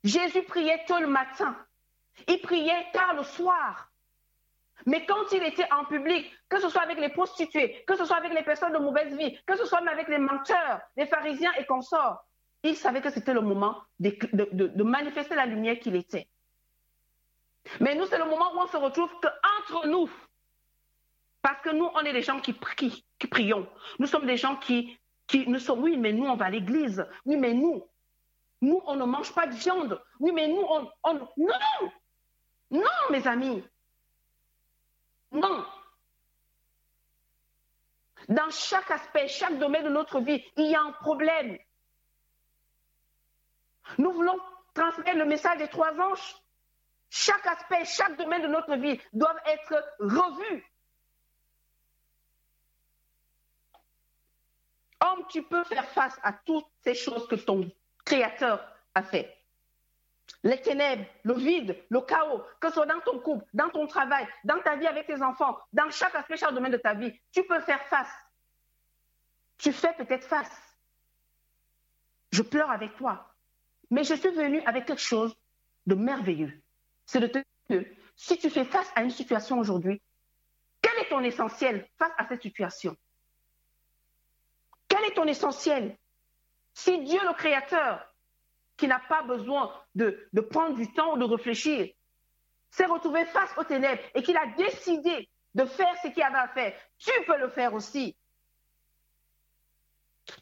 Jésus 0.04 0.44
priait 0.44 0.84
tôt 0.88 1.00
le 1.00 1.08
matin. 1.08 1.56
Il 2.28 2.42
priait 2.42 2.88
tard 2.92 3.14
le 3.16 3.24
soir. 3.24 3.92
Mais 4.86 5.06
quand 5.06 5.32
il 5.32 5.44
était 5.44 5.72
en 5.72 5.86
public, 5.86 6.32
que 6.50 6.60
ce 6.60 6.70
soit 6.70 6.82
avec 6.82 7.00
les 7.00 7.10
prostituées, 7.10 7.84
que 7.86 7.96
ce 7.96 8.06
soit 8.06 8.18
avec 8.18 8.34
les 8.34 8.44
personnes 8.44 8.74
de 8.74 8.80
mauvaise 8.80 9.16
vie, 9.16 9.38
que 9.46 9.56
ce 9.58 9.66
soit 9.66 9.82
avec 9.88 10.08
les 10.08 10.18
menteurs, 10.18 10.80
les 10.96 11.06
pharisiens 11.06 11.52
et 11.60 11.66
consorts, 11.66 12.24
il 12.64 12.76
savait 12.76 13.02
que 13.02 13.10
c'était 13.10 13.34
le 13.34 13.42
moment 13.42 13.78
de 14.00 14.84
manifester 14.84 15.36
la 15.36 15.46
lumière 15.46 15.78
qu'il 15.80 15.96
était. 15.96 16.28
Mais 17.80 17.96
nous, 17.96 18.06
c'est 18.06 18.18
le 18.18 18.26
moment 18.26 18.54
où 18.54 18.60
on 18.60 18.68
se 18.68 18.78
retrouve 18.78 19.12
entre 19.60 19.88
nous. 19.88 20.10
Parce 21.42 21.62
que 21.62 21.70
nous, 21.70 21.90
on 21.94 22.02
est 22.02 22.14
des 22.14 22.22
gens 22.22 22.40
qui, 22.40 22.56
qui 23.20 23.28
prions. 23.28 23.68
Nous 24.00 24.08
sommes 24.08 24.26
des 24.26 24.38
gens 24.38 24.56
qui, 24.58 24.98
qui 25.28 25.48
nous 25.48 25.60
sommes, 25.60 25.82
oui, 25.84 25.98
mais 25.98 26.14
nous, 26.14 26.26
on 26.26 26.36
va 26.36 26.46
à 26.46 26.50
l'église. 26.50 27.06
Oui, 27.26 27.36
mais 27.38 27.54
nous, 27.54 27.84
nous, 28.62 28.82
on 28.86 28.96
ne 28.96 29.06
mange 29.06 29.34
pas 29.34 29.48
de 29.48 29.54
viande. 29.56 30.02
Oui, 30.20 30.32
mais 30.34 30.48
nous, 30.48 30.66
on, 30.70 30.90
on... 31.04 31.14
Non 31.38 31.92
Non, 32.72 32.82
mes 33.12 33.28
amis. 33.28 33.64
Non. 35.32 35.66
Dans 38.30 38.50
chaque 38.50 38.92
aspect, 38.92 39.28
chaque 39.28 39.58
domaine 39.58 39.86
de 39.86 39.90
notre 39.90 40.20
vie, 40.20 40.44
il 40.58 40.72
y 40.72 40.76
a 40.76 40.82
un 40.82 40.92
problème. 40.92 41.58
Nous 43.98 44.12
voulons 44.12 44.38
transmettre 44.74 45.18
le 45.18 45.26
message 45.26 45.60
des 45.60 45.70
trois 45.70 45.94
anges. 46.00 46.36
Chaque 47.10 47.46
aspect, 47.48 47.86
chaque 47.86 48.18
domaine 48.18 48.42
de 48.42 48.48
notre 48.48 48.76
vie 48.76 49.00
doivent 49.14 49.42
être 49.46 49.84
revus. 50.00 50.66
Homme, 55.00 55.26
tu 55.30 55.44
peux 55.44 55.64
faire 55.64 55.88
face 55.90 56.18
à 56.24 56.34
toutes 56.34 56.68
ces 56.84 56.96
choses 56.96 57.28
que 57.28 57.36
ton 57.36 57.70
Créateur 58.04 58.66
a 58.96 59.04
fait. 59.04 59.38
Les 60.44 60.62
ténèbres, 60.62 61.06
le 61.24 61.34
vide, 61.34 61.78
le 61.90 62.02
chaos, 62.02 62.42
que 62.60 62.70
ce 62.70 62.76
soit 62.76 62.86
dans 62.86 63.02
ton 63.02 63.20
couple, 63.20 63.46
dans 63.54 63.70
ton 63.70 63.86
travail, 63.86 64.26
dans 64.46 64.62
ta 64.62 64.78
vie 64.78 64.88
avec 64.88 65.08
tes 65.08 65.22
enfants, 65.22 65.58
dans 65.74 65.90
chaque 65.90 66.16
aspect, 66.16 66.38
chaque 66.38 66.54
domaine 66.54 66.72
de 66.72 66.78
ta 66.78 66.94
vie, 66.94 67.12
tu 67.34 67.44
peux 67.44 67.60
faire 67.60 67.84
face. 67.88 68.12
Tu 69.58 69.74
fais 69.74 69.94
peut-être 69.94 70.26
face. 70.26 70.78
Je 72.32 72.42
pleure 72.42 72.72
avec 72.72 72.96
toi. 72.96 73.34
Mais 73.90 74.04
je 74.04 74.14
suis 74.14 74.30
venue 74.30 74.62
avec 74.66 74.86
quelque 74.86 75.02
chose 75.02 75.36
de 75.86 75.96
merveilleux. 75.96 76.62
C'est 77.08 77.22
de 77.22 77.28
te 77.28 77.38
dire 77.38 77.46
que 77.70 77.88
si 78.16 78.38
tu 78.38 78.50
fais 78.50 78.66
face 78.66 78.92
à 78.96 79.02
une 79.02 79.10
situation 79.10 79.58
aujourd'hui, 79.58 80.02
quel 80.82 81.00
est 81.00 81.10
ton 81.10 81.24
essentiel 81.24 81.88
face 81.98 82.12
à 82.18 82.28
cette 82.28 82.42
situation? 82.42 82.96
Quel 84.88 85.04
est 85.06 85.16
ton 85.16 85.26
essentiel? 85.26 85.98
Si 86.74 87.00
Dieu 87.04 87.20
le 87.26 87.34
Créateur, 87.34 88.06
qui 88.76 88.88
n'a 88.88 89.00
pas 89.00 89.24
besoin 89.24 89.74
de, 89.96 90.30
prendre 90.52 90.76
du 90.76 90.92
temps, 90.94 91.18
de 91.18 91.24
réfléchir, 91.24 91.92
s'est 92.70 92.86
retrouvé 92.86 93.26
face 93.26 93.58
aux 93.58 93.64
ténèbres 93.64 94.04
et 94.14 94.22
qu'il 94.22 94.38
a 94.38 94.46
décidé 94.58 95.30
de 95.56 95.66
faire 95.66 95.96
ce 96.04 96.10
qu'il 96.10 96.22
avait 96.22 96.38
à 96.38 96.50
faire, 96.50 96.78
tu 97.00 97.12
peux 97.26 97.38
le 97.38 97.50
faire 97.50 97.74
aussi. 97.74 98.16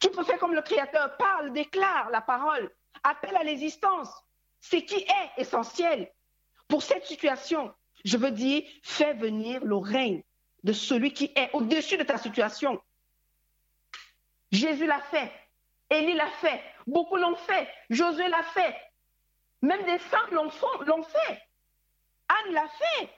Tu 0.01 0.09
peux 0.09 0.23
faire 0.23 0.39
comme 0.39 0.55
le 0.55 0.63
Créateur, 0.63 1.15
parle, 1.15 1.53
déclare 1.53 2.09
la 2.09 2.21
parole, 2.21 2.71
appelle 3.03 3.37
à 3.37 3.43
l'existence. 3.43 4.09
Ce 4.59 4.77
qui 4.77 4.95
est 4.95 5.31
essentiel 5.37 6.11
pour 6.67 6.83
cette 6.83 7.05
situation, 7.05 7.73
je 8.03 8.17
veux 8.17 8.31
dire, 8.31 8.63
fais 8.83 9.13
venir 9.13 9.63
le 9.63 9.77
règne 9.77 10.23
de 10.63 10.73
celui 10.73 11.13
qui 11.13 11.31
est 11.35 11.49
au-dessus 11.53 11.97
de 11.97 12.03
ta 12.03 12.17
situation. 12.17 12.81
Jésus 14.51 14.85
l'a 14.85 15.01
fait, 15.01 15.31
Élie 15.89 16.13
l'a 16.13 16.29
fait, 16.29 16.61
beaucoup 16.87 17.17
l'ont 17.17 17.35
fait, 17.35 17.67
Josué 17.89 18.27
l'a 18.27 18.43
fait, 18.43 18.75
même 19.61 19.83
des 19.85 19.99
femmes 19.99 20.31
l'ont 20.31 20.49
fait, 20.49 21.41
Anne 22.27 22.53
l'a 22.53 22.67
fait, 22.67 23.09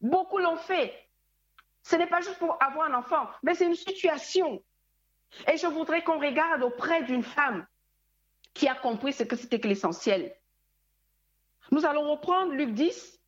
beaucoup 0.00 0.38
l'ont 0.38 0.56
fait. 0.56 0.94
Ce 1.82 1.96
n'est 1.96 2.06
pas 2.06 2.20
juste 2.20 2.38
pour 2.38 2.62
avoir 2.62 2.88
un 2.88 2.94
enfant, 2.94 3.28
mais 3.42 3.54
c'est 3.54 3.66
une 3.66 3.74
situation. 3.74 4.62
Et 5.50 5.56
je 5.56 5.66
voudrais 5.66 6.04
qu'on 6.04 6.20
regarde 6.20 6.62
auprès 6.62 7.02
d'une 7.02 7.24
femme 7.24 7.66
qui 8.54 8.68
a 8.68 8.74
compris 8.74 9.12
ce 9.12 9.24
que 9.24 9.34
c'était 9.34 9.58
que 9.58 9.68
l'essentiel. 9.68 10.36
Nous 11.72 11.86
allons 11.86 12.10
reprendre 12.10 12.52
Luc 12.52 12.74
10 12.74 13.18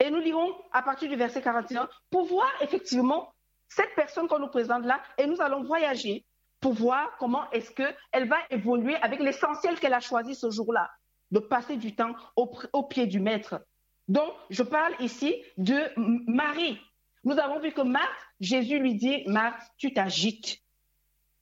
et 0.00 0.10
nous 0.10 0.18
lirons 0.18 0.56
à 0.72 0.82
partir 0.82 1.10
du 1.10 1.16
verset 1.16 1.42
41 1.42 1.90
pour 2.10 2.24
voir 2.24 2.50
effectivement 2.62 3.34
cette 3.68 3.94
personne 3.94 4.28
qu'on 4.28 4.38
nous 4.38 4.48
présente 4.48 4.86
là 4.86 5.02
et 5.18 5.26
nous 5.26 5.42
allons 5.42 5.62
voyager 5.62 6.24
pour 6.62 6.72
voir 6.72 7.14
comment 7.18 7.50
est-ce 7.50 7.70
qu'elle 7.70 8.28
va 8.28 8.38
évoluer 8.48 8.96
avec 8.96 9.20
l'essentiel 9.20 9.78
qu'elle 9.78 9.92
a 9.92 10.00
choisi 10.00 10.34
ce 10.34 10.50
jour-là, 10.50 10.90
de 11.32 11.38
passer 11.38 11.76
du 11.76 11.94
temps 11.94 12.14
au, 12.34 12.82
pied 12.84 13.06
du 13.06 13.20
maître. 13.20 13.60
Donc, 14.08 14.32
je 14.48 14.62
parle 14.62 14.94
ici 15.00 15.36
de 15.58 15.78
Marie. 16.26 16.80
Nous 17.24 17.38
avons 17.38 17.60
vu 17.60 17.72
que 17.72 17.82
Marthe, 17.82 18.08
Jésus 18.40 18.78
lui 18.78 18.94
dit, 18.94 19.22
Marthe, 19.26 19.60
tu 19.76 19.92
t'agites. 19.92 20.62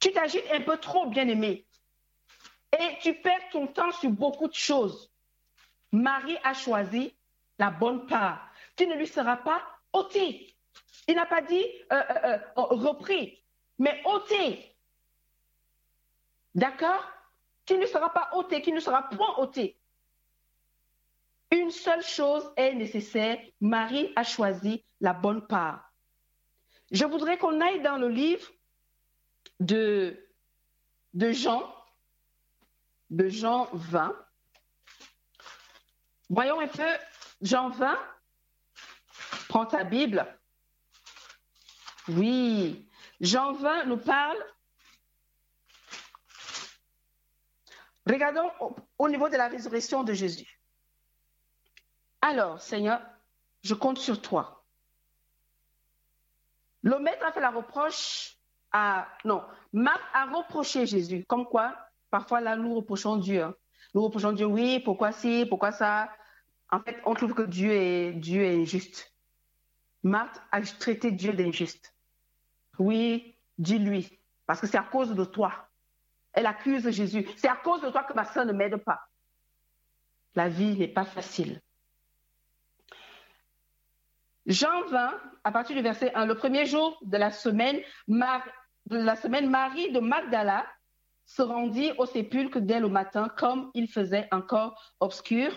Tu 0.01 0.11
t'agites 0.11 0.51
un 0.53 0.63
peu 0.63 0.77
trop, 0.79 1.07
bien-aimé. 1.07 1.65
Et 2.77 2.99
tu 3.01 3.15
perds 3.15 3.49
ton 3.53 3.69
temps 3.69 3.93
sur 3.93 4.11
beaucoup 4.11 4.49
de 4.49 4.55
choses. 4.55 5.12
Marie 5.93 6.38
a 6.43 6.55
choisi 6.55 7.14
la 7.59 7.70
bonne 7.70 8.07
part. 8.07 8.51
Tu 8.76 8.86
ne 8.86 8.95
lui 8.95 9.07
seras 9.07 9.36
pas 9.36 9.62
ôté. 9.93 10.55
Il 11.07 11.14
n'a 11.14 11.26
pas 11.26 11.43
dit 11.43 11.64
euh, 11.93 12.03
euh, 12.24 12.38
euh, 12.38 12.38
repris, 12.57 13.43
mais 13.78 14.03
ôté. 14.05 14.74
D'accord? 16.55 17.05
Tu 17.66 17.76
ne 17.76 17.86
seras 17.86 18.09
pas 18.11 18.30
ôté, 18.34 18.62
qui 18.62 18.72
ne 18.72 18.80
sera 18.80 19.09
point 19.09 19.36
ôté. 19.38 19.78
Une 21.51 21.70
seule 21.70 22.03
chose 22.03 22.51
est 22.57 22.74
nécessaire. 22.74 23.38
Marie 23.61 24.12
a 24.16 24.24
choisi 24.24 24.84
la 25.01 25.12
bonne 25.12 25.47
part. 25.47 25.93
Je 26.90 27.05
voudrais 27.05 27.38
qu'on 27.38 27.61
aille 27.61 27.82
dans 27.82 27.99
le 27.99 28.09
livre 28.09 28.51
de, 29.61 30.28
de 31.14 31.32
Jean, 31.32 31.62
de 33.11 33.28
Jean 33.28 33.68
20. 33.72 34.16
Voyons 36.33 36.61
un 36.61 36.66
peu, 36.66 36.89
Jean 37.43 37.68
20, 37.68 37.99
prends 39.49 39.66
ta 39.66 39.85
Bible. 39.85 40.26
Oui, 42.09 42.89
Jean 43.20 43.53
20 43.53 43.85
nous 43.85 43.99
parle. 43.99 44.39
Regardons 48.07 48.51
au, 48.61 48.74
au 48.99 49.09
niveau 49.09 49.28
de 49.28 49.37
la 49.37 49.47
résurrection 49.47 50.03
de 50.03 50.12
Jésus. 50.12 50.59
Alors, 52.20 52.61
Seigneur, 52.61 53.01
je 53.62 53.74
compte 53.74 53.99
sur 53.99 54.20
toi. 54.20 54.64
Le 56.83 56.99
maître 56.99 57.24
a 57.24 57.30
fait 57.30 57.41
la 57.41 57.51
reproche 57.51 58.37
non, 59.24 59.43
Marc 59.72 60.01
a 60.14 60.26
reproché 60.26 60.87
Jésus, 60.87 61.24
comme 61.28 61.47
quoi, 61.47 61.76
parfois 62.11 62.41
là, 62.41 62.57
nous 62.57 62.74
reprochons 62.74 63.16
Dieu. 63.16 63.43
Hein. 63.43 63.55
Nous 63.95 64.03
reprochons 64.03 64.33
Dieu, 64.33 64.47
oui, 64.47 64.80
pourquoi 64.80 65.12
si, 65.12 65.45
pourquoi 65.47 65.72
ça? 65.72 66.09
En 66.73 66.81
fait, 66.81 67.01
on 67.05 67.14
trouve 67.14 67.35
que 67.35 67.43
Dieu 67.43 67.70
est, 67.70 68.62
injuste. 68.62 69.14
Marthe 70.03 70.41
a 70.51 70.62
traité 70.62 71.12
Dieu 71.12 71.35
d'injuste. 71.35 71.95
Oui, 72.79 73.37
dis-lui, 73.59 74.18
parce 74.47 74.61
que 74.61 74.66
c'est 74.66 74.79
à 74.79 74.83
cause 74.83 75.14
de 75.14 75.25
toi. 75.25 75.68
Elle 76.33 76.47
accuse 76.47 76.89
Jésus. 76.91 77.29
C'est 77.37 77.49
à 77.49 77.57
cause 77.57 77.83
de 77.83 77.91
toi 77.91 78.05
que 78.05 78.14
ma 78.14 78.25
soeur 78.25 78.47
ne 78.47 78.53
m'aide 78.53 78.79
pas. 78.79 79.01
La 80.35 80.49
vie 80.49 80.77
n'est 80.79 80.89
pas 80.89 81.05
facile. 81.05 81.61
Jean 84.47 84.87
20, 84.87 85.20
à 85.45 85.53
partir 85.53 85.77
du 85.77 85.83
verset 85.83 86.12
1, 86.14 86.25
le 86.25 86.37
premier 86.37 86.64
jour 86.64 86.99
de 87.03 87.18
la 87.18 87.31
semaine, 87.31 87.81
Mar 88.09 88.43
la 88.91 89.14
semaine, 89.14 89.49
Marie 89.49 89.93
de 89.93 90.01
Magdala 90.01 90.66
se 91.27 91.43
rendit 91.43 91.93
au 91.99 92.07
sépulcre 92.07 92.61
dès 92.61 92.81
le 92.81 92.89
matin, 92.89 93.29
comme 93.29 93.70
il 93.75 93.89
faisait 93.89 94.27
encore 94.33 94.97
obscur, 94.99 95.57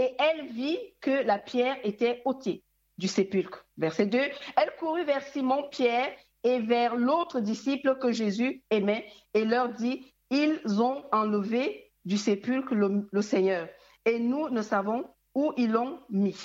et 0.00 0.16
elle 0.18 0.46
vit 0.46 0.78
que 1.00 1.10
la 1.10 1.38
pierre 1.38 1.76
était 1.84 2.22
ôtée 2.24 2.64
du 2.98 3.06
sépulcre. 3.06 3.64
Verset 3.76 4.06
2. 4.06 4.18
Elle 4.18 4.76
courut 4.78 5.04
vers 5.04 5.22
Simon-Pierre 5.22 6.12
et 6.42 6.58
vers 6.58 6.96
l'autre 6.96 7.38
disciple 7.38 7.98
que 7.98 8.10
Jésus 8.10 8.64
aimait 8.70 9.06
et 9.34 9.44
leur 9.44 9.68
dit, 9.68 10.12
ils 10.30 10.60
ont 10.80 11.04
enlevé 11.12 11.92
du 12.04 12.16
sépulcre 12.16 12.74
le, 12.74 13.08
le 13.12 13.22
Seigneur 13.22 13.68
et 14.04 14.18
nous 14.18 14.48
ne 14.48 14.62
savons 14.62 15.04
où 15.36 15.52
ils 15.56 15.70
l'ont 15.70 16.00
mis. 16.08 16.36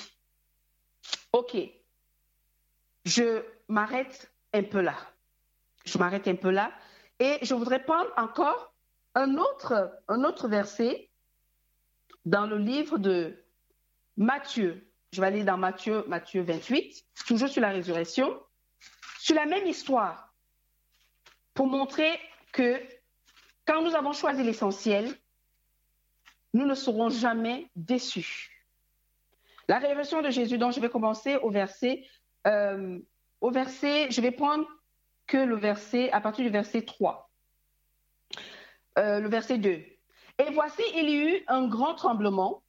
OK. 1.34 1.58
Je 3.06 3.41
m'arrête 3.68 4.32
un 4.53 4.64
peu 4.64 4.82
là 4.82 4.95
je 5.86 5.97
m'arrête 5.97 6.28
un 6.28 6.36
peu 6.36 6.49
là. 6.49 6.72
Et 7.20 7.38
je 7.41 7.53
voudrais 7.53 7.84
prendre 7.84 8.10
encore 8.18 8.74
un 9.14 9.38
autre, 9.38 10.01
un 10.08 10.24
autre 10.24 10.47
verset 10.47 11.10
dans 12.26 12.45
le 12.45 12.58
livre 12.58 12.97
de 12.97 13.45
Matthieu. 14.18 14.89
Je 15.11 15.22
vais 15.22 15.28
aller 15.28 15.43
dans 15.43 15.57
Matthieu, 15.57 16.03
Matthieu 16.07 16.41
28, 16.41 17.05
toujours 17.28 17.47
sur 17.47 17.61
la 17.61 17.70
résurrection, 17.70 18.38
sur 19.20 19.36
la 19.36 19.45
même 19.45 19.66
histoire, 19.66 20.34
pour 21.53 21.68
montrer 21.68 22.20
que 22.51 22.82
quand 23.66 23.82
nous 23.82 23.95
avons 23.95 24.13
choisi 24.13 24.43
l'essentiel, 24.43 25.16
nous 26.53 26.66
ne 26.66 26.76
serons 26.76 27.09
jamais 27.09 27.70
déçus. 27.76 28.51
La 29.68 29.80
révélation 29.80 30.22
de 30.22 30.30
Jésus, 30.30 30.57
dont 30.57 30.72
je 30.72 30.80
vais 30.80 30.89
commencer 30.89 31.38
au 31.38 31.49
verset, 31.49 32.05
euh, 32.45 32.99
au 33.41 33.51
verset, 33.51 34.11
je 34.11 34.22
vais 34.22 34.32
prendre 34.32 34.68
que 35.28 35.38
le 35.38 35.55
verset, 35.55 36.11
à 36.11 36.22
partir 36.22 36.45
du 36.45 36.51
verset 36.51 36.84
3. 36.84 37.30
Euh, 38.97 39.20
le 39.20 39.28
verset 39.28 39.57
2. 39.57 39.70
Et 39.70 40.51
voici, 40.53 40.84
il 40.95 41.09
y 41.09 41.16
eut 41.16 41.43
un 41.47 41.68
grand 41.68 41.95
tremblement 41.95 42.63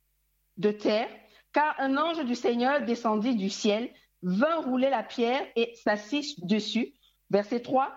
de 0.57 0.71
terre, 0.71 1.09
car 1.57 1.75
un 1.79 1.97
ange 1.97 2.23
du 2.27 2.35
Seigneur 2.35 2.83
descendit 2.83 3.35
du 3.35 3.49
ciel, 3.49 3.91
vint 4.23 4.61
rouler 4.61 4.91
la 4.91 5.03
pierre 5.03 5.41
et 5.57 5.75
s'assit 5.75 6.47
dessus. 6.47 6.93
Verset 7.31 7.61
3. 7.61 7.91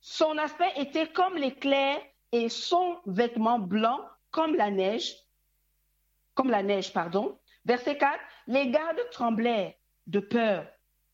Son 0.00 0.38
aspect 0.38 0.72
était 0.76 1.12
comme 1.12 1.36
l'éclair 1.36 2.00
et 2.32 2.48
son 2.48 2.96
vêtement 3.04 3.58
blanc 3.58 4.00
comme 4.30 4.54
la 4.54 4.70
neige. 4.70 5.14
Comme 6.32 6.48
la 6.48 6.62
neige, 6.62 6.94
pardon. 6.94 7.38
Verset 7.66 7.98
4. 7.98 8.18
Les 8.46 8.70
gardes 8.70 9.10
tremblèrent 9.10 9.74
de 10.06 10.20
peur 10.20 10.66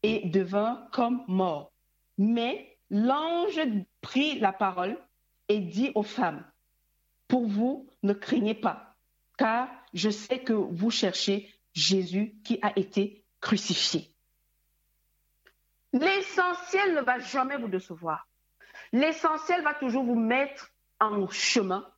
et 0.05 0.29
devinrent 0.29 0.89
comme 0.93 1.25
morts. 1.27 1.73
Mais 2.17 2.79
L'ange 2.91 3.61
prit 4.03 4.39
la 4.39 4.53
parole 4.53 4.97
et 5.49 5.59
dit 5.59 5.91
aux 5.97 6.03
femmes, 6.05 6.45
pour 7.27 7.47
vous, 7.47 7.87
ne 8.03 8.15
craignez 8.15 8.55
pas, 8.55 8.95
car 9.37 9.69
je 9.93 10.09
sais 10.09 10.39
que 10.39 10.55
vous 10.55 10.91
cherchez 10.91 11.53
Jésus 11.79 12.35
qui 12.45 12.59
a 12.63 12.77
été 12.77 13.25
crucifié. 13.41 14.13
L'essentiel 15.93 16.95
ne 16.95 17.01
va 17.01 17.19
jamais 17.19 17.57
vous 17.57 17.69
décevoir. 17.69 18.29
L'essentiel 18.93 19.63
va 19.63 19.75
toujours 19.75 20.05
vous 20.05 20.19
mettre 20.19 20.71
en 21.01 21.29
chemin 21.31 21.89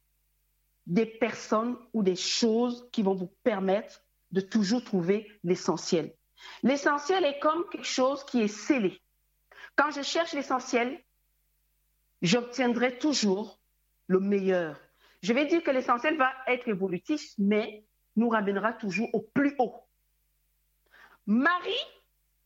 des 0.87 1.07
personnes 1.07 1.79
ou 1.93 2.03
des 2.03 2.17
choses 2.17 2.89
qui 2.93 3.03
vont 3.03 3.15
vous 3.15 3.33
permettre 3.43 4.03
de 4.33 4.41
toujours 4.41 4.85
trouver 4.85 5.31
l'essentiel. 5.45 6.15
L'essentiel 6.63 7.25
est 7.25 7.39
comme 7.39 7.65
quelque 7.71 7.87
chose 7.87 8.25
qui 8.25 8.43
est 8.43 8.49
scellé. 8.49 9.01
Quand 9.77 9.91
je 9.91 10.03
cherche 10.03 10.33
l'essentiel, 10.33 11.03
j'obtiendrai 12.23 12.99
toujours 12.99 13.61
le 14.07 14.21
meilleur. 14.21 14.79
je 15.23 15.33
vais 15.33 15.47
dire 15.47 15.63
que 15.63 15.71
l'essentiel 15.71 16.17
va 16.17 16.33
être 16.49 16.69
évolutif, 16.69 17.33
mais 17.39 17.85
nous 18.17 18.29
ramènera 18.29 18.73
toujours 18.73 19.09
au 19.13 19.21
plus 19.21 19.55
haut. 19.59 19.75
Marie 21.27 21.87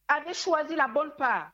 avait 0.09 0.35
choisi 0.35 0.75
la 0.77 0.89
bonne 0.89 1.13
part 1.17 1.51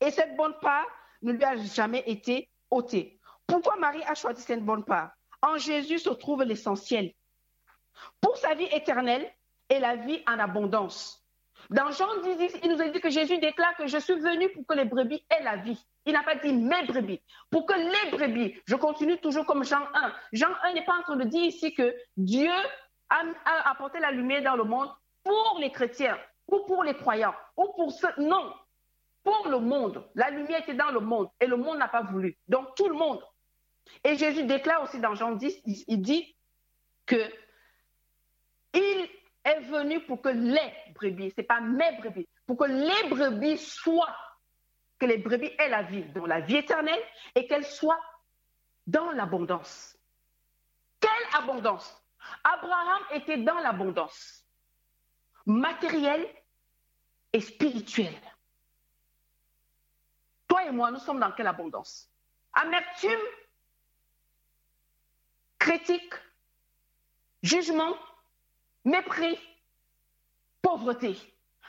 et 0.00 0.10
cette 0.10 0.36
bonne 0.36 0.54
part 0.60 0.86
ne 1.22 1.32
lui 1.32 1.44
a 1.44 1.56
jamais 1.56 2.02
été 2.06 2.48
ôtée. 2.70 3.18
Pourquoi 3.46 3.76
Marie 3.76 4.02
a 4.04 4.14
choisi 4.14 4.42
cette 4.42 4.64
bonne 4.64 4.84
part? 4.84 5.12
En 5.42 5.58
Jésus 5.58 5.98
se 5.98 6.10
trouve 6.10 6.42
l'essentiel. 6.42 7.12
Pour 8.20 8.36
sa 8.36 8.54
vie 8.54 8.68
éternelle 8.72 9.30
et 9.68 9.78
la 9.78 9.96
vie 9.96 10.22
en 10.26 10.38
abondance. 10.38 11.24
Dans 11.70 11.90
Jean 11.90 12.20
10, 12.22 12.58
il 12.62 12.70
nous 12.70 12.80
a 12.80 12.88
dit 12.88 13.00
que 13.00 13.10
Jésus 13.10 13.38
déclare 13.38 13.74
que 13.76 13.86
je 13.86 13.98
suis 13.98 14.18
venu 14.18 14.50
pour 14.50 14.66
que 14.66 14.74
les 14.74 14.84
brebis 14.84 15.24
aient 15.30 15.42
la 15.42 15.56
vie. 15.56 15.82
Il 16.04 16.12
n'a 16.12 16.22
pas 16.22 16.34
dit 16.34 16.52
mes 16.52 16.84
brebis. 16.84 17.22
Pour 17.50 17.64
que 17.64 17.72
les 17.72 18.10
brebis, 18.10 18.54
je 18.66 18.74
continue 18.76 19.18
toujours 19.18 19.46
comme 19.46 19.64
Jean 19.64 19.82
1. 19.94 20.12
Jean 20.32 20.50
1 20.64 20.74
n'est 20.74 20.84
pas 20.84 20.98
en 20.98 21.02
train 21.02 21.16
de 21.16 21.24
dire 21.24 21.44
ici 21.44 21.72
que 21.72 21.94
Dieu 22.16 22.52
a, 23.10 23.70
apporté 23.70 24.00
la 24.00 24.10
lumière 24.10 24.42
dans 24.42 24.56
le 24.56 24.64
monde 24.64 24.88
pour 25.22 25.58
les 25.60 25.70
chrétiens 25.70 26.18
ou 26.48 26.60
pour 26.66 26.84
les 26.84 26.94
croyants 26.94 27.34
ou 27.56 27.72
pour 27.76 27.92
ceux. 27.92 28.08
Non, 28.18 28.52
pour 29.22 29.48
le 29.48 29.58
monde. 29.58 30.06
La 30.14 30.30
lumière 30.30 30.60
était 30.60 30.74
dans 30.74 30.90
le 30.90 31.00
monde 31.00 31.28
et 31.40 31.46
le 31.46 31.56
monde 31.56 31.78
n'a 31.78 31.88
pas 31.88 32.02
voulu. 32.02 32.36
Donc 32.48 32.74
tout 32.76 32.88
le 32.88 32.94
monde. 32.94 33.22
Et 34.02 34.16
Jésus 34.16 34.44
déclare 34.44 34.82
aussi 34.82 35.00
dans 35.00 35.14
Jean 35.14 35.32
10, 35.32 35.62
il 35.86 36.00
dit 36.00 36.34
que 37.06 37.16
il 38.74 39.08
est 39.44 39.60
venu 39.60 40.00
pour 40.00 40.20
que 40.20 40.30
les 40.30 40.72
brebis, 40.94 41.30
ce 41.30 41.40
n'est 41.40 41.46
pas 41.46 41.60
mes 41.60 41.96
brebis, 41.98 42.28
pour 42.46 42.56
que 42.56 42.64
les 42.64 43.08
brebis 43.08 43.58
soient, 43.58 44.16
que 44.98 45.06
les 45.06 45.18
brebis 45.18 45.52
aient 45.58 45.68
la 45.68 45.82
vie, 45.82 46.04
dans 46.14 46.26
la 46.26 46.40
vie 46.40 46.56
éternelle, 46.56 47.00
et 47.34 47.46
qu'elles 47.46 47.66
soient 47.66 48.00
dans 48.86 49.12
l'abondance. 49.12 49.96
Quelle 51.00 51.40
abondance? 51.40 52.03
Abraham 52.44 53.02
était 53.12 53.38
dans 53.38 53.58
l'abondance 53.58 54.44
matérielle 55.46 56.28
et 57.32 57.40
spirituelle. 57.40 58.20
Toi 60.46 60.66
et 60.66 60.70
moi, 60.70 60.90
nous 60.90 60.98
sommes 60.98 61.20
dans 61.20 61.32
quelle 61.32 61.46
abondance? 61.46 62.10
Amertume, 62.52 63.20
critique, 65.58 66.14
jugement, 67.42 67.96
mépris, 68.84 69.38
pauvreté. 70.62 71.16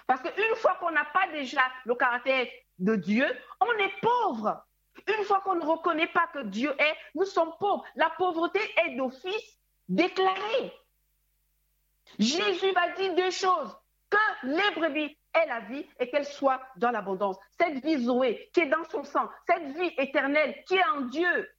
Parce 0.05 0.21
qu'une 0.21 0.55
fois 0.57 0.75
qu'on 0.75 0.91
n'a 0.91 1.05
pas 1.05 1.27
déjà 1.31 1.63
le 1.85 1.95
caractère 1.95 2.47
de 2.77 2.95
Dieu, 2.95 3.25
on 3.59 3.71
est 3.79 3.99
pauvre. 4.01 4.63
Une 5.07 5.23
fois 5.23 5.41
qu'on 5.41 5.55
ne 5.55 5.65
reconnaît 5.65 6.07
pas 6.07 6.27
que 6.27 6.43
Dieu 6.43 6.73
est, 6.79 6.95
nous 7.15 7.25
sommes 7.25 7.53
pauvres. 7.59 7.83
La 7.95 8.09
pauvreté 8.11 8.59
est 8.85 8.95
d'office 8.95 9.59
déclarée. 9.89 10.73
Jésus 12.19 12.71
va 12.73 12.91
dire 12.93 13.15
deux 13.15 13.31
choses. 13.31 13.75
Que 14.09 14.47
les 14.47 14.75
brebis 14.75 15.17
aient 15.33 15.47
la 15.47 15.61
vie 15.61 15.85
et 15.99 16.09
qu'elles 16.09 16.25
soient 16.25 16.61
dans 16.77 16.91
l'abondance. 16.91 17.37
Cette 17.59 17.83
vie 17.83 18.03
Zoé 18.03 18.49
qui 18.53 18.61
est 18.61 18.69
dans 18.69 18.83
son 18.85 19.03
sang, 19.03 19.29
cette 19.47 19.75
vie 19.75 19.91
éternelle 19.97 20.63
qui 20.67 20.75
est 20.75 20.85
en 20.85 21.01
Dieu. 21.01 21.49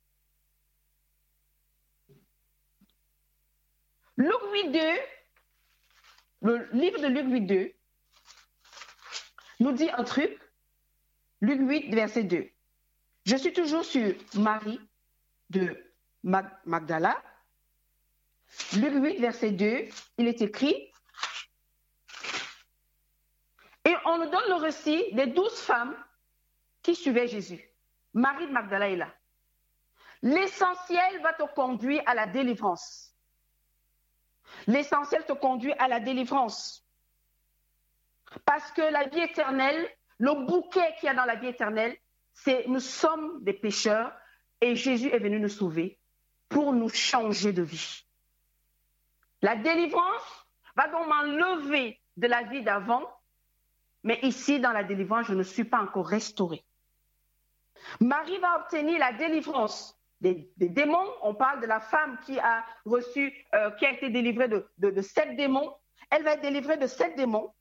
Luc 4.16 4.40
8, 4.52 4.70
2 4.70 4.80
le 6.42 6.68
livre 6.72 7.00
de 7.00 7.08
Luc 7.08 7.26
8, 7.26 7.40
2 7.42 7.72
nous 9.60 9.72
dit 9.72 9.90
un 9.90 10.04
truc. 10.04 10.38
Luc 11.40 11.60
8, 11.60 11.94
verset 11.94 12.24
2. 12.24 12.48
Je 13.24 13.36
suis 13.36 13.52
toujours 13.52 13.84
sur 13.84 14.14
Marie 14.34 14.80
de 15.50 15.76
Magdala. 16.22 17.20
Luc 18.76 18.94
8, 18.94 19.20
verset 19.20 19.52
2, 19.52 19.88
il 20.18 20.28
est 20.28 20.42
écrit 20.42 20.92
Et 23.84 23.94
on 24.04 24.18
nous 24.18 24.30
donne 24.30 24.48
le 24.48 24.54
récit 24.54 25.04
des 25.12 25.26
douze 25.26 25.58
femmes 25.60 25.96
qui 26.82 26.94
suivaient 26.94 27.28
Jésus. 27.28 27.62
Marie 28.14 28.46
de 28.46 28.52
Magdala 28.52 28.88
est 28.88 28.96
là. 28.96 29.12
L'essentiel 30.22 31.22
va 31.22 31.34
te 31.34 31.44
conduire 31.54 32.02
à 32.06 32.14
la 32.14 32.26
délivrance. 32.26 33.14
L'essentiel 34.66 35.24
te 35.24 35.32
conduit 35.32 35.72
à 35.74 35.88
la 35.88 36.00
délivrance. 36.00 36.84
Parce 38.44 38.72
que 38.72 38.82
la 38.82 39.04
vie 39.08 39.20
éternelle, 39.20 39.88
le 40.18 40.46
bouquet 40.46 40.94
qu'il 40.98 41.06
y 41.06 41.10
a 41.10 41.14
dans 41.14 41.24
la 41.24 41.36
vie 41.36 41.48
éternelle, 41.48 41.96
c'est 42.32 42.66
nous 42.66 42.80
sommes 42.80 43.42
des 43.44 43.52
pécheurs 43.52 44.12
et 44.60 44.74
Jésus 44.74 45.08
est 45.10 45.18
venu 45.18 45.38
nous 45.38 45.48
sauver 45.48 45.98
pour 46.48 46.72
nous 46.72 46.88
changer 46.88 47.52
de 47.52 47.62
vie. 47.62 48.05
La 49.46 49.54
délivrance 49.54 50.44
va 50.74 50.88
donc 50.88 51.06
m'enlever 51.06 52.00
de 52.16 52.26
la 52.26 52.42
vie 52.42 52.64
d'avant, 52.64 53.08
mais 54.02 54.18
ici, 54.22 54.58
dans 54.58 54.72
la 54.72 54.82
délivrance, 54.82 55.26
je 55.26 55.34
ne 55.34 55.44
suis 55.44 55.62
pas 55.62 55.80
encore 55.80 56.08
restaurée. 56.08 56.64
Marie 58.00 58.38
va 58.38 58.56
obtenir 58.58 58.98
la 58.98 59.12
délivrance 59.12 59.96
des, 60.20 60.50
démons. 60.56 61.08
On 61.22 61.32
parle 61.32 61.60
de 61.60 61.66
la 61.66 61.78
femme 61.78 62.18
qui 62.26 62.40
a 62.40 62.66
reçu, 62.84 63.32
euh, 63.54 63.70
qui 63.78 63.86
a 63.86 63.92
été 63.92 64.10
délivrée 64.10 64.48
de, 64.48 64.66
de, 64.78 65.00
sept 65.00 65.36
démons. 65.36 65.72
Elle 66.10 66.24
va 66.24 66.32
être 66.32 66.42
délivrée 66.42 66.76
de 66.76 66.88
sept 66.88 67.14
démons, 67.16 67.54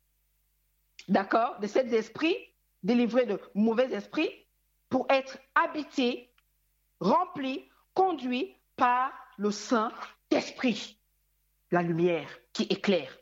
d'accord, 1.08 1.60
de 1.60 1.68
sept 1.68 1.94
esprits, 1.94 2.36
délivrée 2.82 3.28
de 3.28 3.40
mauvais 3.54 3.94
esprits, 3.94 4.48
pour 4.90 5.06
être 5.12 5.38
habitée, 5.54 6.34
remplie, 7.00 7.70
conduite 7.94 8.56
par 8.76 9.12
le 9.38 9.52
Saint-Esprit, 9.52 11.00
la 11.72 11.82
lumière 11.82 12.30
qui 12.54 12.64
éclaire 12.64 13.18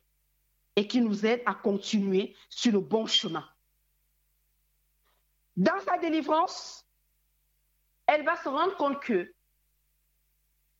et 0.75 0.87
qui 0.87 1.01
nous 1.01 1.25
aide 1.25 1.41
à 1.45 1.53
continuer 1.53 2.35
sur 2.49 2.73
le 2.73 2.79
bon 2.79 3.05
chemin. 3.05 3.47
Dans 5.55 5.79
sa 5.81 5.97
délivrance, 5.97 6.87
elle 8.07 8.25
va 8.25 8.35
se 8.37 8.49
rendre 8.49 8.75
compte 8.75 9.01
que 9.01 9.33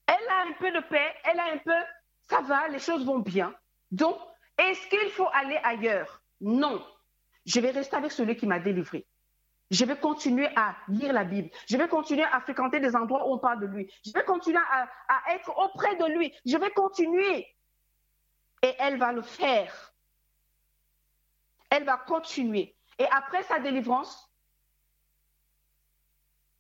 elle 0.06 0.28
a 0.30 0.44
un 0.48 0.54
peu 0.54 0.72
de 0.72 0.82
paix, 0.88 1.14
elle 1.24 1.40
a 1.40 1.54
un 1.54 1.58
peu, 1.58 1.72
ça 2.30 2.42
va, 2.42 2.68
les 2.68 2.80
choses 2.80 3.06
vont 3.06 3.20
bien. 3.20 3.56
Donc, 3.92 4.18
est-ce 4.58 4.88
qu'il 4.88 5.10
faut 5.12 5.30
aller 5.34 5.60
ailleurs? 5.64 6.22
Non. 6.42 6.86
Je 7.46 7.60
vais 7.60 7.72
rester 7.72 7.96
avec 7.96 8.12
celui 8.12 8.36
qui 8.36 8.48
m'a 8.48 8.60
délivré. 8.60 9.06
Je 9.74 9.86
vais 9.86 9.98
continuer 9.98 10.48
à 10.56 10.76
lire 10.88 11.12
la 11.12 11.24
Bible. 11.24 11.50
Je 11.68 11.78
vais 11.78 11.88
continuer 11.88 12.24
à 12.24 12.40
fréquenter 12.42 12.80
des 12.80 12.96
endroits 12.96 13.28
où 13.28 13.34
on 13.34 13.40
parle 13.40 13.60
de 13.60 13.66
lui. 13.66 13.92
Je 14.06 14.12
vais 14.12 14.24
continuer 14.24 14.60
à, 14.60 15.34
être 15.34 15.50
auprès 15.58 15.96
de 15.96 16.06
lui. 16.16 16.32
Je 16.46 16.58
vais 16.58 16.70
continuer. 16.70 17.48
Et 18.62 18.76
elle 18.78 19.00
va 19.00 19.12
le 19.12 19.24
faire. 19.24 19.96
Elle 21.72 21.86
va 21.86 21.98
continuer. 21.98 22.76
Et 23.00 23.08
après 23.10 23.42
sa 23.42 23.58
délivrance, 23.58 24.32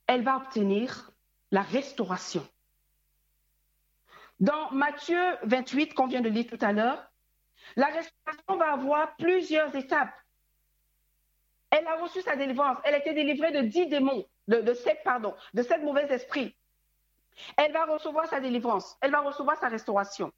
elle 0.08 0.24
va 0.24 0.38
obtenir 0.38 1.12
la 1.52 1.62
restauration. 1.62 2.44
Dans 4.40 4.72
Matthieu 4.72 5.38
28, 5.44 5.94
qu'on 5.94 6.08
vient 6.08 6.22
de 6.22 6.30
lire 6.30 6.48
tout 6.48 6.66
à 6.66 6.74
l'heure, 6.74 7.08
la 7.76 7.86
restauration 7.86 8.58
va 8.58 8.74
avoir 8.74 9.16
plusieurs 9.18 9.76
étapes. 9.76 10.16
Elle 11.74 11.88
a 11.88 11.96
reçu 11.96 12.22
sa 12.22 12.36
délivrance. 12.36 12.78
Elle 12.84 12.94
a 12.94 13.00
été 13.00 13.14
délivrée 13.14 13.52
de 13.52 13.62
dix 13.62 13.88
démons, 13.88 14.24
de, 14.48 14.74
sept, 14.76 15.00
pardon, 15.04 15.34
de 15.56 15.64
sept 15.64 15.82
mauvais 15.82 16.06
esprits. 16.14 16.56
Elle 17.58 17.72
va 17.72 17.86
recevoir 17.86 18.28
sa 18.28 18.40
délivrance. 18.40 18.96
Elle 19.02 19.10
va 19.10 19.22
recevoir 19.22 19.58
sa 19.58 19.70
restauration. 19.70 20.32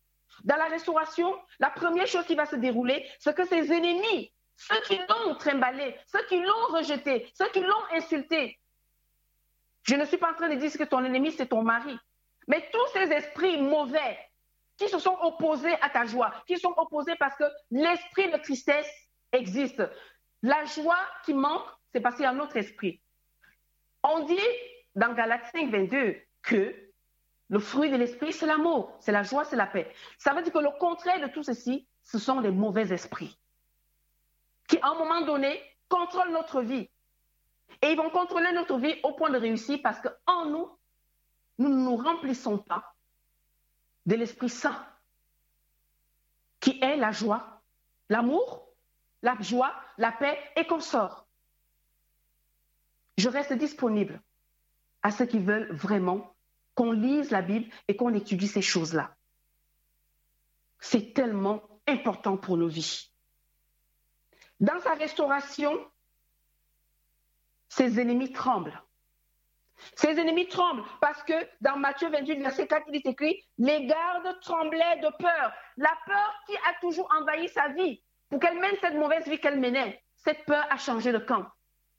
Dans 0.45 0.55
la 0.55 0.65
restauration, 0.65 1.35
la 1.59 1.69
première 1.69 2.07
chose 2.07 2.25
qui 2.25 2.35
va 2.35 2.45
se 2.45 2.55
dérouler, 2.55 3.05
c'est 3.19 3.35
que 3.35 3.45
ses 3.45 3.69
ennemis, 3.73 4.31
ceux 4.55 4.79
qui 4.83 4.97
l'ont 4.97 5.35
trimballé, 5.35 5.97
ceux 6.07 6.25
qui 6.27 6.39
l'ont 6.39 6.67
rejeté, 6.69 7.29
ceux 7.37 7.49
qui 7.49 7.59
l'ont 7.59 7.85
insulté, 7.91 8.57
je 9.83 9.95
ne 9.95 10.05
suis 10.05 10.17
pas 10.17 10.31
en 10.31 10.35
train 10.35 10.47
de 10.47 10.55
dire 10.55 10.71
que 10.71 10.85
ton 10.85 11.03
ennemi, 11.03 11.33
c'est 11.33 11.47
ton 11.47 11.63
mari. 11.63 11.97
Mais 12.47 12.69
tous 12.71 12.87
ces 12.93 13.11
esprits 13.11 13.61
mauvais 13.61 14.17
qui 14.77 14.87
se 14.87 14.99
sont 14.99 15.17
opposés 15.21 15.75
à 15.81 15.89
ta 15.89 16.05
joie, 16.05 16.31
qui 16.47 16.57
sont 16.57 16.73
opposés 16.77 17.15
parce 17.19 17.35
que 17.35 17.43
l'esprit 17.71 18.31
de 18.31 18.37
tristesse 18.37 18.89
existe. 19.33 19.83
La 20.45 20.63
joie 20.65 20.99
qui 21.25 21.33
manque, 21.33 21.65
c'est 21.91 21.99
parce 21.99 22.17
qu'il 22.17 22.23
y 22.23 22.27
a 22.27 22.29
un 22.29 22.39
autre 22.39 22.55
esprit. 22.55 23.01
On 24.03 24.25
dit 24.25 24.37
dans 24.93 25.11
Galates 25.15 25.47
5, 25.51 25.71
22 25.71 26.17
que 26.43 26.75
le 27.49 27.57
fruit 27.57 27.89
de 27.89 27.95
l'esprit, 27.95 28.31
c'est 28.31 28.45
l'amour, 28.45 28.95
c'est 28.99 29.11
la 29.11 29.23
joie, 29.23 29.43
c'est 29.43 29.55
la 29.55 29.65
paix. 29.65 29.91
Ça 30.19 30.35
veut 30.35 30.43
dire 30.43 30.53
que 30.53 30.59
le 30.59 30.69
contraire 30.77 31.19
de 31.19 31.33
tout 31.33 31.41
ceci, 31.41 31.87
ce 32.03 32.19
sont 32.19 32.41
les 32.41 32.51
mauvais 32.51 32.93
esprits 32.93 33.39
qui, 34.67 34.77
à 34.83 34.89
un 34.89 34.99
moment 34.99 35.21
donné, 35.21 35.59
contrôlent 35.89 36.31
notre 36.31 36.61
vie. 36.61 36.91
Et 37.81 37.87
ils 37.87 37.97
vont 37.97 38.11
contrôler 38.11 38.51
notre 38.51 38.77
vie 38.77 38.99
au 39.01 39.13
point 39.13 39.31
de 39.31 39.39
réussir 39.39 39.79
parce 39.81 39.99
qu'en 39.99 40.45
nous, 40.45 40.69
nous 41.57 41.69
ne 41.69 41.85
nous 41.85 41.95
remplissons 41.95 42.59
pas 42.59 42.93
de 44.05 44.13
l'Esprit 44.13 44.49
Saint, 44.49 44.85
qui 46.59 46.77
est 46.83 46.97
la 46.97 47.11
joie, 47.11 47.63
l'amour, 48.09 48.64
la 49.25 49.35
joie, 49.41 49.73
la 49.97 50.11
paix 50.11 50.39
et 50.55 50.67
qu'on 50.67 50.79
sort. 50.79 51.25
Je 53.17 53.27
reste 53.27 53.53
disponible 53.53 54.21
à 55.01 55.09
ceux 55.09 55.25
qui 55.25 55.39
veulent 55.39 55.71
vraiment 55.71 56.35
qu'on 56.75 56.91
lise 56.91 57.31
la 57.31 57.41
Bible 57.41 57.73
et 57.87 57.95
qu'on 57.95 58.13
étudie 58.13 58.47
ces 58.47 58.61
choses-là. 58.61 59.15
C'est 60.79 61.13
tellement 61.15 61.63
important 61.87 62.37
pour 62.37 62.55
nos 62.55 62.67
vies. 62.67 63.09
Dans 64.59 64.79
sa 64.81 64.93
restauration, 64.93 65.73
ses 67.67 67.99
ennemis 67.99 68.31
tremblent. 68.31 68.79
Ses 69.95 70.19
ennemis 70.19 70.47
tremblent 70.47 70.83
parce 71.01 71.23
que 71.23 71.33
dans 71.61 71.77
Matthieu 71.77 72.09
28, 72.11 72.41
verset 72.41 72.67
4, 72.67 72.83
il 72.89 72.97
est 72.97 73.05
écrit, 73.07 73.43
les 73.57 73.87
gardes 73.87 74.39
tremblaient 74.41 74.99
de 75.01 75.09
peur. 75.17 75.51
La 75.77 75.97
peur 76.05 76.43
qui 76.45 76.55
a 76.57 76.79
toujours 76.79 77.09
envahi 77.19 77.49
sa 77.49 77.69
vie 77.69 78.03
pour 78.35 78.41
qu'elle 78.41 78.59
mène 78.59 78.75
cette 78.81 78.95
mauvaise 78.95 79.25
vie 79.29 79.39
qu'elle 79.39 79.61
menait. 79.61 80.03
Cette 80.17 80.43
peur 80.43 80.67
a 80.69 80.75
changé 80.75 81.13
de 81.13 81.19
camp. 81.19 81.45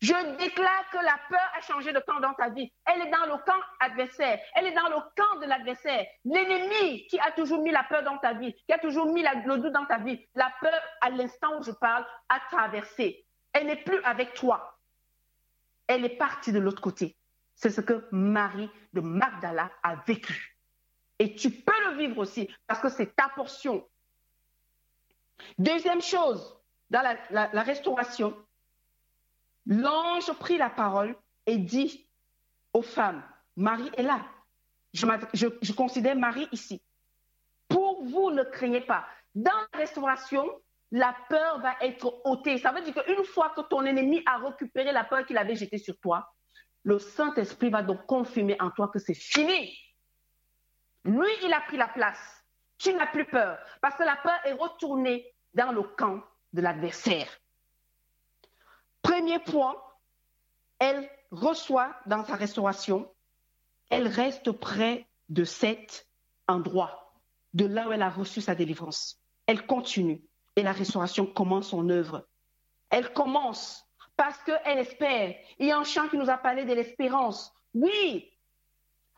Je 0.03 0.37
déclare 0.37 0.91
que 0.93 0.99
la 0.99 1.19
peur 1.31 1.51
a 1.57 1.63
changé 1.63 1.95
de 1.95 1.99
camp 2.01 2.21
dans 2.21 2.35
ta 2.35 2.51
vie. 2.51 2.71
Elle 2.85 3.01
est 3.01 3.11
dans 3.11 3.25
le 3.25 3.43
camp 3.43 3.59
adversaire. 3.81 4.39
Elle 4.55 4.67
est 4.67 4.75
dans 4.75 4.89
le 4.89 4.97
camp 5.17 5.41
de 5.41 5.47
l'adversaire. 5.47 6.05
L'ennemi 6.27 7.07
qui 7.07 7.19
a 7.21 7.33
toujours 7.33 7.63
mis 7.63 7.71
la 7.71 7.85
peur 7.85 8.03
dans 8.03 8.19
ta 8.19 8.35
vie, 8.35 8.53
qui 8.53 8.73
a 8.75 8.79
toujours 8.79 9.11
mis 9.15 9.23
le 9.23 9.57
doute 9.57 9.73
dans 9.73 9.87
ta 9.87 9.97
vie. 9.97 10.23
La 10.35 10.53
peur, 10.61 10.79
à 11.01 11.09
l'instant 11.09 11.59
où 11.59 11.63
je 11.63 11.71
parle, 11.71 12.05
a 12.29 12.39
traversé. 12.51 13.25
Elle 13.55 13.69
n'est 13.69 13.83
plus 13.83 14.03
avec 14.05 14.35
toi. 14.35 14.79
Elle 15.87 16.05
est 16.05 16.19
partie 16.19 16.53
de 16.53 16.59
l'autre 16.59 16.83
côté. 16.83 17.17
C'est 17.55 17.71
ce 17.71 17.81
que 17.81 18.07
Marie 18.13 18.69
de 18.93 19.01
Magdala 19.01 19.71
a 19.83 19.97
vécu. 20.07 20.59
Et 21.19 21.35
tu 21.35 21.51
peux 21.51 21.91
le 21.91 21.97
vivre 21.97 22.19
aussi 22.19 22.47
parce 22.67 22.81
que 22.81 22.91
c'est 22.91 23.17
ta 23.17 23.31
portion. 23.35 23.89
Deuxième 25.59 26.03
chose, 26.03 26.57
dans 26.91 27.03
la, 27.31 27.63
restauration, 27.63 28.37
l'ange 29.67 30.33
prit 30.39 30.59
la 30.59 30.71
parole 30.71 31.17
et 31.47 31.59
dit 31.59 32.09
aux 32.73 32.83
femmes, 32.83 33.23
Marie 33.57 33.91
est 33.97 34.03
là. 34.03 34.25
Je, 34.93 35.73
considère 35.73 36.17
Marie 36.17 36.49
ici. 36.53 36.83
Pour 37.69 38.05
vous, 38.05 38.31
ne 38.31 38.45
craignez 38.45 38.81
pas. 38.81 39.07
Dans 39.35 39.51
la 39.73 39.79
restauration, 39.79 40.49
la 40.93 41.15
peur 41.29 41.61
va 41.61 41.75
être 41.81 42.21
ôtée. 42.25 42.59
Ça 42.59 42.73
veut 42.73 42.81
dire 42.83 42.95
qu'une 42.95 43.25
fois 43.25 43.51
que 43.51 43.63
ton 43.63 43.85
ennemi 43.85 44.23
a 44.27 44.39
récupéré 44.39 44.93
la 44.93 45.05
peur 45.05 45.27
qu'il 45.27 45.37
avait 45.37 45.57
jetée 45.57 45.79
sur 45.79 45.99
toi, 45.99 46.33
le 46.85 46.99
Saint-Esprit 46.99 47.69
va 47.71 47.83
donc 47.83 48.07
confirmer 48.07 48.57
en 48.61 48.71
toi 48.71 48.89
que 48.89 48.99
c'est 48.99 49.15
fini. 49.15 49.77
Lui, 51.05 51.29
il 51.45 51.53
a 51.53 51.61
pris 51.61 51.77
la 51.77 51.89
place. 51.89 52.36
Tu 52.79 52.93
n'as 52.93 53.07
plus 53.07 53.25
peur 53.25 53.59
parce 53.81 53.97
que 53.97 54.03
la 54.03 54.17
peur 54.17 54.39
est 54.45 54.53
retournée 54.53 55.35
dans 55.55 55.73
le 55.73 55.83
camp 55.83 56.23
de 56.53 56.61
l'adversaire. 56.61 57.29
Premier 59.03 59.39
point, 59.39 59.77
elle 60.79 61.09
reçoit 61.31 61.95
dans 62.07 62.25
sa 62.25 62.35
restauration, 62.35 63.11
elle 63.91 64.09
reste 64.09 64.53
près 64.53 65.07
de 65.29 65.45
cet 65.45 66.09
endroit, 66.49 67.13
de 67.55 67.67
là 67.67 67.89
où 67.89 67.93
elle 67.93 68.03
a 68.03 68.11
reçu 68.11 68.41
sa 68.41 68.55
délivrance. 68.55 69.21
Elle 69.47 69.67
continue 69.67 70.23
et 70.57 70.63
la 70.63 70.73
restauration 70.73 71.27
commence 71.27 71.69
son 71.69 71.89
œuvre. 71.89 72.27
Elle 72.91 73.13
commence 73.13 73.87
parce 74.17 74.43
qu'elle 74.45 74.79
espère. 74.79 75.37
Il 75.59 75.67
y 75.67 75.73
a 75.73 75.79
un 75.79 75.85
chant 75.85 76.09
qui 76.09 76.17
nous 76.17 76.31
a 76.31 76.39
parlé 76.39 76.65
de 76.65 76.73
l'espérance. 76.73 77.53
Oui, 77.75 78.31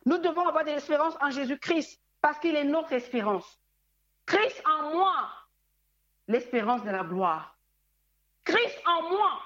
nous 0.05 0.17
devons 0.17 0.47
avoir 0.47 0.65
de 0.65 0.71
l'espérance 0.71 1.15
en 1.21 1.29
Jésus-Christ 1.29 1.99
parce 2.21 2.39
qu'il 2.39 2.55
est 2.55 2.63
notre 2.63 2.93
espérance. 2.93 3.59
Christ 4.25 4.61
en 4.65 4.93
moi, 4.93 5.29
l'espérance 6.27 6.83
de 6.83 6.91
la 6.91 7.03
gloire. 7.03 7.57
Christ 8.43 8.79
en 8.85 9.09
moi, 9.09 9.39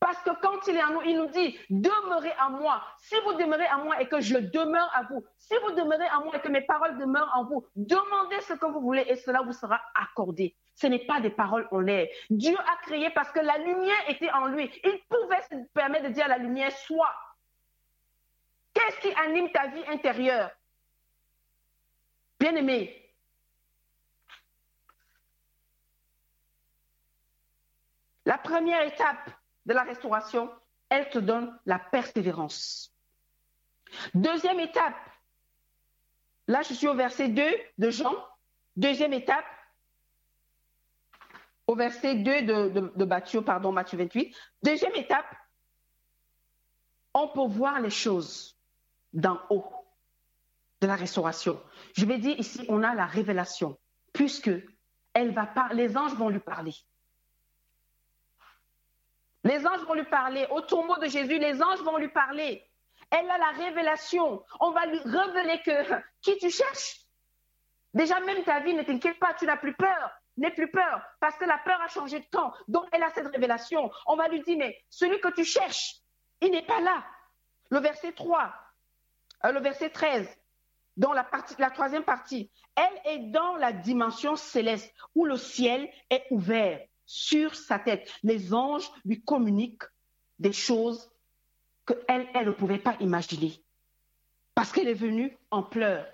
parce 0.00 0.22
que 0.22 0.30
quand 0.40 0.66
il 0.68 0.76
est 0.76 0.82
en 0.82 0.92
nous, 0.92 1.02
il 1.02 1.16
nous 1.16 1.26
dit, 1.26 1.58
demeurez 1.70 2.32
en 2.40 2.50
moi. 2.50 2.82
Si 2.98 3.16
vous 3.24 3.34
demeurez 3.34 3.68
en 3.72 3.84
moi 3.84 4.00
et 4.00 4.08
que 4.08 4.20
je 4.20 4.38
demeure 4.38 4.90
à 4.94 5.02
vous, 5.02 5.24
si 5.38 5.54
vous 5.62 5.72
demeurez 5.72 6.08
en 6.10 6.24
moi 6.24 6.36
et 6.36 6.40
que 6.40 6.48
mes 6.48 6.60
paroles 6.60 6.98
demeurent 6.98 7.30
en 7.34 7.44
vous, 7.44 7.66
demandez 7.74 8.40
ce 8.42 8.52
que 8.54 8.66
vous 8.66 8.80
voulez 8.80 9.04
et 9.08 9.16
cela 9.16 9.42
vous 9.42 9.52
sera 9.52 9.80
accordé. 9.94 10.54
Ce 10.76 10.86
n'est 10.86 11.04
pas 11.04 11.20
des 11.20 11.30
paroles 11.30 11.66
en 11.72 11.80
l'air. 11.80 12.06
Dieu 12.30 12.56
a 12.56 12.76
créé 12.82 13.10
parce 13.10 13.32
que 13.32 13.40
la 13.40 13.58
lumière 13.58 14.08
était 14.08 14.30
en 14.30 14.46
lui. 14.46 14.70
Il 14.84 15.00
pouvait 15.08 15.42
se 15.50 15.56
permettre 15.74 16.04
de 16.04 16.12
dire 16.12 16.26
à 16.26 16.28
la 16.28 16.38
lumière, 16.38 16.70
soit. 16.70 17.14
Qu'est-ce 18.74 19.00
qui 19.00 19.12
anime 19.14 19.50
ta 19.50 19.66
vie 19.66 19.84
intérieure? 19.88 20.50
Bien-aimé, 22.40 23.12
la 28.24 28.38
première 28.38 28.82
étape 28.82 29.30
de 29.66 29.74
la 29.74 29.82
restauration, 29.82 30.50
elle 30.88 31.10
te 31.10 31.18
donne 31.18 31.58
la 31.66 31.78
persévérance. 31.78 32.94
Deuxième 34.14 34.60
étape, 34.60 34.96
là 36.46 36.62
je 36.62 36.74
suis 36.74 36.88
au 36.88 36.94
verset 36.94 37.28
2 37.28 37.44
de 37.78 37.90
Jean. 37.90 38.14
Deuxième 38.76 39.12
étape, 39.12 39.46
au 41.66 41.74
verset 41.74 42.14
2 42.16 42.42
de, 42.42 43.04
Matthieu, 43.04 43.42
pardon, 43.42 43.72
Matthieu 43.72 43.98
28. 43.98 44.34
Deuxième 44.62 44.94
étape, 44.94 45.26
on 47.12 47.28
peut 47.28 47.46
voir 47.46 47.80
les 47.80 47.90
choses 47.90 48.56
d'en 49.12 49.40
haut 49.50 49.77
de 50.80 50.86
la 50.86 50.96
restauration. 50.96 51.60
Je 51.94 52.04
vais 52.04 52.18
dire 52.18 52.38
ici, 52.38 52.64
on 52.68 52.82
a 52.82 52.94
la 52.94 53.06
révélation, 53.06 53.78
puisque 54.12 54.50
elle 55.14 55.32
va 55.32 55.46
par, 55.46 55.74
les 55.74 55.96
anges 55.96 56.14
vont 56.14 56.28
lui 56.28 56.40
parler. 56.40 56.74
Les 59.44 59.66
anges 59.66 59.84
vont 59.86 59.94
lui 59.94 60.04
parler. 60.04 60.46
Au 60.50 60.60
tombeau 60.60 60.96
de 60.98 61.06
Jésus, 61.06 61.38
les 61.38 61.62
anges 61.62 61.80
vont 61.80 61.96
lui 61.96 62.08
parler. 62.08 62.64
Elle 63.10 63.30
a 63.30 63.38
la 63.38 63.50
révélation. 63.64 64.44
On 64.60 64.72
va 64.72 64.86
lui 64.86 64.98
révéler 64.98 65.60
que 65.64 66.02
qui 66.20 66.36
tu 66.38 66.50
cherches? 66.50 67.00
Déjà, 67.94 68.20
même 68.20 68.44
ta 68.44 68.60
vie, 68.60 68.74
ne 68.74 68.82
t'inquiète 68.82 69.18
pas, 69.18 69.34
tu 69.34 69.46
n'as 69.46 69.56
plus 69.56 69.74
peur. 69.74 70.10
N'aie 70.36 70.52
plus 70.52 70.70
peur, 70.70 71.02
parce 71.18 71.36
que 71.36 71.44
la 71.44 71.58
peur 71.58 71.80
a 71.80 71.88
changé 71.88 72.20
de 72.20 72.26
camp. 72.30 72.52
Donc, 72.68 72.84
elle 72.92 73.02
a 73.02 73.10
cette 73.10 73.26
révélation. 73.26 73.90
On 74.06 74.14
va 74.14 74.28
lui 74.28 74.40
dire, 74.42 74.56
mais 74.56 74.78
celui 74.88 75.20
que 75.20 75.32
tu 75.34 75.44
cherches, 75.44 75.96
il 76.40 76.52
n'est 76.52 76.64
pas 76.64 76.80
là. 76.80 77.04
Le 77.70 77.80
verset 77.80 78.12
3, 78.12 78.54
euh, 79.44 79.52
le 79.52 79.60
verset 79.60 79.90
13, 79.90 80.37
dans 80.98 81.12
la, 81.12 81.24
troisième 81.70 82.02
partie, 82.02 82.50
elle 82.74 83.12
est 83.12 83.30
dans 83.30 83.54
la 83.56 83.72
dimension 83.72 84.34
céleste 84.34 84.92
où 85.14 85.24
le 85.24 85.36
ciel 85.36 85.88
est 86.10 86.24
ouvert 86.30 86.84
sur 87.06 87.54
sa 87.54 87.78
tête. 87.78 88.12
Les 88.24 88.52
anges 88.52 88.90
lui 89.04 89.22
communiquent 89.22 89.84
des 90.40 90.52
choses 90.52 91.08
qu'elle 91.86 92.28
elle 92.34 92.46
ne 92.46 92.50
pouvait 92.50 92.80
pas 92.80 92.96
imaginer. 92.98 93.62
Parce 94.56 94.72
qu'elle 94.72 94.88
est 94.88 94.92
venue 94.92 95.36
en 95.52 95.62
pleurs. 95.62 96.10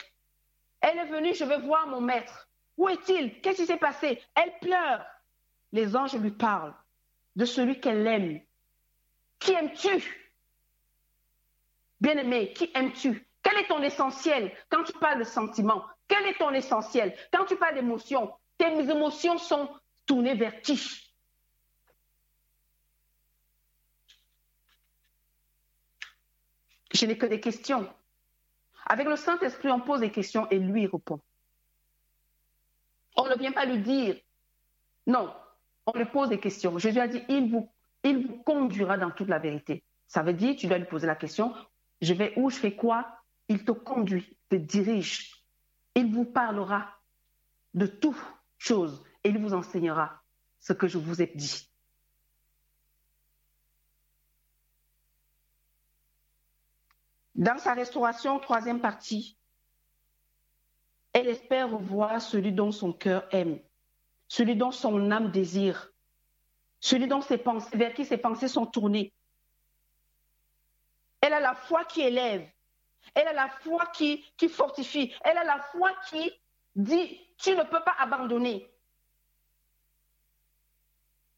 Elle 0.82 0.99
est 0.99 1.11
venue, 1.11 1.35
je 1.35 1.45
veux 1.45 1.62
voir 1.62 1.87
mon 1.87 2.03
maître. 2.03 2.51
Où 2.76 2.89
est-il? 2.91 3.41
Qu'est-ce 3.41 3.62
qui 3.62 3.66
s'est 3.66 3.78
passé? 3.78 4.20
Elle 4.35 4.53
pleure. 4.61 5.03
Les 5.72 5.97
anges 5.97 6.14
lui 6.14 6.30
parlent 6.30 6.74
de 7.37 7.47
celui 7.47 7.80
qu'elle 7.80 8.07
aime. 8.07 8.41
Qui 9.39 9.53
aimes-tu? 9.53 10.30
Bien-aimé, 12.03 12.53
qui 12.53 12.70
aimes-tu? 12.74 13.26
Quel 13.55 13.65
est 13.65 13.69
ton 13.69 13.83
essentiel 13.83 14.53
quand 14.69 14.83
tu 14.83 14.93
parles 14.95 15.21
de 15.21 15.25
sentiments? 15.25 15.85
Quel 16.09 16.27
est 16.27 16.39
ton 16.39 16.51
essentiel 16.51 17.17
quand 17.33 17.45
tu 17.45 17.57
parles 17.57 17.75
d'émotions? 17.75 18.33
Tes 18.59 18.67
émotions 18.67 19.39
sont 19.39 19.69
tourner 20.07 20.35
vers 20.35 20.61
qui? 20.61 20.77
Je 26.93 27.07
n'ai 27.07 27.17
que 27.17 27.27
des 27.27 27.41
questions. 27.41 27.89
Avec 28.87 29.07
le 29.07 29.15
Saint-Esprit, 29.15 29.71
on 29.71 29.81
pose 29.81 30.01
des 30.01 30.11
questions 30.11 30.51
et 30.51 30.59
lui 30.59 30.87
répond. 30.87 31.21
On 33.17 33.29
ne 33.29 33.37
vient 33.37 33.53
pas 33.53 33.67
lui 33.67 33.79
dire. 33.79 34.17
Non, 35.07 35.33
on 35.87 35.97
lui 35.97 36.07
pose 36.07 36.29
des 36.29 36.41
questions. 36.41 36.77
Jésus 36.79 36.99
a 36.99 37.07
dit, 37.07 37.23
il 37.29 37.53
vous, 37.53 37.73
il 38.03 38.27
vous 38.27 38.43
conduira 38.43 38.99
dans 38.99 39.13
toute 39.13 39.29
la 39.29 39.39
vérité. 39.39 39.85
Ça 40.09 40.23
veut 40.23 40.33
dire, 40.33 40.57
tu 40.57 40.67
dois 40.67 40.79
lui 40.79 40.87
poser 40.87 41.07
la 41.07 41.15
question, 41.15 41.55
je 42.01 42.15
vais 42.15 42.33
où, 42.37 42.51
je 42.51 42.57
fais 42.57 42.75
quoi? 42.75 43.21
Il 43.49 43.65
te 43.65 43.73
conduit, 43.73 44.39
te 44.49 44.57
dirige. 44.57 45.45
Il 45.95 46.13
vous 46.13 46.25
parlera 46.25 46.95
de 47.75 47.87
toutes 47.87 48.17
choses 48.59 49.05
et 49.23 49.29
il 49.29 49.39
vous 49.39 49.55
enseignera 49.55 50.23
ce 50.61 50.73
que 50.73 50.89
je 50.89 50.99
vous 50.99 51.21
ai 51.21 51.27
dit. 51.35 51.71
Dans 57.35 57.59
sa 57.59 57.75
restauration, 57.75 58.39
troisième 58.39 58.81
partie, 58.81 59.37
elle 61.13 61.29
espère 61.29 61.71
revoir 61.71 62.21
celui 62.23 62.53
dont 62.53 62.71
son 62.71 62.93
cœur 62.93 63.27
aime, 63.33 63.61
celui 64.29 64.57
dont 64.57 64.71
son 64.71 65.11
âme 65.11 65.31
désire, 65.31 65.93
celui 66.81 67.09
dont 67.09 67.21
vers 67.73 67.95
qui 67.95 68.05
ses 68.05 68.19
pensées 68.19 68.49
sont 68.49 68.67
tournées. 68.67 69.13
Elle 71.21 71.33
a 71.33 71.41
la 71.41 71.55
foi 71.55 71.85
qui 71.85 72.03
élève, 72.03 72.49
elle 73.15 73.29
a 73.29 73.33
la 73.33 73.49
foi 73.49 73.87
qui, 73.87 74.25
fortifie, 74.49 75.15
elle 75.25 75.39
a 75.39 75.45
la 75.45 75.61
foi 75.73 75.91
qui 76.09 76.33
dit, 76.77 77.21
tu 77.39 77.51
ne 77.55 77.63
peux 77.63 77.83
pas 77.83 77.95
abandonner 77.99 78.69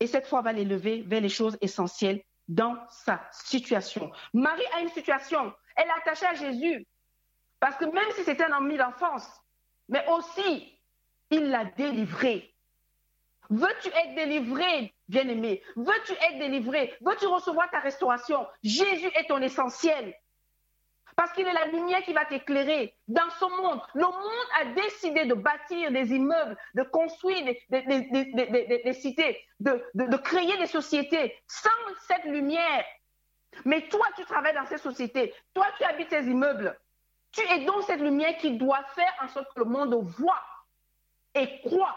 et 0.01 0.07
cette 0.07 0.27
foi 0.27 0.43
va 0.43 0.53
l'élever 0.53 1.03
vers 1.03 1.21
les 1.21 1.29
choses 1.29 1.57
essentielles 1.61 2.23
dans 2.49 2.77
sa 2.91 3.27
situation. 3.33 4.11
Marie 4.33 4.67
a 4.75 4.81
une 4.81 4.91
situation. 4.91 5.53
Elle 5.75 5.87
est 5.87 6.01
attachée 6.03 6.27
à 6.27 6.35
Jésus. 6.35 6.87
Parce 7.61 7.77
que 7.77 7.87
même 7.87 8.11
si 8.14 8.25
c'était 8.25 8.45
un 8.45 8.53
ami 8.53 8.77
d'enfance, 8.77 9.29
mais 9.89 10.05
aussi, 10.09 10.79
il 11.31 11.49
l'a 11.51 11.64
délivré. 11.64 12.53
Veux-tu 13.49 13.89
être 13.89 14.14
délivré, 14.14 14.93
bien-aimé? 15.09 15.62
Veux-tu 15.77 16.12
être 16.12 16.39
délivré? 16.39 16.95
Veux-tu 17.01 17.27
recevoir 17.27 17.71
ta 17.71 17.79
restauration? 17.79 18.47
Jésus 18.62 19.11
est 19.14 19.29
ton 19.29 19.41
essentiel. 19.41 20.14
Parce 21.17 21.33
qu'il 21.33 21.47
est 21.47 21.53
la 21.53 21.67
lumière 21.67 22.03
qui 22.03 22.12
va 22.12 22.27
t'éclairer 22.27 22.95
dans 23.09 23.29
ce 23.41 23.47
monde. 23.47 23.81
Le 23.95 24.05
monde 24.05 24.49
a 24.61 24.64
décidé 24.67 25.25
de 25.25 25.33
bâtir 25.33 25.91
des 25.91 26.12
immeubles, 26.12 26.57
de 26.75 26.83
construire 26.83 27.43
des, 27.71 28.93
cités, 28.93 29.43
de, 29.59 29.83
de 29.95 30.17
créer 30.19 30.59
des 30.59 30.67
sociétés 30.67 31.35
sans 31.47 31.71
cette 32.07 32.25
lumière. 32.25 32.85
Mais 33.64 33.89
toi, 33.89 34.07
tu 34.14 34.27
travailles 34.27 34.55
dans 34.55 34.67
ces 34.67 34.77
sociétés. 34.77 35.33
Toi, 35.55 35.67
tu 35.79 35.85
habites 35.85 36.11
ces 36.11 36.27
immeubles. 36.27 36.79
Tu 37.33 37.41
es 37.41 37.64
donc 37.64 37.85
cette 37.85 38.01
lumière 38.01 38.37
qui 38.37 38.59
doit 38.59 38.85
faire 38.95 39.12
en 39.23 39.29
sorte 39.29 39.53
que 39.55 39.61
le 39.61 39.67
monde 39.67 39.95
voit 39.95 40.43
et 41.35 41.61
croit 41.62 41.97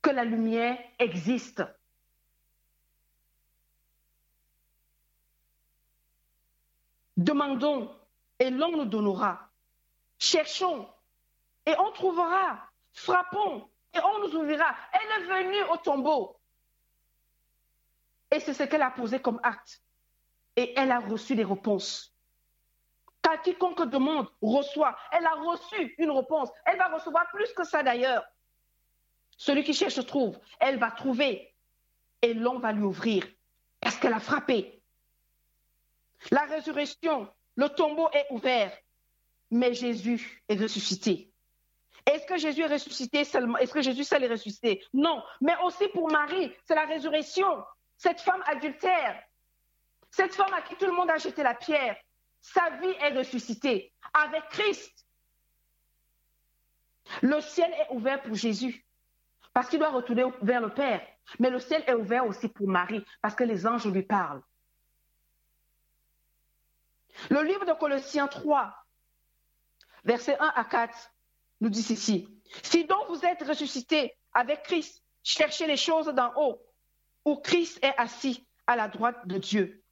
que 0.00 0.10
la 0.10 0.24
lumière 0.24 0.78
existe. 0.98 1.62
Demandons 7.24 7.90
et 8.38 8.50
l'on 8.50 8.72
nous 8.72 8.84
donnera. 8.84 9.48
Cherchons 10.18 10.86
et 11.64 11.74
on 11.78 11.90
trouvera. 11.92 12.68
Frappons 12.92 13.66
et 13.94 13.98
on 13.98 14.18
nous 14.20 14.36
ouvrira. 14.36 14.74
Elle 14.92 15.22
est 15.22 15.26
venue 15.26 15.62
au 15.72 15.78
tombeau. 15.78 16.36
Et 18.30 18.40
c'est 18.40 18.52
ce 18.52 18.64
qu'elle 18.64 18.82
a 18.82 18.90
posé 18.90 19.20
comme 19.20 19.40
acte. 19.42 19.80
Et 20.56 20.74
elle 20.76 20.90
a 20.90 21.00
reçu 21.00 21.34
des 21.34 21.44
réponses. 21.44 22.14
Car 23.22 23.40
quiconque 23.40 23.88
demande, 23.88 24.28
reçoit. 24.42 24.94
Elle 25.10 25.24
a 25.24 25.34
reçu 25.34 25.94
une 25.96 26.10
réponse. 26.10 26.50
Elle 26.66 26.76
va 26.76 26.88
recevoir 26.88 27.26
plus 27.30 27.50
que 27.54 27.64
ça 27.64 27.82
d'ailleurs. 27.82 28.24
Celui 29.38 29.64
qui 29.64 29.72
cherche 29.72 30.04
trouve. 30.04 30.38
Elle 30.60 30.78
va 30.78 30.90
trouver. 30.90 31.54
Et 32.20 32.34
l'on 32.34 32.58
va 32.58 32.72
lui 32.72 32.82
ouvrir. 32.82 33.26
Parce 33.80 33.96
qu'elle 33.96 34.12
a 34.12 34.20
frappé. 34.20 34.83
La 36.30 36.44
résurrection, 36.44 37.28
le 37.56 37.68
tombeau 37.68 38.08
est 38.12 38.26
ouvert, 38.30 38.76
mais 39.50 39.74
Jésus 39.74 40.42
est 40.48 40.60
ressuscité. 40.60 41.30
Est-ce 42.06 42.26
que 42.26 42.36
Jésus 42.36 42.62
est 42.62 42.72
ressuscité 42.72 43.24
seulement? 43.24 43.56
Est-ce 43.58 43.72
que 43.72 43.82
Jésus 43.82 44.04
seul 44.04 44.24
est 44.24 44.28
ressuscité? 44.28 44.84
Non, 44.92 45.22
mais 45.40 45.54
aussi 45.64 45.88
pour 45.88 46.10
Marie, 46.10 46.52
c'est 46.66 46.74
la 46.74 46.86
résurrection. 46.86 47.64
Cette 47.96 48.20
femme 48.20 48.42
adultère, 48.46 49.22
cette 50.10 50.34
femme 50.34 50.52
à 50.52 50.62
qui 50.62 50.76
tout 50.76 50.86
le 50.86 50.92
monde 50.92 51.10
a 51.10 51.16
jeté 51.16 51.42
la 51.42 51.54
pierre, 51.54 51.96
sa 52.40 52.70
vie 52.76 52.94
est 53.00 53.16
ressuscitée 53.16 53.92
avec 54.12 54.48
Christ. 54.50 54.92
Le 57.22 57.40
ciel 57.40 57.72
est 57.72 57.94
ouvert 57.94 58.22
pour 58.22 58.34
Jésus 58.34 58.84
parce 59.54 59.68
qu'il 59.68 59.78
doit 59.78 59.90
retourner 59.90 60.24
vers 60.42 60.60
le 60.60 60.74
Père. 60.74 61.00
Mais 61.38 61.48
le 61.48 61.58
ciel 61.58 61.82
est 61.86 61.94
ouvert 61.94 62.26
aussi 62.26 62.48
pour 62.48 62.68
Marie 62.68 63.04
parce 63.22 63.34
que 63.34 63.44
les 63.44 63.66
anges 63.66 63.86
lui 63.86 64.02
parlent. 64.02 64.42
Le 67.30 67.42
livre 67.42 67.64
de 67.64 67.72
Colossiens 67.72 68.28
3, 68.28 68.74
versets 70.04 70.36
1 70.38 70.52
à 70.54 70.64
4, 70.64 71.10
nous 71.60 71.70
dit 71.70 71.82
ceci. 71.82 72.28
Si 72.62 72.84
donc 72.84 73.08
vous 73.08 73.24
êtes 73.24 73.42
ressuscités 73.42 74.14
avec 74.32 74.62
Christ, 74.62 75.02
cherchez 75.22 75.66
les 75.66 75.76
choses 75.76 76.06
d'en 76.06 76.32
haut, 76.36 76.60
où 77.24 77.36
Christ 77.36 77.82
est 77.82 77.94
assis 77.96 78.46
à 78.66 78.76
la 78.76 78.88
droite 78.88 79.26
de 79.26 79.38
Dieu. 79.38 79.82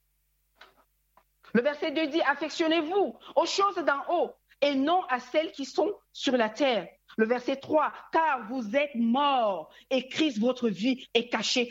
Le 1.54 1.62
verset 1.62 1.92
2 1.92 2.08
dit, 2.08 2.22
affectionnez-vous 2.22 3.18
aux 3.36 3.46
choses 3.46 3.76
d'en 3.76 4.02
haut 4.08 4.34
et 4.60 4.74
non 4.74 5.02
à 5.08 5.20
celles 5.20 5.52
qui 5.52 5.64
sont 5.64 5.92
sur 6.12 6.36
la 6.36 6.48
terre. 6.48 6.88
Le 7.16 7.26
verset 7.26 7.56
3, 7.56 7.92
car 8.12 8.46
vous 8.48 8.74
êtes 8.74 8.94
morts 8.94 9.70
et 9.90 10.08
Christ, 10.08 10.38
votre 10.38 10.68
vie, 10.68 11.06
est 11.14 11.28
cachée. 11.28 11.70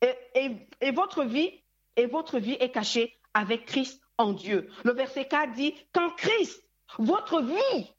et 0.00 0.90
votre 0.92 1.24
vie, 1.24 1.62
et 1.96 2.06
votre 2.06 2.38
vie 2.38 2.56
est 2.58 2.70
cachée 2.70 3.16
avec 3.34 3.66
Christ 3.66 4.03
en 4.18 4.32
Dieu. 4.32 4.70
Le 4.84 4.92
verset 4.92 5.26
4 5.26 5.52
dit, 5.52 5.74
quand 5.92 6.10
Christ, 6.16 6.62
votre 6.98 7.40
vie, 7.42 7.94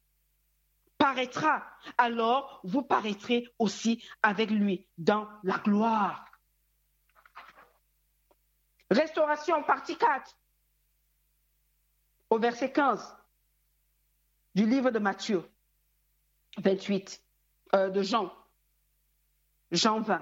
paraîtra, 0.97 1.63
alors 1.97 2.61
vous 2.63 2.81
paraîtrez 2.81 3.47
aussi 3.59 4.03
avec 4.23 4.49
lui 4.49 4.87
dans 4.97 5.27
la 5.43 5.57
gloire. 5.59 6.25
Restauration, 8.89 9.63
partie 9.63 9.97
4, 9.97 10.37
au 12.29 12.39
verset 12.39 12.71
15 12.71 13.17
du 14.53 14.65
livre 14.65 14.91
de 14.91 14.99
Matthieu 14.99 15.43
28, 16.59 17.21
euh, 17.73 17.89
de 17.89 18.01
Jean, 18.01 18.31
Jean 19.71 19.99
20. 19.99 20.21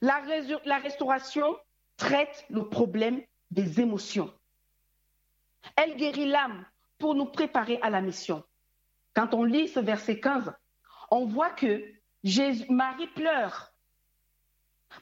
La, 0.00 0.22
la 0.64 0.78
restauration 0.78 1.56
traite 1.96 2.46
le 2.48 2.68
problème 2.68 3.22
des 3.50 3.80
émotions. 3.80 4.32
Elle 5.74 5.96
guérit 5.96 6.26
l'âme 6.26 6.64
pour 6.98 7.14
nous 7.14 7.26
préparer 7.26 7.78
à 7.82 7.90
la 7.90 8.00
mission. 8.00 8.44
Quand 9.14 9.34
on 9.34 9.44
lit 9.44 9.68
ce 9.68 9.80
verset 9.80 10.20
15, 10.20 10.52
on 11.10 11.26
voit 11.26 11.50
que 11.50 11.82
Marie 12.68 13.06
pleure. 13.08 13.72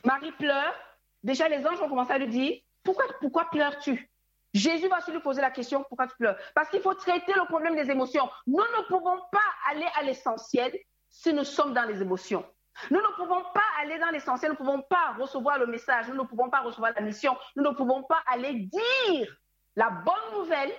Marie 0.04 0.32
pleure. 0.32 0.74
Déjà, 1.22 1.48
les 1.48 1.66
anges 1.66 1.80
ont 1.80 1.88
commencé 1.88 2.12
à 2.12 2.18
lui 2.18 2.28
dire, 2.28 2.60
pourquoi, 2.82 3.06
pourquoi 3.20 3.46
pleures-tu? 3.50 4.10
Jésus 4.52 4.88
va 4.88 5.00
se 5.00 5.10
lui 5.10 5.20
poser 5.20 5.40
la 5.40 5.50
question, 5.50 5.84
pourquoi 5.88 6.06
tu 6.06 6.16
pleures? 6.16 6.36
Parce 6.54 6.68
qu'il 6.68 6.80
faut 6.80 6.94
traiter 6.94 7.32
le 7.34 7.44
problème 7.46 7.74
des 7.74 7.90
émotions. 7.90 8.28
Nous 8.46 8.58
ne 8.58 8.86
pouvons 8.86 9.18
pas 9.32 9.70
aller 9.70 9.86
à 9.98 10.02
l'essentiel 10.02 10.72
si 11.10 11.32
nous 11.32 11.44
sommes 11.44 11.74
dans 11.74 11.84
les 11.84 12.02
émotions. 12.02 12.44
Nous 12.90 13.00
ne 13.00 13.16
pouvons 13.16 13.42
pas 13.52 13.62
aller 13.80 13.98
dans 13.98 14.10
l'essentiel, 14.10 14.50
nous 14.50 14.58
ne 14.58 14.58
pouvons 14.58 14.82
pas 14.82 15.14
recevoir 15.18 15.58
le 15.58 15.66
message, 15.66 16.08
nous 16.08 16.16
ne 16.16 16.22
pouvons 16.22 16.50
pas 16.50 16.60
recevoir 16.60 16.92
la 16.94 17.02
mission, 17.02 17.36
nous 17.56 17.62
ne 17.62 17.70
pouvons 17.70 18.02
pas 18.02 18.22
aller 18.26 18.54
dire 18.54 19.36
la 19.76 19.90
bonne 19.90 20.40
nouvelle, 20.40 20.72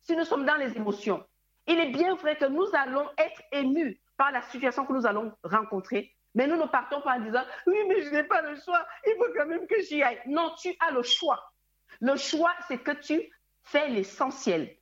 si 0.00 0.16
nous 0.16 0.24
sommes 0.24 0.44
dans 0.44 0.56
les 0.56 0.76
émotions, 0.76 1.24
il 1.66 1.78
est 1.78 1.90
bien 1.90 2.14
vrai 2.16 2.36
que 2.36 2.46
nous 2.46 2.66
allons 2.74 3.08
être 3.18 3.40
émus 3.52 4.00
par 4.16 4.32
la 4.32 4.42
situation 4.42 4.84
que 4.84 4.92
nous 4.92 5.06
allons 5.06 5.32
rencontrer, 5.44 6.14
mais 6.34 6.46
nous 6.46 6.56
ne 6.56 6.66
partons 6.66 7.00
pas 7.00 7.16
en 7.16 7.20
disant 7.20 7.42
oui, 7.66 7.76
mais 7.88 8.02
je 8.02 8.10
n'ai 8.10 8.24
pas 8.24 8.42
le 8.42 8.56
choix, 8.56 8.86
il 9.06 9.14
faut 9.16 9.32
quand 9.36 9.46
même 9.46 9.66
que 9.66 9.80
j'y 9.82 10.02
aille. 10.02 10.20
Non, 10.26 10.54
tu 10.60 10.74
as 10.80 10.90
le 10.92 11.02
choix. 11.02 11.52
Le 12.00 12.16
choix, 12.16 12.52
c'est 12.68 12.78
que 12.78 12.92
tu 12.92 13.20
fais 13.62 13.88
l'essentiel. 13.88 14.76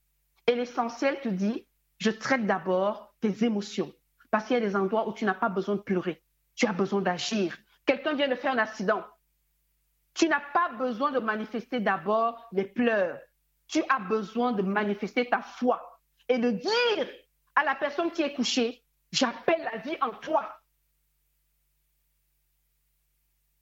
Et 0.46 0.54
l'essentiel 0.54 1.20
te 1.20 1.28
dit 1.28 1.66
je 1.98 2.10
traite 2.10 2.46
d'abord 2.46 3.14
tes 3.20 3.44
émotions. 3.44 3.92
Parce 4.30 4.46
qu'il 4.46 4.54
y 4.54 4.56
a 4.56 4.60
des 4.60 4.76
endroits 4.76 5.08
où 5.08 5.12
tu 5.12 5.24
n'as 5.24 5.34
pas 5.34 5.48
besoin 5.48 5.76
de 5.76 5.80
pleurer, 5.80 6.22
tu 6.54 6.66
as 6.66 6.72
besoin 6.72 7.00
d'agir. 7.00 7.56
Quelqu'un 7.84 8.14
vient 8.14 8.28
de 8.28 8.36
faire 8.36 8.52
un 8.52 8.58
accident. 8.58 9.04
Tu 10.14 10.28
n'as 10.28 10.42
pas 10.54 10.70
besoin 10.78 11.10
de 11.12 11.18
manifester 11.18 11.80
d'abord 11.80 12.48
les 12.52 12.64
pleurs 12.64 13.18
tu 13.70 13.82
as 13.88 14.00
besoin 14.00 14.52
de 14.52 14.62
manifester 14.62 15.28
ta 15.28 15.40
foi 15.40 16.00
et 16.28 16.38
de 16.38 16.50
dire 16.50 17.08
à 17.54 17.64
la 17.64 17.74
personne 17.74 18.10
qui 18.10 18.22
est 18.22 18.34
couchée, 18.34 18.82
j'appelle 19.12 19.62
la 19.72 19.78
vie 19.78 19.96
en 20.00 20.10
toi. 20.10 20.56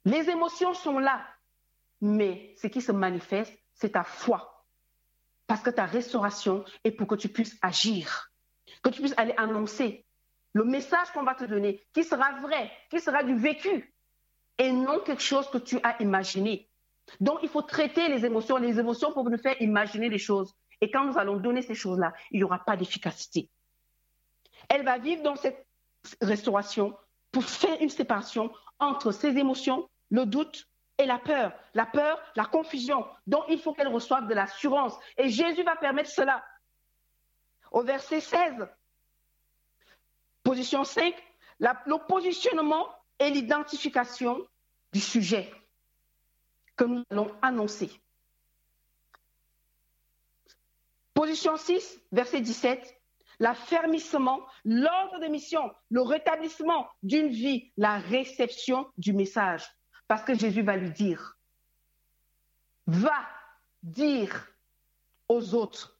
Les 0.05 0.29
émotions 0.29 0.73
sont 0.73 0.97
là, 0.97 1.25
mais 2.01 2.55
ce 2.57 2.67
qui 2.67 2.81
se 2.81 2.91
manifeste, 2.91 3.53
c'est 3.73 3.91
ta 3.91 4.03
foi. 4.03 4.65
Parce 5.45 5.61
que 5.61 5.69
ta 5.69 5.85
restauration 5.85 6.65
est 6.83 6.91
pour 6.91 7.07
que 7.07 7.15
tu 7.15 7.29
puisses 7.29 7.57
agir, 7.61 8.31
que 8.81 8.89
tu 8.89 9.01
puisses 9.01 9.17
aller 9.17 9.33
annoncer 9.37 10.05
le 10.53 10.63
message 10.63 11.11
qu'on 11.13 11.23
va 11.23 11.35
te 11.35 11.43
donner, 11.43 11.85
qui 11.93 12.03
sera 12.03 12.39
vrai, 12.39 12.71
qui 12.89 12.99
sera 12.99 13.23
du 13.23 13.35
vécu, 13.35 13.93
et 14.57 14.71
non 14.71 14.99
quelque 15.01 15.21
chose 15.21 15.49
que 15.49 15.57
tu 15.59 15.79
as 15.83 16.01
imaginé. 16.01 16.68
Donc, 17.19 17.39
il 17.43 17.49
faut 17.49 17.61
traiter 17.61 18.07
les 18.09 18.25
émotions, 18.25 18.57
les 18.57 18.79
émotions 18.79 19.11
pour 19.13 19.29
nous 19.29 19.37
faire 19.37 19.59
imaginer 19.61 20.09
les 20.09 20.17
choses. 20.17 20.53
Et 20.81 20.91
quand 20.91 21.05
nous 21.05 21.17
allons 21.17 21.37
donner 21.37 21.61
ces 21.61 21.75
choses-là, 21.75 22.13
il 22.31 22.37
n'y 22.37 22.43
aura 22.43 22.59
pas 22.59 22.77
d'efficacité. 22.77 23.49
Elle 24.69 24.85
va 24.85 24.97
vivre 24.97 25.23
dans 25.23 25.35
cette 25.35 25.67
restauration 26.21 26.95
pour 27.31 27.43
faire 27.43 27.77
une 27.81 27.89
séparation 27.89 28.51
entre 28.79 29.11
ses 29.11 29.37
émotions, 29.37 29.89
le 30.09 30.25
doute 30.25 30.67
et 30.97 31.05
la 31.05 31.17
peur. 31.17 31.53
La 31.73 31.85
peur, 31.85 32.19
la 32.35 32.45
confusion. 32.45 33.05
Donc, 33.27 33.43
il 33.49 33.59
faut 33.59 33.73
qu'elle 33.73 33.87
reçoive 33.87 34.27
de 34.27 34.33
l'assurance. 34.33 34.97
Et 35.17 35.29
Jésus 35.29 35.63
va 35.63 35.75
permettre 35.75 36.09
cela. 36.09 36.43
Au 37.71 37.83
verset 37.83 38.19
16, 38.19 38.67
position 40.43 40.83
5, 40.83 41.13
le 41.59 42.07
positionnement 42.07 42.87
et 43.19 43.29
l'identification 43.29 44.39
du 44.91 44.99
sujet 44.99 45.51
que 46.79 46.85
nous 46.85 47.03
allons 47.09 47.35
annoncer. 47.41 47.91
Position 51.13 51.57
6, 51.57 51.99
verset 52.13 52.39
17, 52.39 53.01
l'affermissement, 53.39 54.47
l'ordre 54.63 55.19
de 55.19 55.27
mission, 55.27 55.73
le 55.89 56.01
rétablissement 56.01 56.87
d'une 57.03 57.27
vie, 57.27 57.73
la 57.75 57.97
réception 57.97 58.89
du 58.97 59.11
message. 59.11 59.67
Parce 60.07 60.23
que 60.23 60.33
Jésus 60.33 60.61
va 60.61 60.77
lui 60.77 60.91
dire, 60.91 61.37
va 62.87 63.27
dire 63.83 64.47
aux 65.27 65.55
autres 65.55 65.99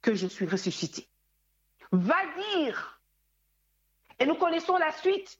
que 0.00 0.14
je 0.14 0.26
suis 0.26 0.46
ressuscité. 0.46 1.06
va 1.92 2.16
dire, 2.56 3.02
et 4.18 4.24
nous 4.24 4.36
connaissons 4.36 4.78
la 4.78 4.92
suite. 4.92 5.38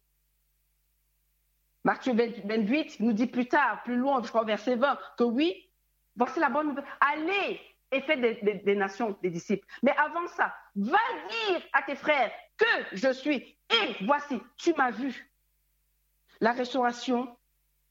Matthieu 1.85 2.13
28 2.15 3.01
nous 3.01 3.13
dit 3.13 3.27
plus 3.27 3.49
tard, 3.49 3.83
plus 3.85 3.97
loin, 3.97 4.23
je 4.23 4.29
crois 4.29 4.45
verset 4.45 4.77
20, 4.77 4.99
que 5.17 5.25
oui, 5.25 5.71
voici 6.17 6.41
la 6.41 6.51
bonne 6.51 6.69
nouvelle. 6.69 6.85
Allez 7.01 7.61
et 7.91 8.03
faites 8.03 8.21
des, 8.65 8.77
nations 8.77 9.17
des 9.23 9.31
disciples. 9.31 9.67
Mais 9.83 9.97
avant 9.97 10.27
ça, 10.29 10.55
va 10.77 10.99
dire 11.31 11.63
à 11.73 11.83
tes 11.83 11.97
frères 11.97 12.31
que 12.57 12.67
je 12.93 13.13
suis. 13.13 13.57
Et 13.71 14.05
voici, 14.05 14.41
tu 14.57 14.75
m'as 14.75 14.91
vu. 14.91 15.31
La 16.41 16.53
restauration, 16.53 17.37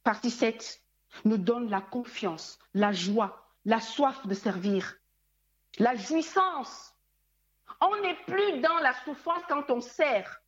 partie 0.03 0.31
7, 0.31 0.81
nous 1.25 1.37
donne 1.37 1.69
la 1.69 1.81
confiance, 1.81 2.59
la 2.73 2.91
joie, 2.91 3.47
la 3.65 3.79
soif 3.79 4.25
de 4.27 4.33
servir, 4.33 4.95
la 5.79 5.95
jouissance. 5.95 6.93
On 7.81 7.95
n'est 8.01 8.17
plus 8.25 8.59
dans 8.61 8.77
la 8.79 8.93
souffrance 9.03 9.43
quand 9.49 9.69
on 9.69 9.81
sert. 9.81 10.41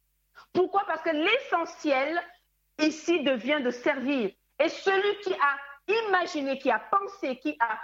Pourquoi? 0.53 0.83
Parce 0.85 1.01
que 1.01 1.09
l'essentiel 1.09 2.19
ici 2.82 3.23
devient 3.23 3.61
de 3.63 3.71
servir. 3.71 4.32
Et 4.59 4.69
celui 4.69 5.19
qui 5.21 5.34
a 5.34 5.93
imaginé, 6.07 6.57
qui 6.57 6.69
a 6.71 6.80
pensé, 6.80 7.38
qui 7.38 7.57
a 7.59 7.80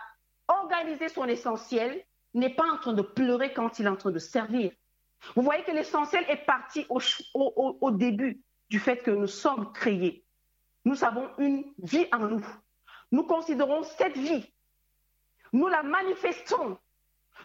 organisé 0.48 1.10
son 1.10 1.26
essentiel, 1.26 2.04
n'est 2.34 2.54
pas 2.54 2.70
en 2.70 2.78
train 2.78 2.93
de 2.93 3.02
pleurer 3.02 3.54
quand 3.54 3.80
il 3.80 3.86
est 3.86 3.89
en 3.89 3.96
train 3.96 4.12
de 4.12 4.20
servir. 4.20 4.72
Vous 5.36 5.41
voyez 5.41 5.64
que 5.64 5.72
l'essentiel 5.72 6.26
est 6.30 6.46
parti 6.46 6.86
au, 6.89 7.91
début 7.91 8.43
du 8.70 8.80
fait 8.80 8.98
que 8.98 9.12
nous 9.12 9.28
sommes 9.28 9.72
créés. 9.74 10.26
Nous 10.84 11.04
avons 11.04 11.30
une 11.39 11.64
vie 11.80 12.08
en 12.12 12.20
nous. 12.20 12.46
Nous 13.12 13.24
considérons 13.24 13.84
cette 13.84 14.18
vie. 14.18 14.54
Nous 15.54 15.68
la 15.68 15.82
manifestons. 15.84 16.78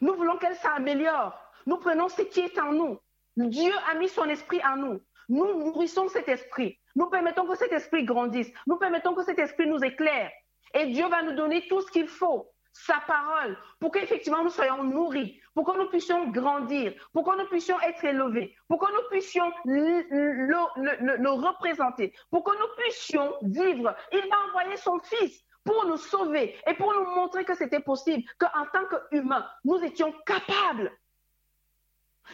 Nous 0.01 0.15
voulons 0.15 0.37
qu'elle 0.37 0.57
s'améliore. 0.57 1.39
Nous 1.67 1.77
prenons 1.77 2.09
ce 2.09 2.23
qui 2.23 2.41
est 2.41 2.59
en 2.59 2.73
nous. 2.73 2.99
Dieu 3.37 3.73
a 3.91 3.95
mis 3.95 4.09
son 4.09 4.25
esprit 4.25 4.61
en 4.65 4.77
nous. 4.77 5.01
Nous 5.29 5.47
nourrissons 5.47 6.09
cet 6.09 6.29
esprit. 6.29 6.80
Nous 6.97 7.07
permettons 7.07 7.47
que 7.47 7.57
cet 7.57 7.73
esprit 7.73 8.05
grandisse. 8.05 8.53
Nous 8.67 8.77
permettons 8.77 9.15
que 9.15 9.23
cet 9.23 9.39
esprit 9.39 9.69
nous 9.69 9.83
éclaire. 9.83 10.31
Et 10.75 10.87
Dieu 10.87 11.07
va 11.09 11.23
nous 11.23 11.33
donner 11.33 11.67
tout 11.69 11.81
ce 11.81 11.91
qu'il 11.91 12.09
faut, 12.09 12.51
sa 12.73 13.01
parole, 13.07 13.59
pour 13.81 13.91
qu'effectivement 13.91 14.45
nous 14.45 14.51
soyons 14.51 14.85
nourris, 14.85 15.41
pour 15.55 15.65
que 15.65 15.77
nous 15.77 15.89
puissions 15.89 16.29
grandir, 16.31 16.93
pour 17.13 17.25
que 17.25 17.37
nous 17.37 17.49
puissions 17.49 17.81
être 17.81 18.05
élevés, 18.05 18.55
pour 18.69 18.79
que 18.79 18.93
nous 18.93 19.09
puissions 19.11 19.53
le, 19.65 21.29
représenter, 21.31 22.15
pour 22.31 22.45
que 22.45 22.53
nous 22.53 22.77
puissions 22.79 23.35
vivre. 23.43 23.95
Il 24.13 24.29
va 24.29 24.37
envoyer 24.49 24.77
son 24.77 25.01
Fils 25.01 25.45
pour 25.65 25.85
nous 25.87 25.97
sauver 25.97 26.57
et 26.67 26.75
pour 26.75 26.95
nous 26.95 27.05
montrer 27.17 27.45
que 27.45 27.55
c'était 27.55 27.81
possible, 27.81 28.23
qu'en 28.39 28.67
tant 28.73 28.85
qu'humains, 28.87 29.47
nous 29.65 29.77
étions 29.83 30.15
capables. 30.25 30.93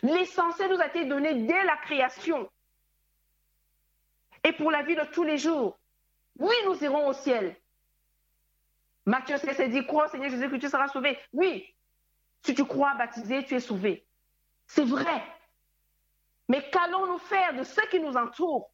L'essentiel 0.03 0.71
nous 0.71 0.81
a 0.81 0.89
été 0.89 1.07
donné 1.07 1.35
dès 1.47 1.65
la 1.65 1.77
création 1.79 2.49
et 4.47 4.53
pour 4.53 4.71
la 4.71 4.83
vie 4.83 4.95
de 4.95 5.05
tous 5.13 5.25
les 5.25 5.39
jours. 5.39 5.77
Oui, 6.39 6.55
nous 6.67 6.83
irons 6.85 7.09
au 7.09 7.13
ciel. 7.13 7.57
Matthieu 9.05 9.39
16 9.39 9.71
dit, 9.71 9.85
crois 9.85 10.09
Seigneur 10.09 10.31
Jésus 10.31 10.49
que 10.49 10.57
tu 10.57 10.69
seras 10.69 10.87
sauvé. 10.89 11.19
Oui, 11.33 11.75
si 12.45 12.55
tu 12.55 12.65
crois 12.65 12.95
baptisé, 12.95 13.45
tu 13.45 13.57
es 13.57 13.61
sauvé. 13.61 14.07
C'est 14.69 14.85
vrai. 14.85 15.23
Mais 16.49 16.71
qu'allons-nous 16.71 17.19
faire 17.19 17.55
de 17.55 17.65
ce 17.65 17.81
qui 17.91 17.99
nous 17.99 18.17
entoure 18.17 18.71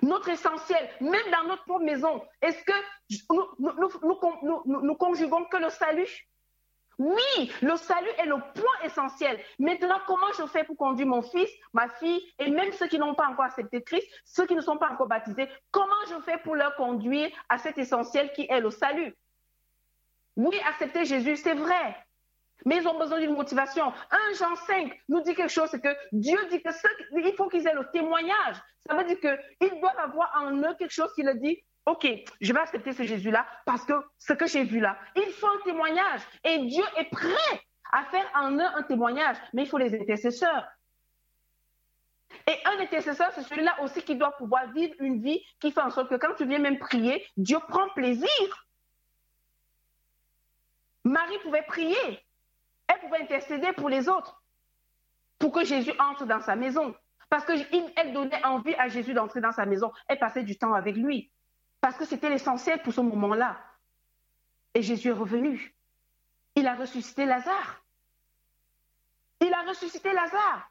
Notre 0.00 0.30
essentiel, 0.30 0.88
même 1.02 1.30
dans 1.30 1.48
notre 1.48 1.64
propre 1.64 1.84
maison, 1.84 2.24
est-ce 2.40 2.64
que 2.64 2.72
nous, 3.58 4.82
nous 4.82 4.94
que 4.96 5.56
le 5.58 5.68
salut? 5.68 6.28
Oui, 7.02 7.52
le 7.62 7.76
salut 7.76 8.10
est 8.18 8.26
le 8.26 8.36
point 8.54 8.78
essentiel. 8.84 9.36
Maintenant, 9.58 9.98
comment 10.06 10.32
je 10.38 10.46
fais 10.46 10.62
pour 10.62 10.76
conduire 10.76 11.08
mon 11.08 11.20
fils, 11.20 11.50
ma 11.72 11.88
fille, 11.88 12.22
et 12.38 12.48
même 12.48 12.72
ceux 12.72 12.86
qui 12.86 12.98
n'ont 12.98 13.14
pas 13.14 13.26
encore 13.26 13.46
accepté 13.46 13.82
Christ, 13.82 14.06
ceux 14.24 14.46
qui 14.46 14.54
ne 14.54 14.60
sont 14.60 14.76
pas 14.76 14.90
encore 14.90 15.08
baptisés, 15.08 15.48
comment 15.72 16.04
je 16.08 16.20
fais 16.22 16.38
pour 16.38 16.54
leur 16.54 16.76
conduire 16.76 17.28
à 17.48 17.58
cet 17.58 17.76
essentiel 17.78 18.32
qui 18.32 18.46
est 18.48 18.60
le 18.60 18.70
salut? 18.70 19.16
Oui, 20.36 20.56
accepter 20.68 21.04
Jésus, 21.04 21.36
c'est 21.36 21.54
vrai. 21.54 21.96
Mais 22.64 22.76
ils 22.76 22.86
ont 22.86 22.96
besoin 22.96 23.18
d'une 23.18 23.34
motivation. 23.34 23.92
1 24.10 24.34
Jean 24.38 24.54
5 24.54 24.96
nous 25.08 25.22
dit 25.22 25.34
quelque 25.34 25.50
chose, 25.50 25.68
c'est 25.70 25.82
que 25.82 25.94
Dieu 26.12 26.38
dit 26.50 26.62
que 26.62 26.70
il 27.16 27.34
faut 27.36 27.48
qu'ils 27.48 27.66
aient 27.66 27.74
le 27.74 27.90
témoignage. 27.90 28.56
Ça 28.86 28.94
veut 28.94 29.04
dire 29.04 29.18
qu'ils 29.18 29.80
doivent 29.80 29.98
avoir 29.98 30.32
en 30.40 30.56
eux 30.56 30.74
quelque 30.78 30.92
chose 30.92 31.12
qui 31.14 31.24
leur 31.24 31.34
dit, 31.34 31.58
OK, 31.86 32.06
je 32.40 32.52
vais 32.52 32.60
accepter 32.60 32.92
ce 32.92 33.02
Jésus-là 33.02 33.44
parce 33.66 33.84
que 33.84 33.94
ce 34.18 34.32
que 34.32 34.46
j'ai 34.46 34.62
vu 34.62 34.78
là, 34.78 34.96
il 35.16 35.32
faut 35.32 35.48
un 35.48 35.60
témoignage. 35.64 36.20
Et 36.44 36.58
Dieu 36.58 36.84
est 36.96 37.10
prêt 37.10 37.62
à 37.92 38.04
faire 38.04 38.30
en 38.34 38.52
eux 38.52 38.76
un 38.76 38.82
témoignage, 38.82 39.36
mais 39.52 39.62
il 39.62 39.68
faut 39.68 39.78
les 39.78 39.94
intercesseurs. 40.00 40.64
Et 42.46 42.56
un 42.64 42.80
intercesseur, 42.80 43.30
c'est 43.34 43.42
celui-là 43.42 43.76
aussi 43.82 44.02
qui 44.02 44.16
doit 44.16 44.32
pouvoir 44.32 44.70
vivre 44.72 44.94
une 45.00 45.22
vie 45.22 45.44
qui 45.60 45.72
fait 45.72 45.80
en 45.80 45.90
sorte 45.90 46.08
que 46.08 46.14
quand 46.14 46.34
tu 46.34 46.46
viens 46.46 46.60
même 46.60 46.78
prier, 46.78 47.26
Dieu 47.36 47.58
prend 47.68 47.88
plaisir. 47.90 48.28
Marie 51.04 51.38
pouvait 51.42 51.62
prier, 51.62 52.24
elle 52.86 53.00
pouvait 53.00 53.22
intercéder 53.22 53.72
pour 53.72 53.88
les 53.88 54.08
autres, 54.08 54.40
pour 55.38 55.52
que 55.52 55.64
Jésus 55.64 55.92
entre 55.98 56.26
dans 56.26 56.40
sa 56.40 56.54
maison. 56.54 56.94
Parce 57.28 57.44
qu'elle 57.44 58.12
donnait 58.12 58.44
envie 58.44 58.74
à 58.76 58.88
Jésus 58.88 59.14
d'entrer 59.14 59.40
dans 59.40 59.52
sa 59.52 59.66
maison. 59.66 59.90
Elle 60.06 60.18
passait 60.18 60.44
du 60.44 60.56
temps 60.56 60.74
avec 60.74 60.96
lui 60.96 61.32
parce 61.82 61.96
que 61.96 62.04
c'était 62.04 62.30
l'essentiel 62.30 62.80
pour 62.80 62.94
ce 62.94 63.00
moment-là. 63.00 63.60
Et 64.72 64.82
Jésus 64.82 65.08
est 65.08 65.12
revenu. 65.12 65.74
Il 66.54 66.66
a 66.68 66.76
ressuscité 66.76 67.26
Lazare. 67.26 67.84
Il 69.40 69.52
a 69.52 69.62
ressuscité 69.62 70.12
Lazare. 70.12 70.70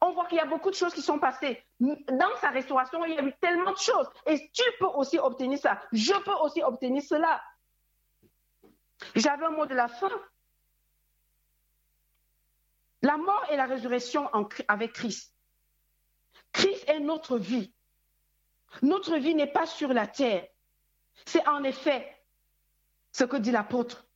On 0.00 0.12
voit 0.14 0.26
qu'il 0.26 0.38
y 0.38 0.40
a 0.40 0.46
beaucoup 0.46 0.70
de 0.70 0.74
choses 0.74 0.94
qui 0.94 1.02
sont 1.02 1.18
passées. 1.18 1.62
Dans 1.78 2.34
sa 2.40 2.48
restauration, 2.48 3.04
il 3.04 3.14
y 3.14 3.18
a 3.18 3.22
eu 3.22 3.34
tellement 3.42 3.72
de 3.72 3.76
choses. 3.76 4.08
Et 4.26 4.50
tu 4.54 4.62
peux 4.80 4.86
aussi 4.86 5.18
obtenir 5.18 5.58
ça. 5.58 5.82
Je 5.92 6.14
peux 6.24 6.34
aussi 6.40 6.62
obtenir 6.62 7.02
cela. 7.02 7.42
J'avais 9.14 9.44
un 9.44 9.50
mot 9.50 9.66
de 9.66 9.74
la 9.74 9.88
fin. 9.88 10.10
La 13.02 13.18
mort 13.18 13.44
et 13.50 13.56
la 13.56 13.66
résurrection 13.66 14.30
avec 14.66 14.94
Christ. 14.94 15.34
Christ 16.52 16.88
est 16.88 17.00
notre 17.00 17.36
vie. 17.36 17.74
Notre 18.80 19.16
vie 19.16 19.34
n'est 19.34 19.46
pas 19.50 19.66
sur 19.66 19.92
la 19.92 20.06
terre. 20.06 20.46
C'est 21.26 21.46
en 21.46 21.62
effet 21.64 22.08
ce 23.12 23.24
que 23.24 23.36
dit 23.36 23.50
l'apôtre. 23.50 24.06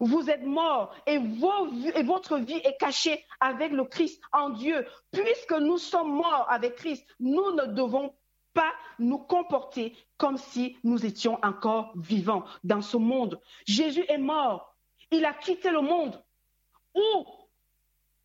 Vous 0.00 0.28
êtes 0.28 0.42
morts 0.42 0.94
et, 1.06 1.14
et, 1.14 2.02
votre 2.02 2.38
vie 2.38 2.60
est 2.64 2.76
cachée 2.78 3.24
avec 3.40 3.70
le 3.70 3.84
Christ 3.84 4.20
en 4.32 4.50
Dieu. 4.50 4.86
Puisque 5.12 5.52
nous 5.52 5.78
sommes 5.78 6.12
morts 6.12 6.46
avec 6.48 6.74
Christ, 6.74 7.06
nous 7.20 7.52
ne 7.52 7.66
devons 7.66 8.12
pas 8.54 8.72
nous 8.98 9.18
comporter 9.18 9.96
comme 10.16 10.36
si 10.36 10.76
nous 10.84 11.04
étions 11.06 11.38
encore 11.42 11.92
vivants 11.96 12.44
dans 12.64 12.82
ce 12.82 12.96
monde. 12.96 13.40
Jésus 13.66 14.04
est 14.08 14.18
mort. 14.18 14.74
Il 15.10 15.24
a 15.24 15.32
quitté 15.32 15.70
le 15.70 15.80
monde 15.80 16.22
où? 16.94 17.26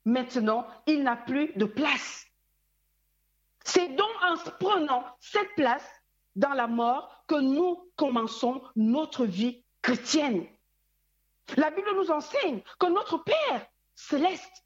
Maintenant 0.05 0.65
il 0.88 1.03
n'a 1.03 1.15
plus 1.15 1.51
de 1.55 1.65
place. 1.65 2.28
C'est 3.72 3.89
donc 3.89 4.09
en 4.24 4.36
prenant 4.59 5.05
cette 5.20 5.53
place 5.55 5.88
dans 6.36 6.53
la 6.53 6.65
mort 6.65 7.24
que 7.28 7.36
nous 7.36 7.91
commençons 7.97 8.63
notre 8.76 9.26
vie 9.26 9.63
chrétienne. 9.84 10.47
La 11.55 11.70
Bible 11.70 11.95
nous 11.95 12.09
enseigne 12.09 12.63
que 12.80 12.88
notre 12.88 13.20
Père 13.20 13.67
céleste 13.93 14.65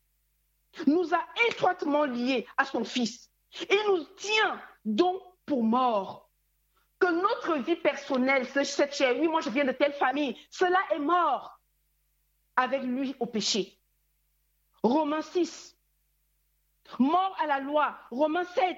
nous 0.87 1.13
a 1.13 1.19
étroitement 1.49 2.05
liés 2.05 2.47
à 2.55 2.63
son 2.63 2.85
Fils. 2.85 3.29
Il 3.69 3.83
nous 3.87 4.05
tient 4.15 4.61
donc 4.85 5.21
pour 5.45 5.63
mort. 5.63 6.29
Que 6.97 7.11
notre 7.11 7.61
vie 7.61 7.75
personnelle, 7.75 8.47
cette 8.47 8.95
chair, 8.95 9.17
oui, 9.19 9.27
moi 9.27 9.41
je 9.41 9.49
viens 9.49 9.65
de 9.65 9.73
telle 9.73 9.93
famille, 9.93 10.37
cela 10.49 10.79
est 10.91 10.99
mort 10.99 11.59
avec 12.55 12.83
lui 12.83 13.17
au 13.19 13.25
péché. 13.25 13.77
Romains 14.81 15.21
6, 15.21 15.72
mort 16.99 17.35
à 17.41 17.47
la 17.47 17.59
loi, 17.59 17.97
Romains 18.11 18.43
7, 18.43 18.77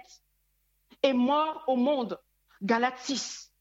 et 1.04 1.14
mort 1.14 1.64
au 1.68 1.76
monde, 1.76 2.20
Galates 2.62 3.00
6. 3.00 3.52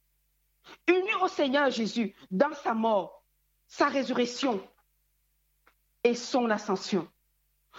Unis 0.87 1.15
au 1.21 1.29
Seigneur 1.29 1.71
Jésus 1.71 2.15
dans 2.31 2.55
sa 2.55 2.75
mort, 2.75 3.23
sa 3.67 3.89
résurrection 3.89 4.67
et 6.03 6.15
son 6.15 6.49
ascension. 6.51 7.09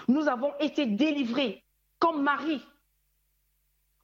Nous 0.07 0.27
avons 0.27 0.53
été 0.59 0.85
délivrés 0.85 1.63
comme 1.99 2.21
Marie. 2.21 2.63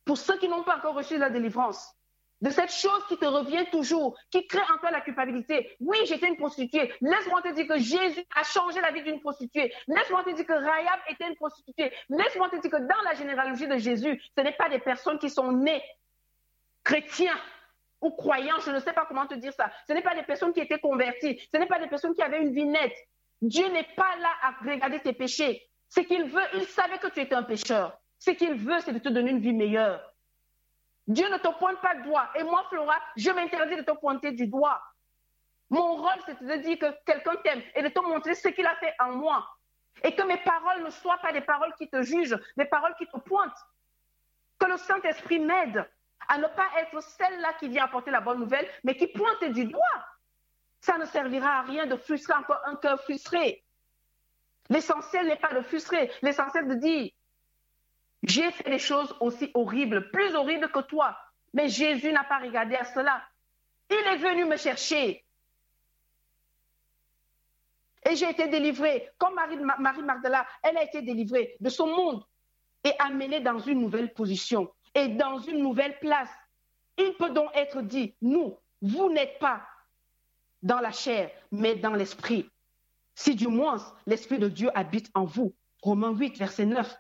Pour 0.06 0.18
ceux 0.18 0.38
qui 0.40 0.48
n'ont 0.48 0.64
pas 0.64 0.78
encore 0.78 0.96
reçu 0.96 1.18
la 1.18 1.30
délivrance, 1.30 1.96
de 2.42 2.50
cette 2.50 2.72
chose 2.72 3.06
qui 3.08 3.18
te 3.18 3.26
revient 3.26 3.66
toujours, 3.72 4.18
qui 4.32 4.48
crée 4.48 4.62
en 4.74 4.78
toi 4.80 4.92
la 4.92 5.02
culpabilité. 5.02 5.76
Oui, 5.80 5.98
j'étais 6.06 6.28
une 6.28 6.38
prostituée. 6.38 6.94
Laisse-moi 7.02 7.42
te 7.42 7.54
dire 7.54 7.68
que 7.68 7.78
Jésus 7.78 8.26
a 8.36 8.44
changé 8.44 8.82
la 8.82 8.92
vie 8.92 9.04
d'une 9.04 9.20
prostituée. 9.20 9.74
Laisse-moi 9.88 10.24
te 10.24 10.32
dire 10.32 10.46
que 10.46 10.54
Rahab 10.54 11.00
était 11.10 11.28
une 11.28 11.36
prostituée. 11.36 11.92
Laisse-moi 12.10 12.50
te 12.50 12.60
dire 12.60 12.72
que 12.72 12.78
dans 12.78 13.02
la 13.06 13.14
généalogie 13.14 13.68
de 13.68 13.78
Jésus, 13.78 14.22
ce 14.36 14.44
n'est 14.44 14.54
pas 14.54 14.70
des 14.70 14.80
personnes 14.80 15.20
qui 15.20 15.30
sont 15.30 15.52
nées 15.52 15.84
chrétiens 16.84 17.38
ou 18.02 18.10
croyants, 18.10 18.60
je 18.66 18.72
ne 18.72 18.80
sais 18.80 18.94
pas 18.94 19.06
comment 19.08 19.28
te 19.28 19.36
dire 19.36 19.54
ça. 19.54 19.72
Ce 19.88 19.94
n'est 19.94 20.02
pas 20.02 20.16
des 20.16 20.24
personnes 20.24 20.54
qui 20.54 20.60
étaient 20.60 20.80
converties. 20.80 21.40
Ce 21.54 21.58
n'est 21.60 21.68
pas 21.68 21.80
des 21.80 21.88
personnes 21.88 22.16
qui 22.16 22.24
avaient 22.24 22.42
une 22.42 22.54
vie 22.54 22.66
nette. 22.66 22.98
Dieu 23.42 23.68
n'est 23.70 23.88
pas 23.96 24.16
là 24.20 24.30
à 24.42 24.56
regarder 24.68 25.00
tes 25.00 25.14
péchés. 25.14 25.68
Ce 25.90 26.00
qu'il 26.00 26.24
veut, 26.24 26.42
il 26.56 26.64
savait 26.64 26.98
que 26.98 27.08
tu 27.08 27.20
étais 27.20 27.36
un 27.36 27.44
pécheur. 27.44 28.00
Ce 28.18 28.32
qu'il 28.32 28.54
veut, 28.56 28.80
c'est 28.80 28.94
de 28.94 29.00
te 29.00 29.10
donner 29.10 29.32
une 29.32 29.40
vie 29.40 29.54
meilleure. 29.54 30.11
Dieu 31.08 31.28
ne 31.30 31.38
te 31.38 31.48
pointe 31.58 31.82
pas 31.82 31.96
de 31.96 32.04
doigt. 32.04 32.30
Et 32.36 32.44
moi, 32.44 32.64
Flora, 32.70 32.96
je 33.16 33.32
m'interdis 33.32 33.78
de 33.78 33.82
te 33.82 33.92
pointer 33.92 34.32
du 34.32 34.48
doigt. 34.48 34.82
Mon 35.70 35.96
rôle, 35.96 36.20
c'est 36.26 36.42
de 36.42 36.56
dire 36.58 36.78
que 36.80 36.86
quelqu'un 37.06 37.36
t'aime 37.44 37.62
et 37.76 37.82
de 37.82 37.88
te 37.88 38.00
montrer 38.00 38.36
ce 38.36 38.50
qu'il 38.50 38.66
a 38.66 38.76
fait 38.76 38.94
en 39.00 39.14
moi. 39.14 39.48
Et 40.04 40.16
que 40.16 40.24
mes 40.24 40.38
paroles 40.38 40.84
ne 40.84 40.90
soient 40.90 41.20
pas 41.20 41.32
des 41.32 41.42
paroles 41.42 41.74
qui 41.78 41.90
te 41.90 42.02
jugent, 42.02 42.38
des 42.58 42.66
paroles 42.66 42.96
qui 42.98 43.08
te 43.08 43.18
pointent. 43.18 43.66
Que 44.60 44.66
le 44.66 44.78
Saint-Esprit 44.78 45.40
m'aide 45.40 45.90
à 46.28 46.38
ne 46.38 46.48
pas 46.48 46.68
être 46.78 47.02
celle-là 47.02 47.54
qui 47.54 47.68
vient 47.68 47.86
apporter 47.86 48.12
la 48.12 48.22
bonne 48.22 48.40
nouvelle, 48.40 48.68
mais 48.84 48.96
qui 48.96 49.08
pointe 49.08 49.44
du 49.46 49.66
doigt. 49.66 50.06
Ça 50.80 50.98
ne 50.98 51.06
servira 51.06 51.60
à 51.60 51.62
rien 51.62 51.86
de 51.86 51.96
frustrer 51.96 52.34
encore 52.34 52.62
un 52.66 52.76
cœur 52.76 53.02
frustré. 53.02 53.64
L'essentiel 54.70 55.28
n'est 55.28 55.38
pas 55.38 55.54
de 55.54 55.62
frustrer, 55.62 56.12
l'essentiel 56.22 56.68
de 56.68 56.76
dire, 56.76 57.12
j'ai 58.24 58.52
fait 58.52 58.70
des 58.70 58.80
choses 58.80 59.16
aussi 59.20 59.50
horribles, 59.54 60.12
plus 60.12 60.36
horribles 60.36 60.72
que 60.72 60.80
toi, 60.82 61.18
mais 61.54 61.68
Jésus 61.68 62.12
n'a 62.12 62.24
pas 62.24 62.40
regardé 62.40 62.76
à 62.76 62.86
cela. 62.86 63.22
Il 63.90 63.96
est 63.96 64.18
venu 64.18 64.46
me 64.46 64.58
chercher. 64.58 65.26
Et 68.10 68.16
j'ai 68.16 68.30
été 68.30 68.48
délivrée, 68.48 69.10
comme 69.18 69.36
Marie, 69.36 69.58
Marie 69.80 70.04
Magdala, 70.04 70.46
elle 70.64 70.78
a 70.78 70.84
été 70.84 71.02
délivrée 71.02 71.56
de 71.60 71.70
son 71.70 71.88
monde 71.88 72.24
et 72.84 72.94
amenée 73.00 73.42
dans 73.42 73.60
une 73.60 73.80
nouvelle 73.80 74.14
position 74.14 74.72
et 74.96 75.08
dans 75.08 75.38
une 75.40 75.60
nouvelle 75.60 75.98
place. 76.00 76.30
Il 76.98 77.14
peut 77.14 77.30
donc 77.30 77.50
être 77.54 77.82
dit, 77.82 78.16
nous, 78.22 78.58
vous 78.82 79.12
n'êtes 79.12 79.40
pas 79.40 79.62
dans 80.64 80.80
la 80.80 80.92
chair, 80.92 81.32
mais 81.52 81.76
dans 81.76 81.94
l'esprit. 81.94 82.50
Si 83.16 83.36
du 83.36 83.48
moins 83.48 83.78
l'Esprit 84.08 84.40
de 84.40 84.48
Dieu 84.48 84.70
habite 84.74 85.10
en 85.14 85.26
vous. 85.26 85.54
Romains 85.82 86.12
8, 86.12 86.38
verset 86.38 86.66
9. 86.66 86.96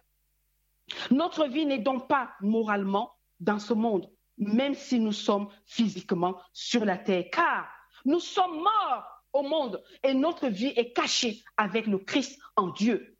Notre 1.09 1.47
vie 1.47 1.65
n'est 1.65 1.79
donc 1.79 2.07
pas 2.07 2.31
moralement 2.41 3.13
dans 3.39 3.59
ce 3.59 3.73
monde, 3.73 4.09
même 4.37 4.73
si 4.73 4.99
nous 4.99 5.11
sommes 5.11 5.47
physiquement 5.65 6.39
sur 6.53 6.85
la 6.85 6.97
terre, 6.97 7.25
car 7.31 7.67
nous 8.05 8.19
sommes 8.19 8.57
morts 8.57 9.05
au 9.33 9.43
monde 9.43 9.83
et 10.03 10.13
notre 10.13 10.47
vie 10.47 10.73
est 10.75 10.93
cachée 10.93 11.43
avec 11.57 11.87
le 11.87 11.99
Christ 11.99 12.39
en 12.55 12.67
Dieu. 12.67 13.17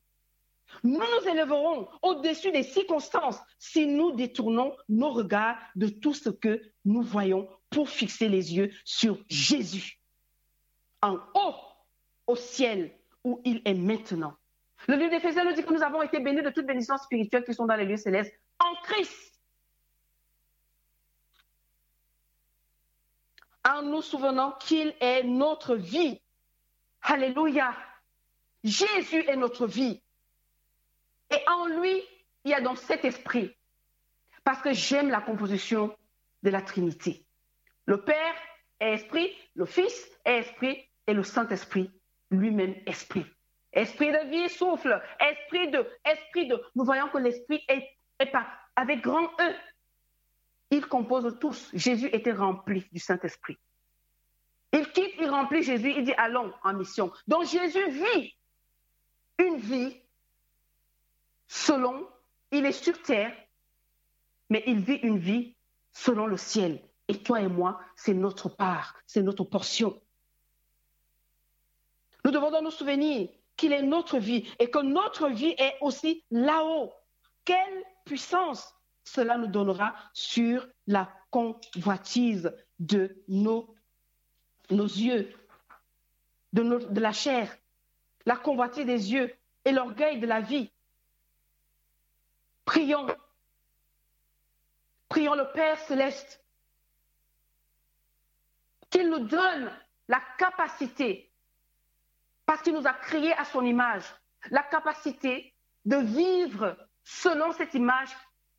Nous 0.84 1.00
nous 1.00 1.30
élèverons 1.30 1.88
au-dessus 2.02 2.52
des 2.52 2.64
circonstances 2.64 3.40
si 3.60 3.86
nous 3.88 4.12
détournons 4.14 4.76
nos 4.90 5.12
regards 5.12 5.58
de 5.76 5.88
tout 5.88 6.14
ce 6.14 6.30
que 6.30 6.62
nous 6.86 7.02
voyons 7.02 7.48
pour 7.70 7.90
fixer 7.90 8.30
les 8.30 8.56
yeux 8.56 8.72
sur 8.86 9.18
Jésus. 9.30 10.00
En 11.02 11.18
haut, 11.36 11.56
au 12.28 12.36
ciel, 12.36 12.98
où 13.24 13.42
il 13.44 13.62
est 13.66 13.74
maintenant. 13.74 14.34
Le 14.88 14.96
livre 14.96 15.12
d'Éphésiens 15.12 15.44
nous 15.44 15.54
dit 15.54 15.64
que 15.64 15.74
nous 15.74 15.84
avons 15.84 16.02
été 16.02 16.20
bénis 16.20 16.42
de 16.42 16.50
toutes 16.50 16.66
bénédictions 16.66 16.98
spirituelles 16.98 17.44
qui 17.44 17.54
sont 17.54 17.66
dans 17.66 17.76
les 17.76 17.86
lieux 17.86 17.98
célestes 17.98 18.34
en 18.60 18.76
Christ. 18.84 19.40
En 23.64 23.84
nous 23.84 24.02
souvenant 24.02 24.54
qu'il 24.54 24.96
est 25.00 25.24
notre 25.24 25.76
vie. 25.76 26.20
Alléluia. 27.04 27.76
Jésus 28.64 29.24
est 29.28 29.36
notre 29.36 29.68
vie. 29.68 30.02
Et 31.30 31.38
en 31.48 31.68
lui, 31.68 32.02
il 32.44 32.52
y 32.52 32.54
a 32.54 32.62
donc 32.62 32.78
cet 32.78 33.06
esprit. 33.06 33.56
Parce 34.44 34.62
que 34.62 34.74
j'aime 34.74 35.10
la 35.10 35.22
composition 35.22 35.96
de 36.44 36.50
la 36.50 36.62
Trinité. 36.62 37.26
Le 37.86 38.04
Père 38.04 38.36
est 38.80 38.94
esprit, 38.94 39.32
le 39.56 39.66
Fils 39.66 40.10
est 40.26 40.40
esprit 40.40 40.84
et 41.08 41.14
le 41.14 41.24
Saint-Esprit 41.24 41.92
lui-même 42.32 42.76
esprit. 42.86 43.26
Esprit 43.74 44.12
de 44.12 44.30
vie, 44.30 44.50
souffle. 44.50 45.02
Esprit 45.20 45.72
de, 45.72 45.88
esprit 46.06 46.48
de. 46.48 46.62
Nous 46.76 46.84
voyons 46.84 47.08
que 47.10 47.18
l'esprit 47.18 47.64
est, 47.68 47.88
est 48.20 48.26
pas 48.28 48.48
avec 48.76 49.02
grand 49.02 49.28
E. 49.40 49.56
Il 50.72 50.86
compose 50.88 51.38
tous. 51.40 51.70
Jésus 51.74 52.10
était 52.14 52.34
rempli 52.34 52.86
du 52.92 53.00
Saint-Esprit. 53.00 53.58
Il 54.74 54.90
quitte, 54.92 55.14
il 55.20 55.30
remplit 55.30 55.64
Jésus, 55.64 55.94
il 55.96 56.04
dit 56.04 56.14
allons 56.18 56.54
en 56.64 56.74
mission. 56.74 57.12
Donc 57.28 57.46
Jésus 57.46 57.90
vit 57.90 58.36
une 59.38 59.58
vie 59.58 59.98
selon, 61.48 62.08
il 62.52 62.66
est 62.66 62.72
sur 62.72 63.02
terre, 63.02 63.36
mais 64.50 64.64
il 64.68 64.80
vit 64.80 64.96
une 64.96 65.18
vie 65.18 65.56
selon 65.92 66.26
le 66.26 66.38
ciel. 66.38 66.82
Et 67.08 67.22
toi 67.22 67.42
et 67.42 67.48
moi, 67.48 67.82
c'est 67.98 68.14
notre 68.14 68.48
part, 68.48 68.96
c'est 69.06 69.22
notre 69.22 69.44
portion. 69.44 70.02
Nous 72.24 72.32
devons 72.32 72.62
nous 72.62 72.72
souvenir 72.72 73.30
qu'il 73.62 73.74
est 73.74 73.84
notre 73.84 74.18
vie 74.18 74.52
et 74.58 74.72
que 74.72 74.80
notre 74.80 75.30
vie 75.30 75.54
est 75.60 75.78
aussi 75.82 76.26
là-haut. 76.32 76.92
Quelle 77.46 77.86
puissance 78.06 78.74
cela 79.04 79.38
nous 79.38 79.46
donnera 79.46 79.94
sur 80.14 80.68
la 80.88 81.14
convoitise 81.30 82.52
de 82.80 83.24
nos, 83.28 83.76
nos 84.72 84.86
yeux, 84.86 85.32
de, 86.54 86.64
de 86.64 87.00
la 87.00 87.12
chair, 87.12 87.56
la 88.26 88.36
convoitise 88.36 88.88
des 88.88 89.14
yeux 89.14 89.32
et 89.64 89.72
l'orgueil 89.72 90.20
de 90.20 90.26
la 90.26 90.42
vie. 90.42 90.72
Prions. 92.66 93.06
Prions 95.08 95.36
le 95.36 95.52
Père 95.52 95.78
céleste 95.82 96.44
qu'il 98.90 99.08
nous 99.08 99.28
donne 99.28 99.72
la 100.08 100.20
capacité 100.40 101.31
parce 102.52 102.64
qu'il 102.64 102.74
nous 102.74 102.86
a 102.86 102.92
créés 102.92 103.32
à 103.38 103.46
son 103.46 103.64
image, 103.64 104.04
la 104.50 104.62
capacité 104.62 105.56
de 105.86 105.96
vivre 105.96 106.76
selon 107.02 107.54
cette 107.54 107.74
image, 107.76 108.10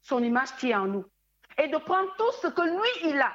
son 0.01 0.22
image 0.22 0.57
qui 0.57 0.70
est 0.70 0.74
en 0.74 0.86
nous, 0.86 1.05
et 1.59 1.68
de 1.68 1.76
prendre 1.76 2.11
tout 2.16 2.32
ce 2.40 2.47
que 2.47 2.62
lui, 2.62 3.11
il 3.11 3.20
a, 3.20 3.34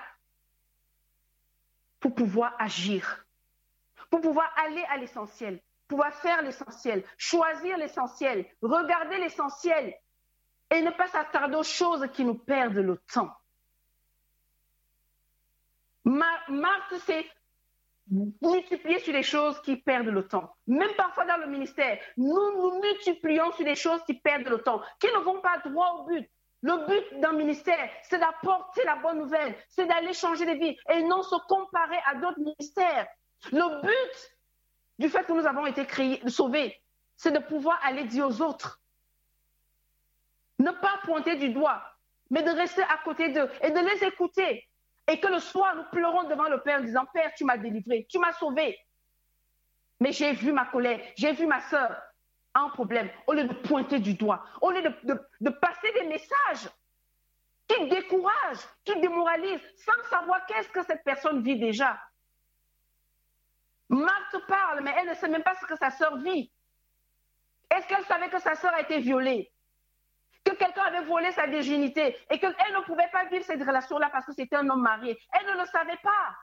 pour 1.99 2.16
pouvoir 2.16 2.55
agir, 2.58 3.24
pour 4.10 4.20
pouvoir 4.20 4.51
aller 4.58 4.84
à 4.86 4.97
l'essentiel, 4.97 5.62
pouvoir 5.88 6.12
faire 6.16 6.41
l'essentiel, 6.41 7.05
choisir 7.20 7.78
l'essentiel, 7.78 8.43
regarder 8.64 9.20
l'essentiel, 9.20 9.93
et 10.72 10.82
ne 10.82 10.89
pas 10.89 11.08
s'attarder 11.10 11.58
aux 11.58 11.62
choses 11.62 12.10
qui 12.14 12.26
nous 12.26 12.34
perdent 12.34 12.78
le 12.78 12.97
temps. 13.14 13.32
Marthe, 16.03 16.95
c'est 17.05 17.30
multiplier 18.41 18.99
sur 18.99 19.13
les 19.13 19.23
choses 19.23 19.59
qui 19.61 19.75
perdent 19.77 20.07
le 20.07 20.27
temps. 20.27 20.55
Même 20.67 20.93
parfois 20.95 21.25
dans 21.25 21.38
le 21.38 21.47
ministère, 21.47 21.99
nous 22.15 22.51
nous 22.55 22.79
multiplions 22.81 23.51
sur 23.53 23.65
des 23.65 23.75
choses 23.75 24.01
qui 24.05 24.13
perdent 24.13 24.47
le 24.47 24.59
temps, 24.59 24.81
qui 24.99 25.07
ne 25.07 25.19
vont 25.19 25.41
pas 25.41 25.57
droit 25.65 25.99
au 25.99 26.03
but. 26.05 26.29
Le 26.61 26.88
but 26.88 27.19
d'un 27.19 27.34
ministère, 27.34 27.89
c'est 28.03 28.17
d'apporter 28.17 28.84
la 28.84 28.95
bonne 28.95 29.19
nouvelle, 29.19 29.55
c'est 29.69 29.85
d'aller 29.85 30.13
changer 30.13 30.45
des 30.45 30.55
vies 30.55 30.77
et 30.91 31.03
non 31.03 31.21
se 31.21 31.35
comparer 31.47 31.99
à 32.07 32.15
d'autres 32.15 32.39
ministères. 32.39 33.07
Le 33.51 33.81
but 33.81 34.38
du 34.97 35.09
fait 35.09 35.23
que 35.25 35.34
nous 35.34 35.45
avons 35.45 35.65
été 35.67 35.85
créés, 35.85 36.21
sauvés, 36.27 36.81
c'est 37.15 37.31
de 37.31 37.39
pouvoir 37.39 37.79
aller 37.84 38.05
dire 38.05 38.27
aux 38.27 38.41
autres. 38.41 38.81
Ne 40.59 40.71
pas 40.71 40.99
pointer 41.03 41.35
du 41.35 41.49
doigt, 41.49 41.84
mais 42.31 42.41
de 42.41 42.49
rester 42.49 42.81
à 42.81 42.97
côté 43.03 43.29
d'eux 43.29 43.49
et 43.61 43.69
de 43.69 43.79
les 43.79 44.07
écouter 44.07 44.67
et 45.07 45.19
que 45.19 45.27
le 45.27 45.39
soir, 45.39 45.75
nous 45.75 45.85
pleurons 45.85 46.23
devant 46.23 46.49
le 46.49 46.61
Père 46.61 46.79
en 46.79 46.84
disant, 46.84 47.05
Père, 47.13 47.31
tu 47.35 47.45
m'as 47.45 47.57
délivré, 47.57 48.05
tu 48.09 48.19
m'as 48.19 48.34
sauvé. 48.34 48.77
Mais 49.99 50.11
j'ai 50.11 50.34
vu 50.34 50.51
ma 50.51 50.65
colère, 50.65 50.99
j'ai 51.15 51.31
vu 51.31 51.47
ma 51.47 51.61
soeur 51.61 51.99
en 52.53 52.69
problème. 52.69 53.09
Au 53.25 53.34
lieu 53.34 53.45
de 53.45 53.53
pointer 53.53 53.99
du 53.99 54.13
doigt, 54.13 54.43
au 54.61 54.71
lieu 54.71 54.81
de, 54.81 55.49
passer 55.49 55.91
des 55.93 56.07
messages 56.07 56.69
qui 57.67 57.88
découragent, 57.88 58.67
qui 58.84 58.99
démoralisent, 58.99 59.63
sans 59.77 60.09
savoir 60.09 60.45
qu'est-ce 60.45 60.69
que 60.69 60.84
cette 60.84 61.03
personne 61.03 61.41
vit 61.41 61.59
déjà. 61.59 61.99
Marthe 63.89 64.45
parle, 64.47 64.81
mais 64.81 64.93
elle 64.97 65.09
ne 65.09 65.13
sait 65.13 65.29
même 65.29 65.43
pas 65.43 65.55
ce 65.55 65.65
que 65.65 65.77
sa 65.77 65.89
soeur 65.89 66.17
vit. 66.17 66.51
Est-ce 67.69 67.88
qu'elle 67.88 68.05
savait 68.05 68.29
que 68.29 68.39
sa 68.39 68.55
soeur 68.55 68.73
a 68.73 68.81
été 68.81 68.99
violée? 68.99 69.51
Que 70.49 70.56
quelqu'un 70.56 70.84
avait 70.84 71.06
volé 71.06 71.32
sa 71.32 71.45
virginité 71.45 72.18
et 72.30 72.40
qu'elle 72.40 72.52
ne 72.52 72.84
pouvait 72.86 73.10
pas 73.11 73.26
vivre 73.26 73.45
cette 73.45 73.64
relation-là 73.64 74.10
parce 74.11 74.26
que 74.26 74.34
c'était 74.34 74.56
un 74.56 74.69
homme 74.69 74.82
marié. 74.82 75.18
Elle 75.34 75.48
ne 75.48 75.60
le 75.60 75.65
savait 75.65 75.99
pas. 76.03 76.36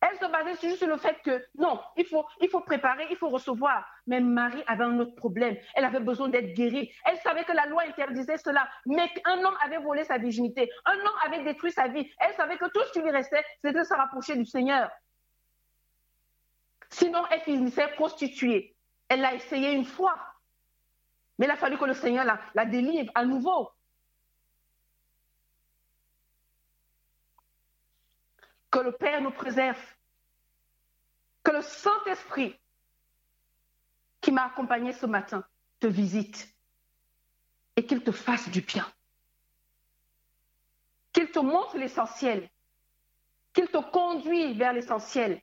Elle 0.00 0.16
se 0.16 0.26
basait 0.26 0.54
juste 0.60 0.78
sur 0.78 0.86
le 0.86 0.96
fait 0.96 1.20
que 1.24 1.44
non, 1.56 1.80
il 1.96 2.06
faut, 2.06 2.24
il 2.40 2.48
faut 2.48 2.60
préparer, 2.60 3.06
il 3.10 3.16
faut 3.16 3.28
recevoir. 3.28 3.84
Mais 4.06 4.20
Marie 4.20 4.62
avait 4.68 4.84
un 4.84 4.98
autre 5.00 5.16
problème. 5.16 5.56
Elle 5.74 5.84
avait 5.84 5.98
besoin 6.00 6.28
d'être 6.28 6.54
guérie. 6.54 6.92
Elle 7.04 7.18
savait 7.18 7.44
que 7.44 7.52
la 7.52 7.66
loi 7.66 7.82
interdisait 7.82 8.38
cela. 8.38 8.68
Mais 8.86 9.10
un 9.24 9.42
homme 9.42 9.56
avait 9.60 9.78
volé 9.78 10.04
sa 10.04 10.18
virginité. 10.18 10.70
Un 10.84 10.98
homme 11.00 11.18
avait 11.26 11.42
détruit 11.42 11.72
sa 11.72 11.88
vie. 11.88 12.08
Elle 12.20 12.34
savait 12.34 12.58
que 12.58 12.66
tout 12.66 12.80
ce 12.86 12.92
qui 12.92 13.00
lui 13.00 13.10
restait, 13.10 13.42
c'était 13.56 13.76
de 13.76 13.84
se 13.84 13.94
rapprocher 13.94 14.36
du 14.36 14.46
Seigneur. 14.46 14.88
Sinon, 16.90 17.24
elle 17.32 17.40
finissait 17.40 17.88
prostituée. 17.88 18.76
Elle 19.08 19.20
l'a 19.20 19.34
essayé 19.34 19.72
une 19.72 19.84
fois. 19.84 20.16
Mais 21.38 21.46
il 21.46 21.50
a 21.50 21.56
fallu 21.56 21.78
que 21.78 21.84
le 21.84 21.94
Seigneur 21.94 22.24
la, 22.54 22.66
délivre 22.66 23.10
à 23.14 23.24
nouveau. 23.24 23.70
Que 28.70 28.80
le 28.80 28.92
Père 28.92 29.22
nous 29.22 29.30
préserve. 29.30 29.80
Que 31.44 31.52
le 31.52 31.62
Saint-Esprit, 31.62 32.58
qui 34.20 34.32
m'a 34.32 34.46
accompagné 34.46 34.92
ce 34.92 35.06
matin 35.06 35.44
te 35.80 35.86
visite 35.86 36.54
et 37.76 37.86
qu'il 37.86 38.02
te 38.02 38.10
fasse 38.10 38.48
du 38.50 38.60
bien. 38.60 38.86
Qu'il 41.12 41.30
te 41.30 41.38
montre 41.38 41.78
l'essentiel, 41.78 42.50
qu'il 43.54 43.68
te 43.68 43.78
conduit 43.90 44.54
vers 44.54 44.72
l'essentiel 44.72 45.40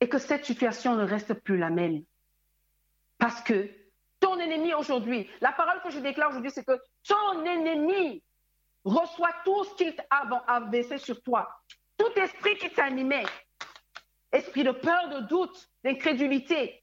et 0.00 0.08
que 0.08 0.18
cette 0.18 0.44
situation 0.44 0.96
ne 0.96 1.04
reste 1.04 1.34
plus 1.34 1.56
la 1.56 1.70
même. 1.70 2.04
Parce 3.18 3.40
que 3.40 3.70
ton 4.20 4.38
ennemi 4.38 4.74
aujourd'hui, 4.74 5.28
la 5.40 5.52
parole 5.52 5.80
que 5.82 5.90
je 5.90 5.98
déclare 5.98 6.30
aujourd'hui, 6.30 6.50
c'est 6.50 6.64
que 6.64 6.80
ton 7.06 7.44
ennemi 7.44 8.22
reçoit 8.84 9.32
tout 9.44 9.64
ce 9.64 9.74
qu'il 9.74 9.94
a 10.10 10.60
baissé 10.60 10.98
sur 10.98 11.22
toi. 11.22 11.48
Tout 11.98 12.12
esprit 12.16 12.56
qui 12.56 12.70
t'animait, 12.70 13.26
esprit 14.32 14.64
de 14.64 14.70
peur, 14.70 15.08
de 15.08 15.20
doute, 15.26 15.70
d'incrédulité, 15.82 16.82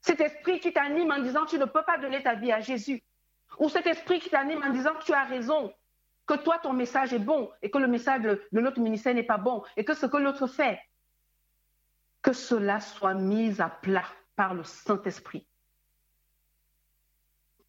cet 0.00 0.20
esprit 0.20 0.60
qui 0.60 0.72
t'anime 0.72 1.10
en 1.10 1.20
disant 1.20 1.46
tu 1.46 1.58
ne 1.58 1.64
peux 1.64 1.82
pas 1.82 1.98
donner 1.98 2.22
ta 2.22 2.34
vie 2.34 2.52
à 2.52 2.60
Jésus, 2.60 3.02
ou 3.58 3.68
cet 3.68 3.86
esprit 3.86 4.20
qui 4.20 4.30
t'anime 4.30 4.62
en 4.62 4.70
disant 4.70 4.94
que 4.94 5.04
tu 5.04 5.12
as 5.12 5.24
raison, 5.24 5.72
que 6.26 6.34
toi 6.34 6.58
ton 6.58 6.72
message 6.72 7.12
est 7.12 7.18
bon 7.18 7.50
et 7.62 7.70
que 7.70 7.78
le 7.78 7.86
message 7.86 8.22
de 8.22 8.40
notre 8.52 8.80
ministère 8.80 9.14
n'est 9.14 9.22
pas 9.22 9.38
bon 9.38 9.62
et 9.76 9.84
que 9.84 9.94
ce 9.94 10.06
que 10.06 10.16
l'autre 10.16 10.46
fait, 10.46 10.78
que 12.22 12.32
cela 12.32 12.80
soit 12.80 13.14
mis 13.14 13.60
à 13.60 13.68
plat 13.68 14.06
par 14.36 14.54
le 14.54 14.64
Saint-Esprit 14.64 15.46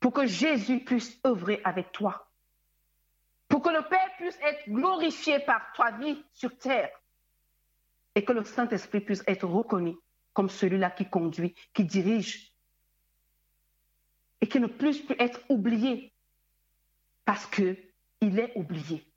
pour 0.05 0.13
que 0.13 0.27
Jésus 0.27 0.81
puisse 0.81 1.19
œuvrer 1.25 1.61
avec 1.63 1.91
toi, 1.91 2.29
pour 3.47 3.63
que 3.63 3.69
le 3.69 3.81
Père 3.89 4.15
puisse 4.17 4.37
être 4.43 4.69
glorifié 4.69 5.39
par 5.39 5.73
ta 5.75 5.97
vie 5.97 6.23
sur 6.31 6.55
terre. 6.59 6.91
Et 8.13 8.23
que 8.23 8.31
le 8.31 8.43
Saint-Esprit 8.43 8.99
puisse 8.99 9.23
être 9.25 9.47
reconnu 9.47 9.97
comme 10.33 10.47
celui-là 10.47 10.91
qui 10.91 11.09
conduit, 11.09 11.55
qui 11.73 11.85
dirige. 11.85 12.55
Et 14.41 14.47
qui 14.47 14.59
ne 14.59 14.67
puisse 14.67 14.99
plus 14.99 15.15
être 15.17 15.39
oublié. 15.49 16.13
Parce 17.25 17.47
qu'il 17.47 17.75
est 18.21 18.51
oublié. 18.53 19.11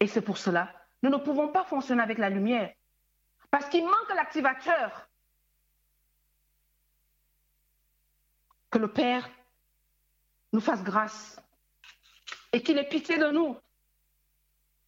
Et 0.00 0.06
c'est 0.06 0.20
pour 0.20 0.36
cela, 0.36 0.70
nous 1.02 1.08
ne 1.08 1.16
pouvons 1.16 1.48
pas 1.48 1.64
fonctionner 1.64 2.02
avec 2.02 2.18
la 2.18 2.28
lumière. 2.28 2.74
Parce 3.50 3.70
qu'il 3.70 3.86
manque 3.86 4.14
l'activateur. 4.14 5.08
Que 8.70 8.76
le 8.76 8.92
Père 8.92 9.30
nous 10.54 10.60
fasse 10.60 10.84
grâce 10.84 11.36
et 12.52 12.62
qu'il 12.62 12.78
ait 12.78 12.88
pitié 12.88 13.18
de 13.18 13.26
nous. 13.26 13.56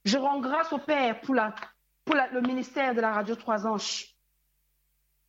Je 0.04 0.16
rends 0.16 0.38
grâce 0.38 0.72
au 0.72 0.78
Père 0.78 1.20
pour, 1.22 1.34
le 1.34 2.40
ministère 2.40 2.94
de 2.94 3.00
la 3.00 3.12
radio 3.12 3.34
Trois 3.34 3.66
Anges. 3.66 4.14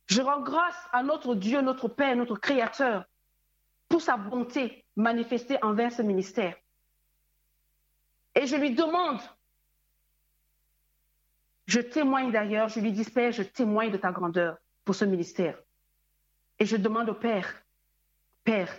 Je 0.06 0.22
rends 0.22 0.40
grâce 0.40 0.78
à 0.92 1.02
notre 1.02 1.34
Dieu, 1.34 1.60
notre 1.60 1.88
Père, 1.88 2.14
notre 2.14 2.36
Créateur, 2.36 3.04
pour 3.88 4.00
sa 4.00 4.16
bonté 4.16 4.84
manifestée 4.94 5.58
envers 5.64 5.90
ce 5.90 6.02
ministère. 6.02 6.56
Et 8.36 8.46
je 8.46 8.54
lui 8.54 8.76
demande, 8.76 9.20
je 11.66 11.80
témoigne 11.80 12.30
d'ailleurs, 12.30 12.68
je 12.68 12.78
lui 12.78 12.92
dis, 12.92 13.04
Père, 13.04 13.32
je 13.32 13.42
témoigne 13.42 13.90
de 13.90 13.96
ta 13.96 14.12
grandeur 14.12 14.56
pour 14.84 14.94
ce 14.94 15.04
ministère. 15.04 15.58
Et 16.60 16.64
je 16.64 16.76
demande 16.76 17.08
au 17.10 17.14
Père, 17.14 17.60
Père, 18.44 18.72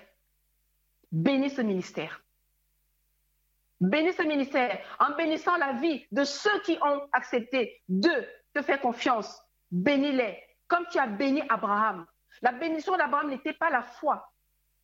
Bénis 1.12 1.50
ce 1.52 1.62
ministère. 1.62 2.22
Bénis 3.82 4.14
ce 4.14 4.24
ministère 4.24 4.80
en 5.00 5.16
bénissant 5.16 5.56
la 5.58 5.74
vie 5.74 6.06
de 6.12 6.24
ceux 6.24 6.60
qui 6.62 6.78
ont 6.82 7.02
accepté 7.14 7.82
de 7.88 8.12
te 8.54 8.62
faire 8.62 8.82
confiance. 8.82 9.42
Bénis-les 9.72 10.38
comme 10.70 10.86
tu 10.90 11.00
as 11.00 11.08
béni 11.08 11.42
Abraham. 11.50 12.06
La 12.42 12.54
bénédiction 12.54 12.96
d'Abraham 12.96 13.30
n'était 13.30 13.54
pas 13.54 13.70
la 13.70 13.82
foi. 13.82 14.32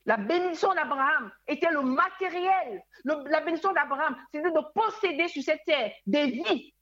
La 0.06 0.18
bénédiction 0.18 0.73
d'Abraham 0.73 1.31
était 1.47 1.72
le 1.72 1.81
matériel. 1.81 2.84
la 3.06 3.39
bénédiction 3.39 3.72
d'Abraham, 3.72 4.18
c'était 4.34 4.52
de 4.52 4.73
posséder 4.73 5.27
sur 5.30 5.41
cette 5.43 5.64
terre 5.64 5.93
des 6.06 6.26
vies. 6.27 6.73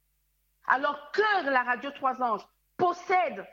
Alors 0.65 1.11
que 1.11 1.49
la 1.49 1.63
radio 1.63 1.91
Trois 1.91 2.21
Anges 2.21 2.45
possède 2.77 3.45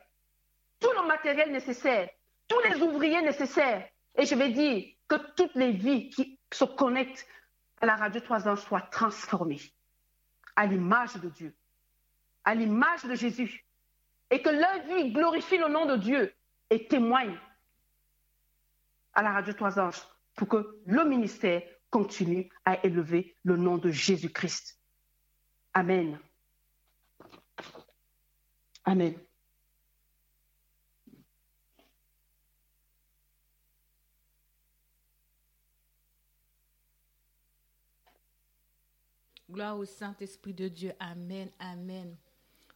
tout 0.78 0.90
le 0.96 1.06
matériel 1.06 1.52
nécessaire, 1.52 2.08
tous 2.48 2.60
les 2.60 2.80
ouvriers 2.80 3.22
nécessaires. 3.22 3.86
Et 4.16 4.24
je 4.24 4.34
vais 4.34 4.50
dire, 4.50 4.86
que 5.10 5.16
toutes 5.34 5.56
les 5.56 5.72
vies 5.72 6.08
qui 6.08 6.38
se 6.52 6.64
connectent 6.64 7.26
à 7.80 7.86
la 7.86 7.96
radio 7.96 8.20
Trois 8.20 8.46
Anges 8.48 8.60
soient 8.60 8.80
transformées 8.80 9.60
à 10.54 10.66
l'image 10.66 11.14
de 11.16 11.28
Dieu, 11.28 11.54
à 12.44 12.54
l'image 12.54 13.02
de 13.02 13.14
Jésus, 13.16 13.66
et 14.30 14.40
que 14.40 14.50
leur 14.50 14.86
vie 14.86 15.12
glorifie 15.12 15.58
le 15.58 15.68
nom 15.68 15.84
de 15.84 15.96
Dieu 15.96 16.32
et 16.70 16.86
témoigne 16.86 17.36
à 19.12 19.22
la 19.22 19.32
radio 19.32 19.52
Trois 19.52 19.80
Anges 19.80 20.00
pour 20.36 20.48
que 20.48 20.80
le 20.86 21.04
ministère 21.04 21.62
continue 21.90 22.48
à 22.64 22.84
élever 22.86 23.36
le 23.42 23.56
nom 23.56 23.78
de 23.78 23.90
Jésus-Christ. 23.90 24.78
Amen. 25.74 26.20
Amen. 28.84 29.18
Gloire 39.50 39.76
au 39.76 39.84
Saint-Esprit 39.84 40.54
de 40.54 40.68
Dieu. 40.68 40.92
Amen. 41.00 41.50
Amen. 41.58 42.16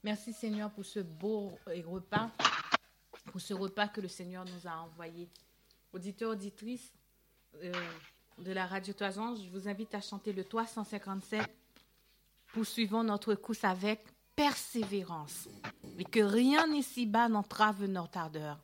Merci 0.03 0.33
Seigneur 0.33 0.71
pour 0.71 0.85
ce 0.85 1.01
beau 1.01 1.53
repas, 1.67 2.31
pour 3.27 3.41
ce 3.41 3.55
repas 3.55 3.89
que 3.89 4.01
le 4.01 4.09
Seigneur 4.09 4.45
nous 4.45 4.69
a 4.69 4.77
envoyé. 4.79 5.29
Auditeurs, 5.93 6.33
auditrices 6.33 6.93
euh, 7.63 7.73
de 8.39 8.53
la 8.53 8.67
radio 8.67 8.93
Toison, 8.93 9.37
je 9.37 9.49
vous 9.51 9.69
invite 9.69 9.95
à 9.95 10.01
chanter 10.01 10.33
le 10.33 10.45
357. 10.45 11.43
Poursuivons 12.53 13.05
notre 13.05 13.35
course 13.35 13.63
avec 13.65 14.05
persévérance 14.35 15.49
et 15.99 16.05
que 16.05 16.21
rien 16.21 16.67
ici-bas 16.75 17.29
n'entrave 17.29 17.85
notre 17.85 18.19
ardeur. 18.19 18.59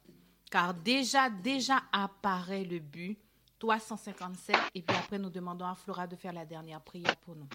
Car 0.51 0.75
déjà, 0.75 1.31
déjà 1.31 1.83
apparaît 1.93 2.65
le 2.65 2.81
but. 2.81 3.19
357. 3.61 4.57
Et 4.75 4.83
puis 4.83 4.97
après, 4.97 5.19
nous 5.19 5.31
demandons 5.31 5.67
à 5.67 5.75
Flora 5.75 6.07
de 6.07 6.17
faire 6.17 6.33
la 6.33 6.47
dernière 6.47 6.81
prière 6.81 7.17
pour 7.19 7.37
nous. 7.37 7.49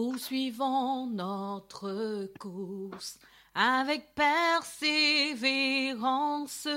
Poursuivons 0.00 1.06
notre 1.06 2.30
course 2.38 3.18
avec 3.52 4.14
persévérance 4.14 6.68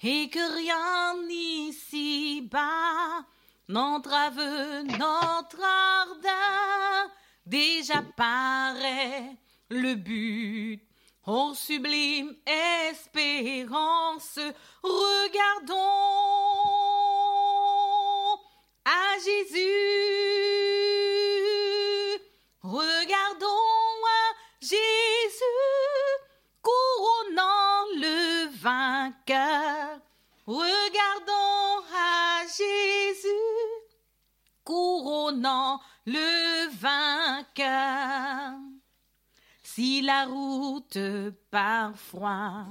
et 0.00 0.30
que 0.30 0.56
rien 0.56 1.16
ici-bas 1.28 3.24
n'entrave 3.68 4.84
notre 4.96 5.60
ardeur. 5.60 7.10
Déjà 7.46 8.00
paraît 8.16 9.34
le 9.70 9.96
but. 9.96 10.80
Oh 11.26 11.54
sublime 11.56 12.32
espérance, 12.46 14.38
regardons 14.84 15.74
à 18.84 19.18
Jésus. 19.18 20.37
Regardons 22.68 24.04
à 24.04 24.36
Jésus 24.60 24.76
couronnant 26.60 27.86
le 27.96 28.46
vainqueur. 28.58 30.00
Regardons 30.44 31.80
à 31.96 32.44
Jésus 32.46 33.26
couronnant 34.64 35.80
le 36.04 36.68
vainqueur. 36.76 38.58
Si 39.62 40.02
la 40.02 40.26
route 40.26 40.98
parfois 41.50 42.66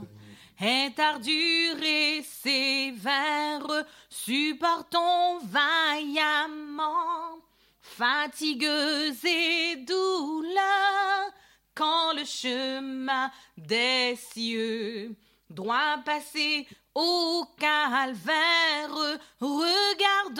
est 0.61 0.99
ardue 0.99 1.73
et 1.83 2.21
sévère, 2.21 3.65
supportons 4.11 5.39
vaillamment 5.39 7.46
fatigueuse 7.95 9.23
et 9.25 9.77
douleur, 9.77 11.31
quand 11.73 12.13
le 12.13 12.25
chemin 12.25 13.31
des 13.57 14.17
cieux 14.31 15.15
doit 15.49 15.97
passer 16.05 16.67
au 16.93 17.45
calvaire, 17.59 19.19
regardons 19.39 20.36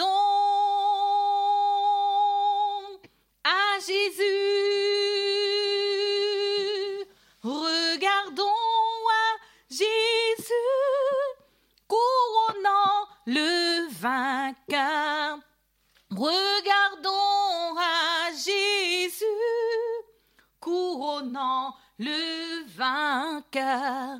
le 21.98 22.64
vainqueur. 22.76 24.18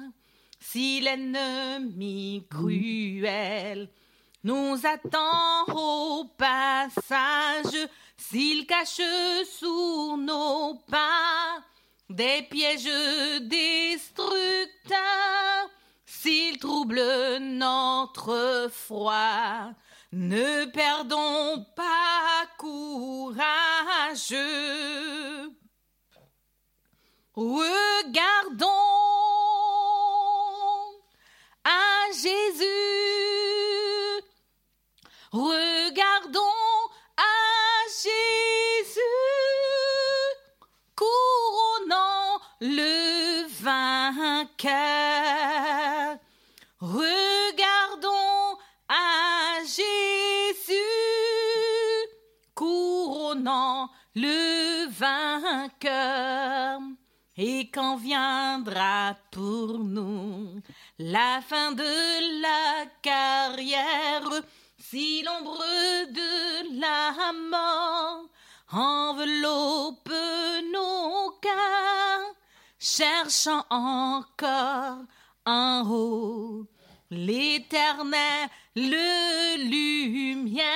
si 0.60 1.00
l'ennemi 1.00 2.44
cruel 2.50 3.88
nous 4.44 4.76
attend 4.84 5.64
au 5.68 6.24
passage, 6.36 7.88
s'il 8.16 8.66
cache 8.66 9.00
sous 9.58 10.16
nos 10.16 10.74
pas 10.90 11.62
des 12.10 12.42
pièges 12.50 12.84
destructeurs, 13.42 14.38
s'il 16.04 16.58
trouble 16.58 17.00
notre 17.38 18.68
foi, 18.72 19.72
ne 20.12 20.64
perdons 20.66 21.64
pas 21.76 22.46
courage. 22.58 24.34
Regardons 27.38 28.66
à 31.62 32.10
Jésus. 32.10 32.66
Regardons 35.30 36.40
à 37.16 37.86
Jésus, 38.02 38.98
couronnant 40.96 42.40
le 42.60 43.46
vainqueur. 43.62 44.74
Regardons 46.80 48.58
à 48.88 49.60
Jésus, 49.62 50.74
couronnant 52.56 53.90
le 54.16 54.88
vainqueur. 54.88 56.80
Et 57.40 57.70
quand 57.72 57.96
viendra 57.96 59.14
pour 59.30 59.78
nous 59.78 60.60
la 60.98 61.40
fin 61.40 61.70
de 61.70 62.42
la 62.42 62.86
carrière, 63.00 64.28
si 64.76 65.22
l'ombre 65.22 65.62
de 66.10 66.80
la 66.80 67.32
mort 67.32 68.28
enveloppe 68.72 70.12
nos 70.72 71.30
cœurs, 71.40 72.34
cherchant 72.80 73.64
encore 73.70 75.04
en 75.46 75.84
haut 75.88 76.66
l'éternelle 77.08 78.50
lumière. 79.70 80.66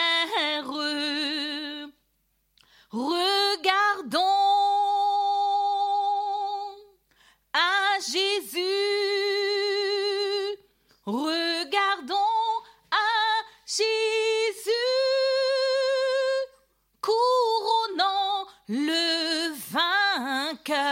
Regardons 2.93 4.52
Jésus. 8.11 8.59
Regardons 11.05 12.15
à 12.91 13.43
Jésus, 13.67 14.71
couronnant 17.01 18.47
le 18.69 19.53
vainqueur. 19.71 20.83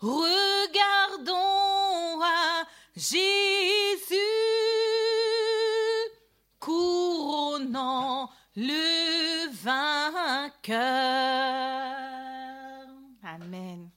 Regardons 0.00 1.32
à 2.22 2.64
Jésus, 2.96 4.16
couronnant 6.60 8.30
le 8.56 9.48
vainqueur. 9.62 10.82
Amen. 13.24 13.90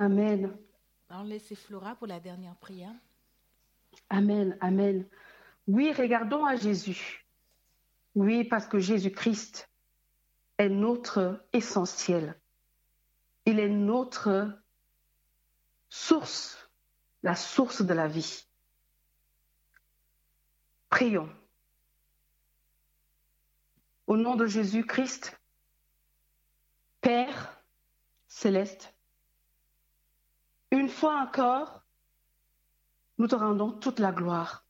Amen. 0.00 0.56
On 1.10 1.24
laisse 1.24 1.54
Flora 1.54 1.94
pour 1.94 2.06
la 2.06 2.20
dernière 2.20 2.56
prière. 2.56 2.94
Amen. 4.08 4.56
Amen. 4.62 5.06
Oui, 5.66 5.92
regardons 5.92 6.46
à 6.46 6.56
Jésus. 6.56 7.26
Oui, 8.14 8.44
parce 8.44 8.66
que 8.66 8.78
Jésus-Christ 8.78 9.68
est 10.56 10.70
notre 10.70 11.44
essentiel. 11.52 12.40
Il 13.44 13.60
est 13.60 13.68
notre 13.68 14.58
source, 15.90 16.70
la 17.22 17.36
source 17.36 17.82
de 17.82 17.92
la 17.92 18.08
vie. 18.08 18.46
Prions. 20.88 21.28
Au 24.06 24.16
nom 24.16 24.34
de 24.34 24.46
Jésus-Christ, 24.46 25.38
Père 27.02 27.62
céleste, 28.28 28.94
une 30.70 30.88
fois 30.88 31.20
encore, 31.20 31.82
nous 33.18 33.28
te 33.28 33.34
rendons 33.34 33.72
toute 33.72 33.98
la 33.98 34.12
gloire. 34.12 34.64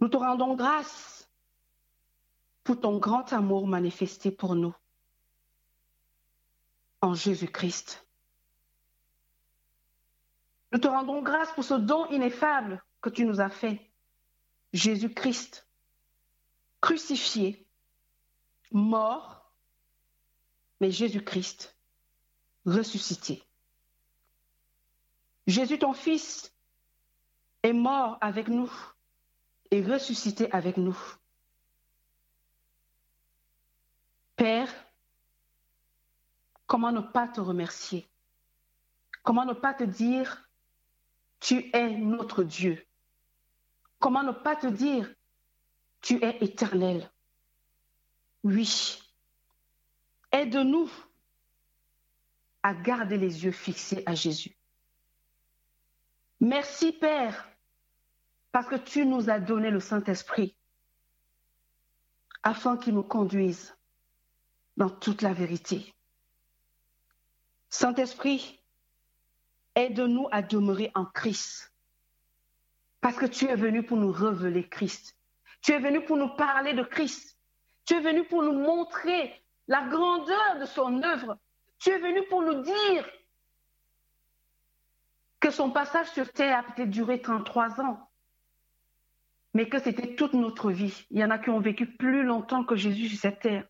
Nous 0.00 0.08
te 0.08 0.16
rendons 0.16 0.54
grâce 0.54 1.30
pour 2.64 2.80
ton 2.80 2.98
grand 2.98 3.32
amour 3.32 3.66
manifesté 3.66 4.30
pour 4.30 4.54
nous 4.54 4.74
en 7.02 7.14
Jésus-Christ. 7.14 8.06
Nous 10.72 10.78
te 10.78 10.88
rendons 10.88 11.22
grâce 11.22 11.52
pour 11.52 11.64
ce 11.64 11.74
don 11.74 12.06
ineffable 12.10 12.82
que 13.00 13.10
tu 13.10 13.24
nous 13.24 13.40
as 13.40 13.50
fait. 13.50 13.90
Jésus-Christ, 14.72 15.66
crucifié, 16.80 17.66
mort, 18.70 19.52
mais 20.80 20.90
Jésus-Christ, 20.90 21.76
ressuscité. 22.66 23.42
Jésus, 25.50 25.78
ton 25.78 25.92
Fils, 25.92 26.54
est 27.62 27.72
mort 27.72 28.18
avec 28.20 28.48
nous 28.48 28.70
et 29.70 29.82
ressuscité 29.82 30.50
avec 30.52 30.76
nous. 30.76 30.96
Père, 34.36 34.72
comment 36.66 36.92
ne 36.92 37.00
pas 37.00 37.28
te 37.28 37.40
remercier? 37.40 38.08
Comment 39.22 39.44
ne 39.44 39.52
pas 39.52 39.74
te 39.74 39.84
dire, 39.84 40.48
tu 41.40 41.68
es 41.74 41.90
notre 41.96 42.42
Dieu? 42.42 42.86
Comment 43.98 44.22
ne 44.22 44.32
pas 44.32 44.56
te 44.56 44.68
dire, 44.68 45.12
tu 46.00 46.24
es 46.24 46.38
éternel? 46.42 47.10
Oui. 48.44 49.02
Aide-nous 50.32 50.88
à 52.62 52.72
garder 52.72 53.18
les 53.18 53.44
yeux 53.44 53.52
fixés 53.52 54.02
à 54.06 54.14
Jésus. 54.14 54.56
Merci 56.40 56.92
Père, 56.92 57.48
parce 58.50 58.66
que 58.66 58.76
tu 58.76 59.04
nous 59.04 59.28
as 59.28 59.38
donné 59.38 59.70
le 59.70 59.80
Saint-Esprit 59.80 60.56
afin 62.42 62.78
qu'il 62.78 62.94
nous 62.94 63.02
conduise 63.02 63.76
dans 64.78 64.88
toute 64.88 65.20
la 65.20 65.34
vérité. 65.34 65.94
Saint-Esprit, 67.68 68.58
aide-nous 69.74 70.28
à 70.32 70.40
demeurer 70.40 70.90
en 70.94 71.04
Christ, 71.04 71.74
parce 73.02 73.16
que 73.16 73.26
tu 73.26 73.46
es 73.46 73.56
venu 73.56 73.82
pour 73.82 73.98
nous 73.98 74.10
révéler 74.10 74.66
Christ. 74.66 75.16
Tu 75.60 75.72
es 75.72 75.78
venu 75.78 76.02
pour 76.04 76.16
nous 76.16 76.34
parler 76.36 76.72
de 76.72 76.82
Christ. 76.82 77.36
Tu 77.84 77.94
es 77.94 78.00
venu 78.00 78.24
pour 78.24 78.42
nous 78.42 78.58
montrer 78.58 79.44
la 79.68 79.86
grandeur 79.88 80.58
de 80.58 80.64
son 80.64 81.02
œuvre. 81.02 81.36
Tu 81.78 81.90
es 81.90 81.98
venu 81.98 82.26
pour 82.28 82.42
nous 82.42 82.62
dire 82.62 83.06
que 85.40 85.50
son 85.50 85.70
passage 85.70 86.10
sur 86.10 86.30
terre 86.32 86.58
a 86.58 86.62
peut-être 86.62 86.90
duré 86.90 87.20
33 87.20 87.80
ans, 87.80 88.10
mais 89.54 89.68
que 89.68 89.78
c'était 89.78 90.14
toute 90.14 90.34
notre 90.34 90.70
vie. 90.70 91.06
Il 91.10 91.18
y 91.18 91.24
en 91.24 91.30
a 91.30 91.38
qui 91.38 91.50
ont 91.50 91.60
vécu 91.60 91.86
plus 91.86 92.22
longtemps 92.22 92.62
que 92.62 92.76
Jésus 92.76 93.08
sur 93.08 93.18
cette 93.18 93.40
terre. 93.40 93.66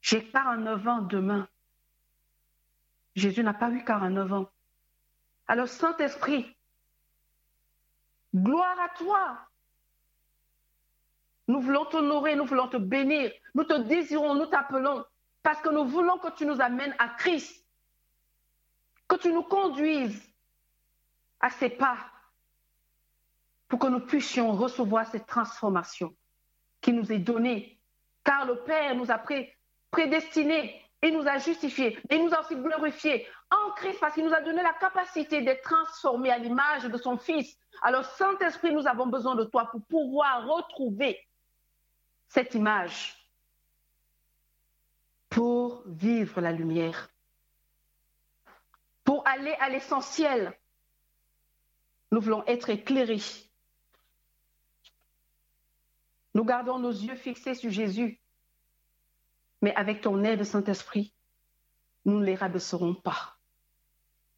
J'ai 0.00 0.24
49 0.24 0.88
ans 0.88 1.02
demain. 1.02 1.48
Jésus 3.16 3.42
n'a 3.42 3.54
pas 3.54 3.70
eu 3.70 3.84
49 3.84 4.32
ans. 4.32 4.48
Alors, 5.48 5.68
Saint-Esprit, 5.68 6.56
gloire 8.34 8.78
à 8.78 8.88
toi. 8.96 9.38
Nous 11.48 11.60
voulons 11.60 11.84
t'honorer, 11.86 12.36
nous 12.36 12.44
voulons 12.44 12.68
te 12.68 12.76
bénir, 12.76 13.32
nous 13.54 13.64
te 13.64 13.74
désirons, 13.74 14.34
nous 14.34 14.46
t'appelons, 14.46 15.04
parce 15.42 15.60
que 15.60 15.70
nous 15.70 15.84
voulons 15.84 16.18
que 16.18 16.32
tu 16.36 16.46
nous 16.46 16.60
amènes 16.60 16.94
à 16.98 17.08
Christ, 17.10 17.65
que 19.08 19.16
tu 19.16 19.32
nous 19.32 19.42
conduises 19.42 20.22
à 21.40 21.50
ses 21.50 21.70
pas, 21.70 21.98
pour 23.68 23.78
que 23.78 23.86
nous 23.86 24.00
puissions 24.00 24.52
recevoir 24.52 25.06
cette 25.06 25.26
transformation 25.26 26.14
qui 26.80 26.92
nous 26.92 27.12
est 27.12 27.18
donnée, 27.18 27.80
car 28.24 28.46
le 28.46 28.62
Père 28.62 28.94
nous 28.94 29.10
a 29.10 29.20
prédestinés 29.90 30.86
il 31.02 31.16
nous 31.16 31.28
a 31.28 31.38
justifiés, 31.38 31.98
et 32.10 32.18
nous 32.18 32.32
a 32.32 32.40
aussi 32.40 32.56
glorifiés 32.56 33.26
en 33.50 33.70
Christ 33.72 33.98
parce 34.00 34.14
qu'il 34.14 34.24
nous 34.24 34.34
a 34.34 34.40
donné 34.40 34.62
la 34.62 34.72
capacité 34.72 35.42
d'être 35.42 35.62
transformés 35.62 36.30
à 36.30 36.38
l'image 36.38 36.84
de 36.84 36.96
son 36.96 37.18
Fils. 37.18 37.56
Alors, 37.82 38.04
Saint-Esprit, 38.04 38.72
nous 38.72 38.86
avons 38.86 39.06
besoin 39.06 39.34
de 39.34 39.44
toi 39.44 39.68
pour 39.70 39.82
pouvoir 39.86 40.46
retrouver 40.46 41.20
cette 42.28 42.54
image, 42.54 43.14
pour 45.28 45.82
vivre 45.86 46.40
la 46.40 46.52
lumière. 46.52 47.08
Pour 49.06 49.26
aller 49.26 49.54
à 49.60 49.70
l'essentiel. 49.70 50.52
Nous 52.10 52.20
voulons 52.20 52.44
être 52.46 52.68
éclairés. 52.68 53.22
Nous 56.34 56.44
gardons 56.44 56.78
nos 56.78 56.90
yeux 56.90 57.14
fixés 57.14 57.54
sur 57.54 57.70
Jésus. 57.70 58.20
Mais 59.62 59.74
avec 59.74 60.02
ton 60.02 60.22
aide, 60.24 60.42
Saint-Esprit, 60.42 61.14
nous 62.04 62.18
ne 62.18 62.24
les 62.24 62.34
rabaisserons 62.34 62.94
pas. 62.94 63.38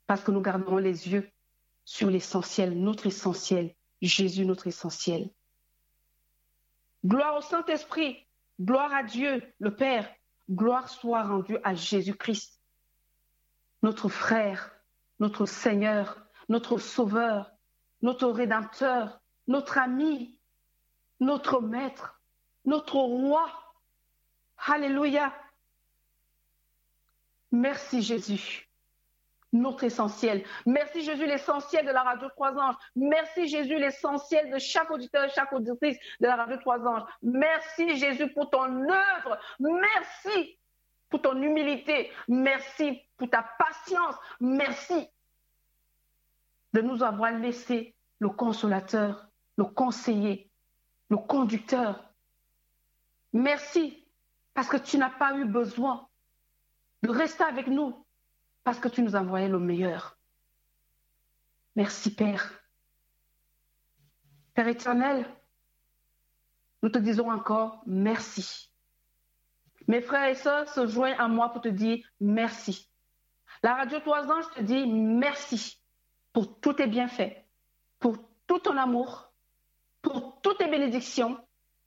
Parce 0.07 0.23
que 0.23 0.31
nous 0.31 0.43
garderons 0.43 0.77
les 0.77 1.09
yeux 1.09 1.29
sur 1.85 2.11
l'essentiel, 2.11 2.79
notre 2.79 3.07
essentiel, 3.07 3.75
Jésus, 4.03 4.45
notre 4.45 4.67
essentiel. 4.67 5.31
Gloire 7.05 7.37
au 7.37 7.41
Saint-Esprit, 7.41 8.27
gloire 8.61 8.93
à 8.93 9.03
Dieu, 9.03 9.43
le 9.61 9.75
Père, 9.75 10.09
gloire 10.51 10.89
soit 10.89 11.23
rendue 11.23 11.59
à 11.65 11.75
Jésus-Christ, 11.75 12.58
notre 13.83 14.09
frère, 14.09 14.71
notre 15.21 15.47
Seigneur, 15.47 16.19
notre 16.49 16.79
Sauveur, 16.79 17.53
notre 18.03 18.29
Rédempteur, 18.29 19.21
notre 19.47 19.79
ami, 19.79 20.39
notre 21.21 21.61
Maître, 21.61 22.21
notre 22.65 22.97
Roi. 22.97 23.51
Alléluia. 24.67 25.33
Merci 27.51 28.03
Jésus, 28.03 28.69
notre 29.53 29.85
essentiel. 29.85 30.45
Merci 30.67 31.03
Jésus, 31.03 31.27
l'essentiel 31.27 31.87
de 31.87 31.93
la 31.93 32.03
radio 32.03 32.29
Trois 32.31 32.53
Anges. 32.59 32.77
Merci 32.95 33.49
Jésus, 33.49 33.79
l'essentiel 33.79 34.51
de 34.51 34.59
chaque 34.59 34.91
auditeur, 34.91 35.31
chaque 35.31 35.53
auditrice 35.53 35.97
de 36.21 36.27
la 36.27 36.37
radio 36.37 36.57
Trois 36.59 36.87
Anges. 36.87 37.05
Merci 37.23 37.97
Jésus 37.97 38.31
pour 38.33 38.51
ton 38.51 38.83
œuvre. 38.91 39.39
Merci 39.61 40.58
pour 41.09 41.23
ton 41.23 41.41
humilité. 41.41 42.11
Merci 42.29 43.01
pour 43.17 43.31
ta 43.31 43.43
patience. 43.59 44.15
Merci 44.41 45.09
de 46.73 46.81
nous 46.81 47.03
avoir 47.03 47.33
laissé 47.33 47.97
le 48.19 48.29
consolateur, 48.29 49.29
le 49.57 49.65
conseiller, 49.65 50.51
le 51.11 51.17
conducteur. 51.17 52.13
Merci 53.33 54.07
parce 54.55 54.69
que 54.69 54.77
tu 54.77 54.99
n'as 54.99 55.11
pas 55.11 55.37
eu 55.37 55.45
besoin 55.45 56.09
de 57.03 57.11
rester 57.11 57.45
avec 57.45 57.69
nous 57.69 58.05
parce 58.65 58.79
que 58.79 58.89
tu 58.89 59.03
nous 59.03 59.17
as 59.17 59.21
envoyé 59.21 59.49
le 59.49 59.59
meilleur. 59.59 60.19
Merci 61.77 62.15
Père. 62.15 62.53
Père 64.55 64.69
éternel, 64.69 65.25
nous 66.83 66.89
te 66.89 66.99
disons 66.99 67.31
encore 67.31 67.83
merci. 67.87 68.68
Mes 69.89 70.03
frères 70.03 70.29
et 70.29 70.35
sœurs 70.35 70.69
se 70.69 70.87
joignent 70.87 71.19
à 71.19 71.29
moi 71.29 71.49
pour 71.49 71.63
te 71.63 71.69
dire 71.69 72.07
merci. 72.21 72.91
La 73.63 73.75
radio 73.75 73.99
Trois 74.01 74.31
Anges 74.31 74.51
te 74.55 74.61
dit 74.61 74.87
merci 74.87 75.81
pour 76.35 76.61
tous 76.61 76.75
tes 76.75 76.87
bienfaits, 76.87 77.35
pour 77.99 78.17
tout 78.47 78.59
ton 78.59 78.77
amour, 78.77 79.33
pour 80.03 80.41
toutes 80.43 80.59
tes 80.59 80.69
bénédictions, 80.69 81.39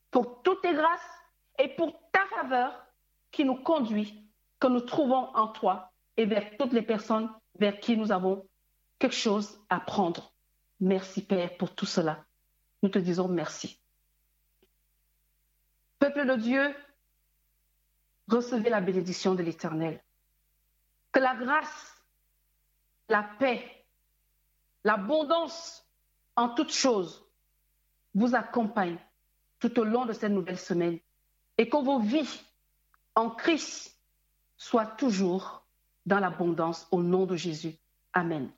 pour 0.09 0.41
toutes 0.41 0.63
tes 0.63 0.73
grâces 0.73 1.21
et 1.59 1.69
pour 1.69 1.93
ta 2.11 2.25
faveur 2.35 2.85
qui 3.31 3.45
nous 3.45 3.55
conduit, 3.55 4.27
que 4.59 4.67
nous 4.67 4.81
trouvons 4.81 5.33
en 5.35 5.47
toi 5.49 5.91
et 6.17 6.25
vers 6.25 6.57
toutes 6.57 6.73
les 6.73 6.81
personnes 6.81 7.29
vers 7.59 7.79
qui 7.79 7.95
nous 7.95 8.11
avons 8.11 8.47
quelque 8.97 9.15
chose 9.15 9.61
à 9.69 9.79
prendre. 9.79 10.33
Merci 10.79 11.23
Père 11.23 11.55
pour 11.57 11.75
tout 11.75 11.85
cela. 11.85 12.25
Nous 12.81 12.89
te 12.89 12.97
disons 12.97 13.27
merci. 13.27 13.79
Peuple 15.99 16.25
de 16.25 16.35
Dieu, 16.35 16.75
recevez 18.31 18.69
la 18.69 18.81
bénédiction 18.81 19.35
de 19.35 19.43
l'Éternel. 19.43 20.01
Que 21.11 21.19
la 21.19 21.35
grâce, 21.35 21.95
la 23.09 23.23
paix, 23.23 23.85
l'abondance 24.83 25.85
en 26.35 26.49
toutes 26.49 26.73
choses 26.73 27.25
vous 28.15 28.35
accompagnent 28.35 28.99
tout 29.59 29.77
au 29.79 29.83
long 29.83 30.05
de 30.05 30.13
cette 30.13 30.31
nouvelle 30.31 30.57
semaine 30.59 30.99
et 31.57 31.69
que 31.69 31.77
vos 31.77 31.99
vies 31.99 32.41
en 33.15 33.29
Christ 33.29 33.97
soient 34.57 34.85
toujours 34.85 35.65
dans 36.05 36.19
l'abondance 36.19 36.87
au 36.91 37.03
nom 37.03 37.25
de 37.25 37.35
Jésus. 37.35 37.75
Amen. 38.13 38.51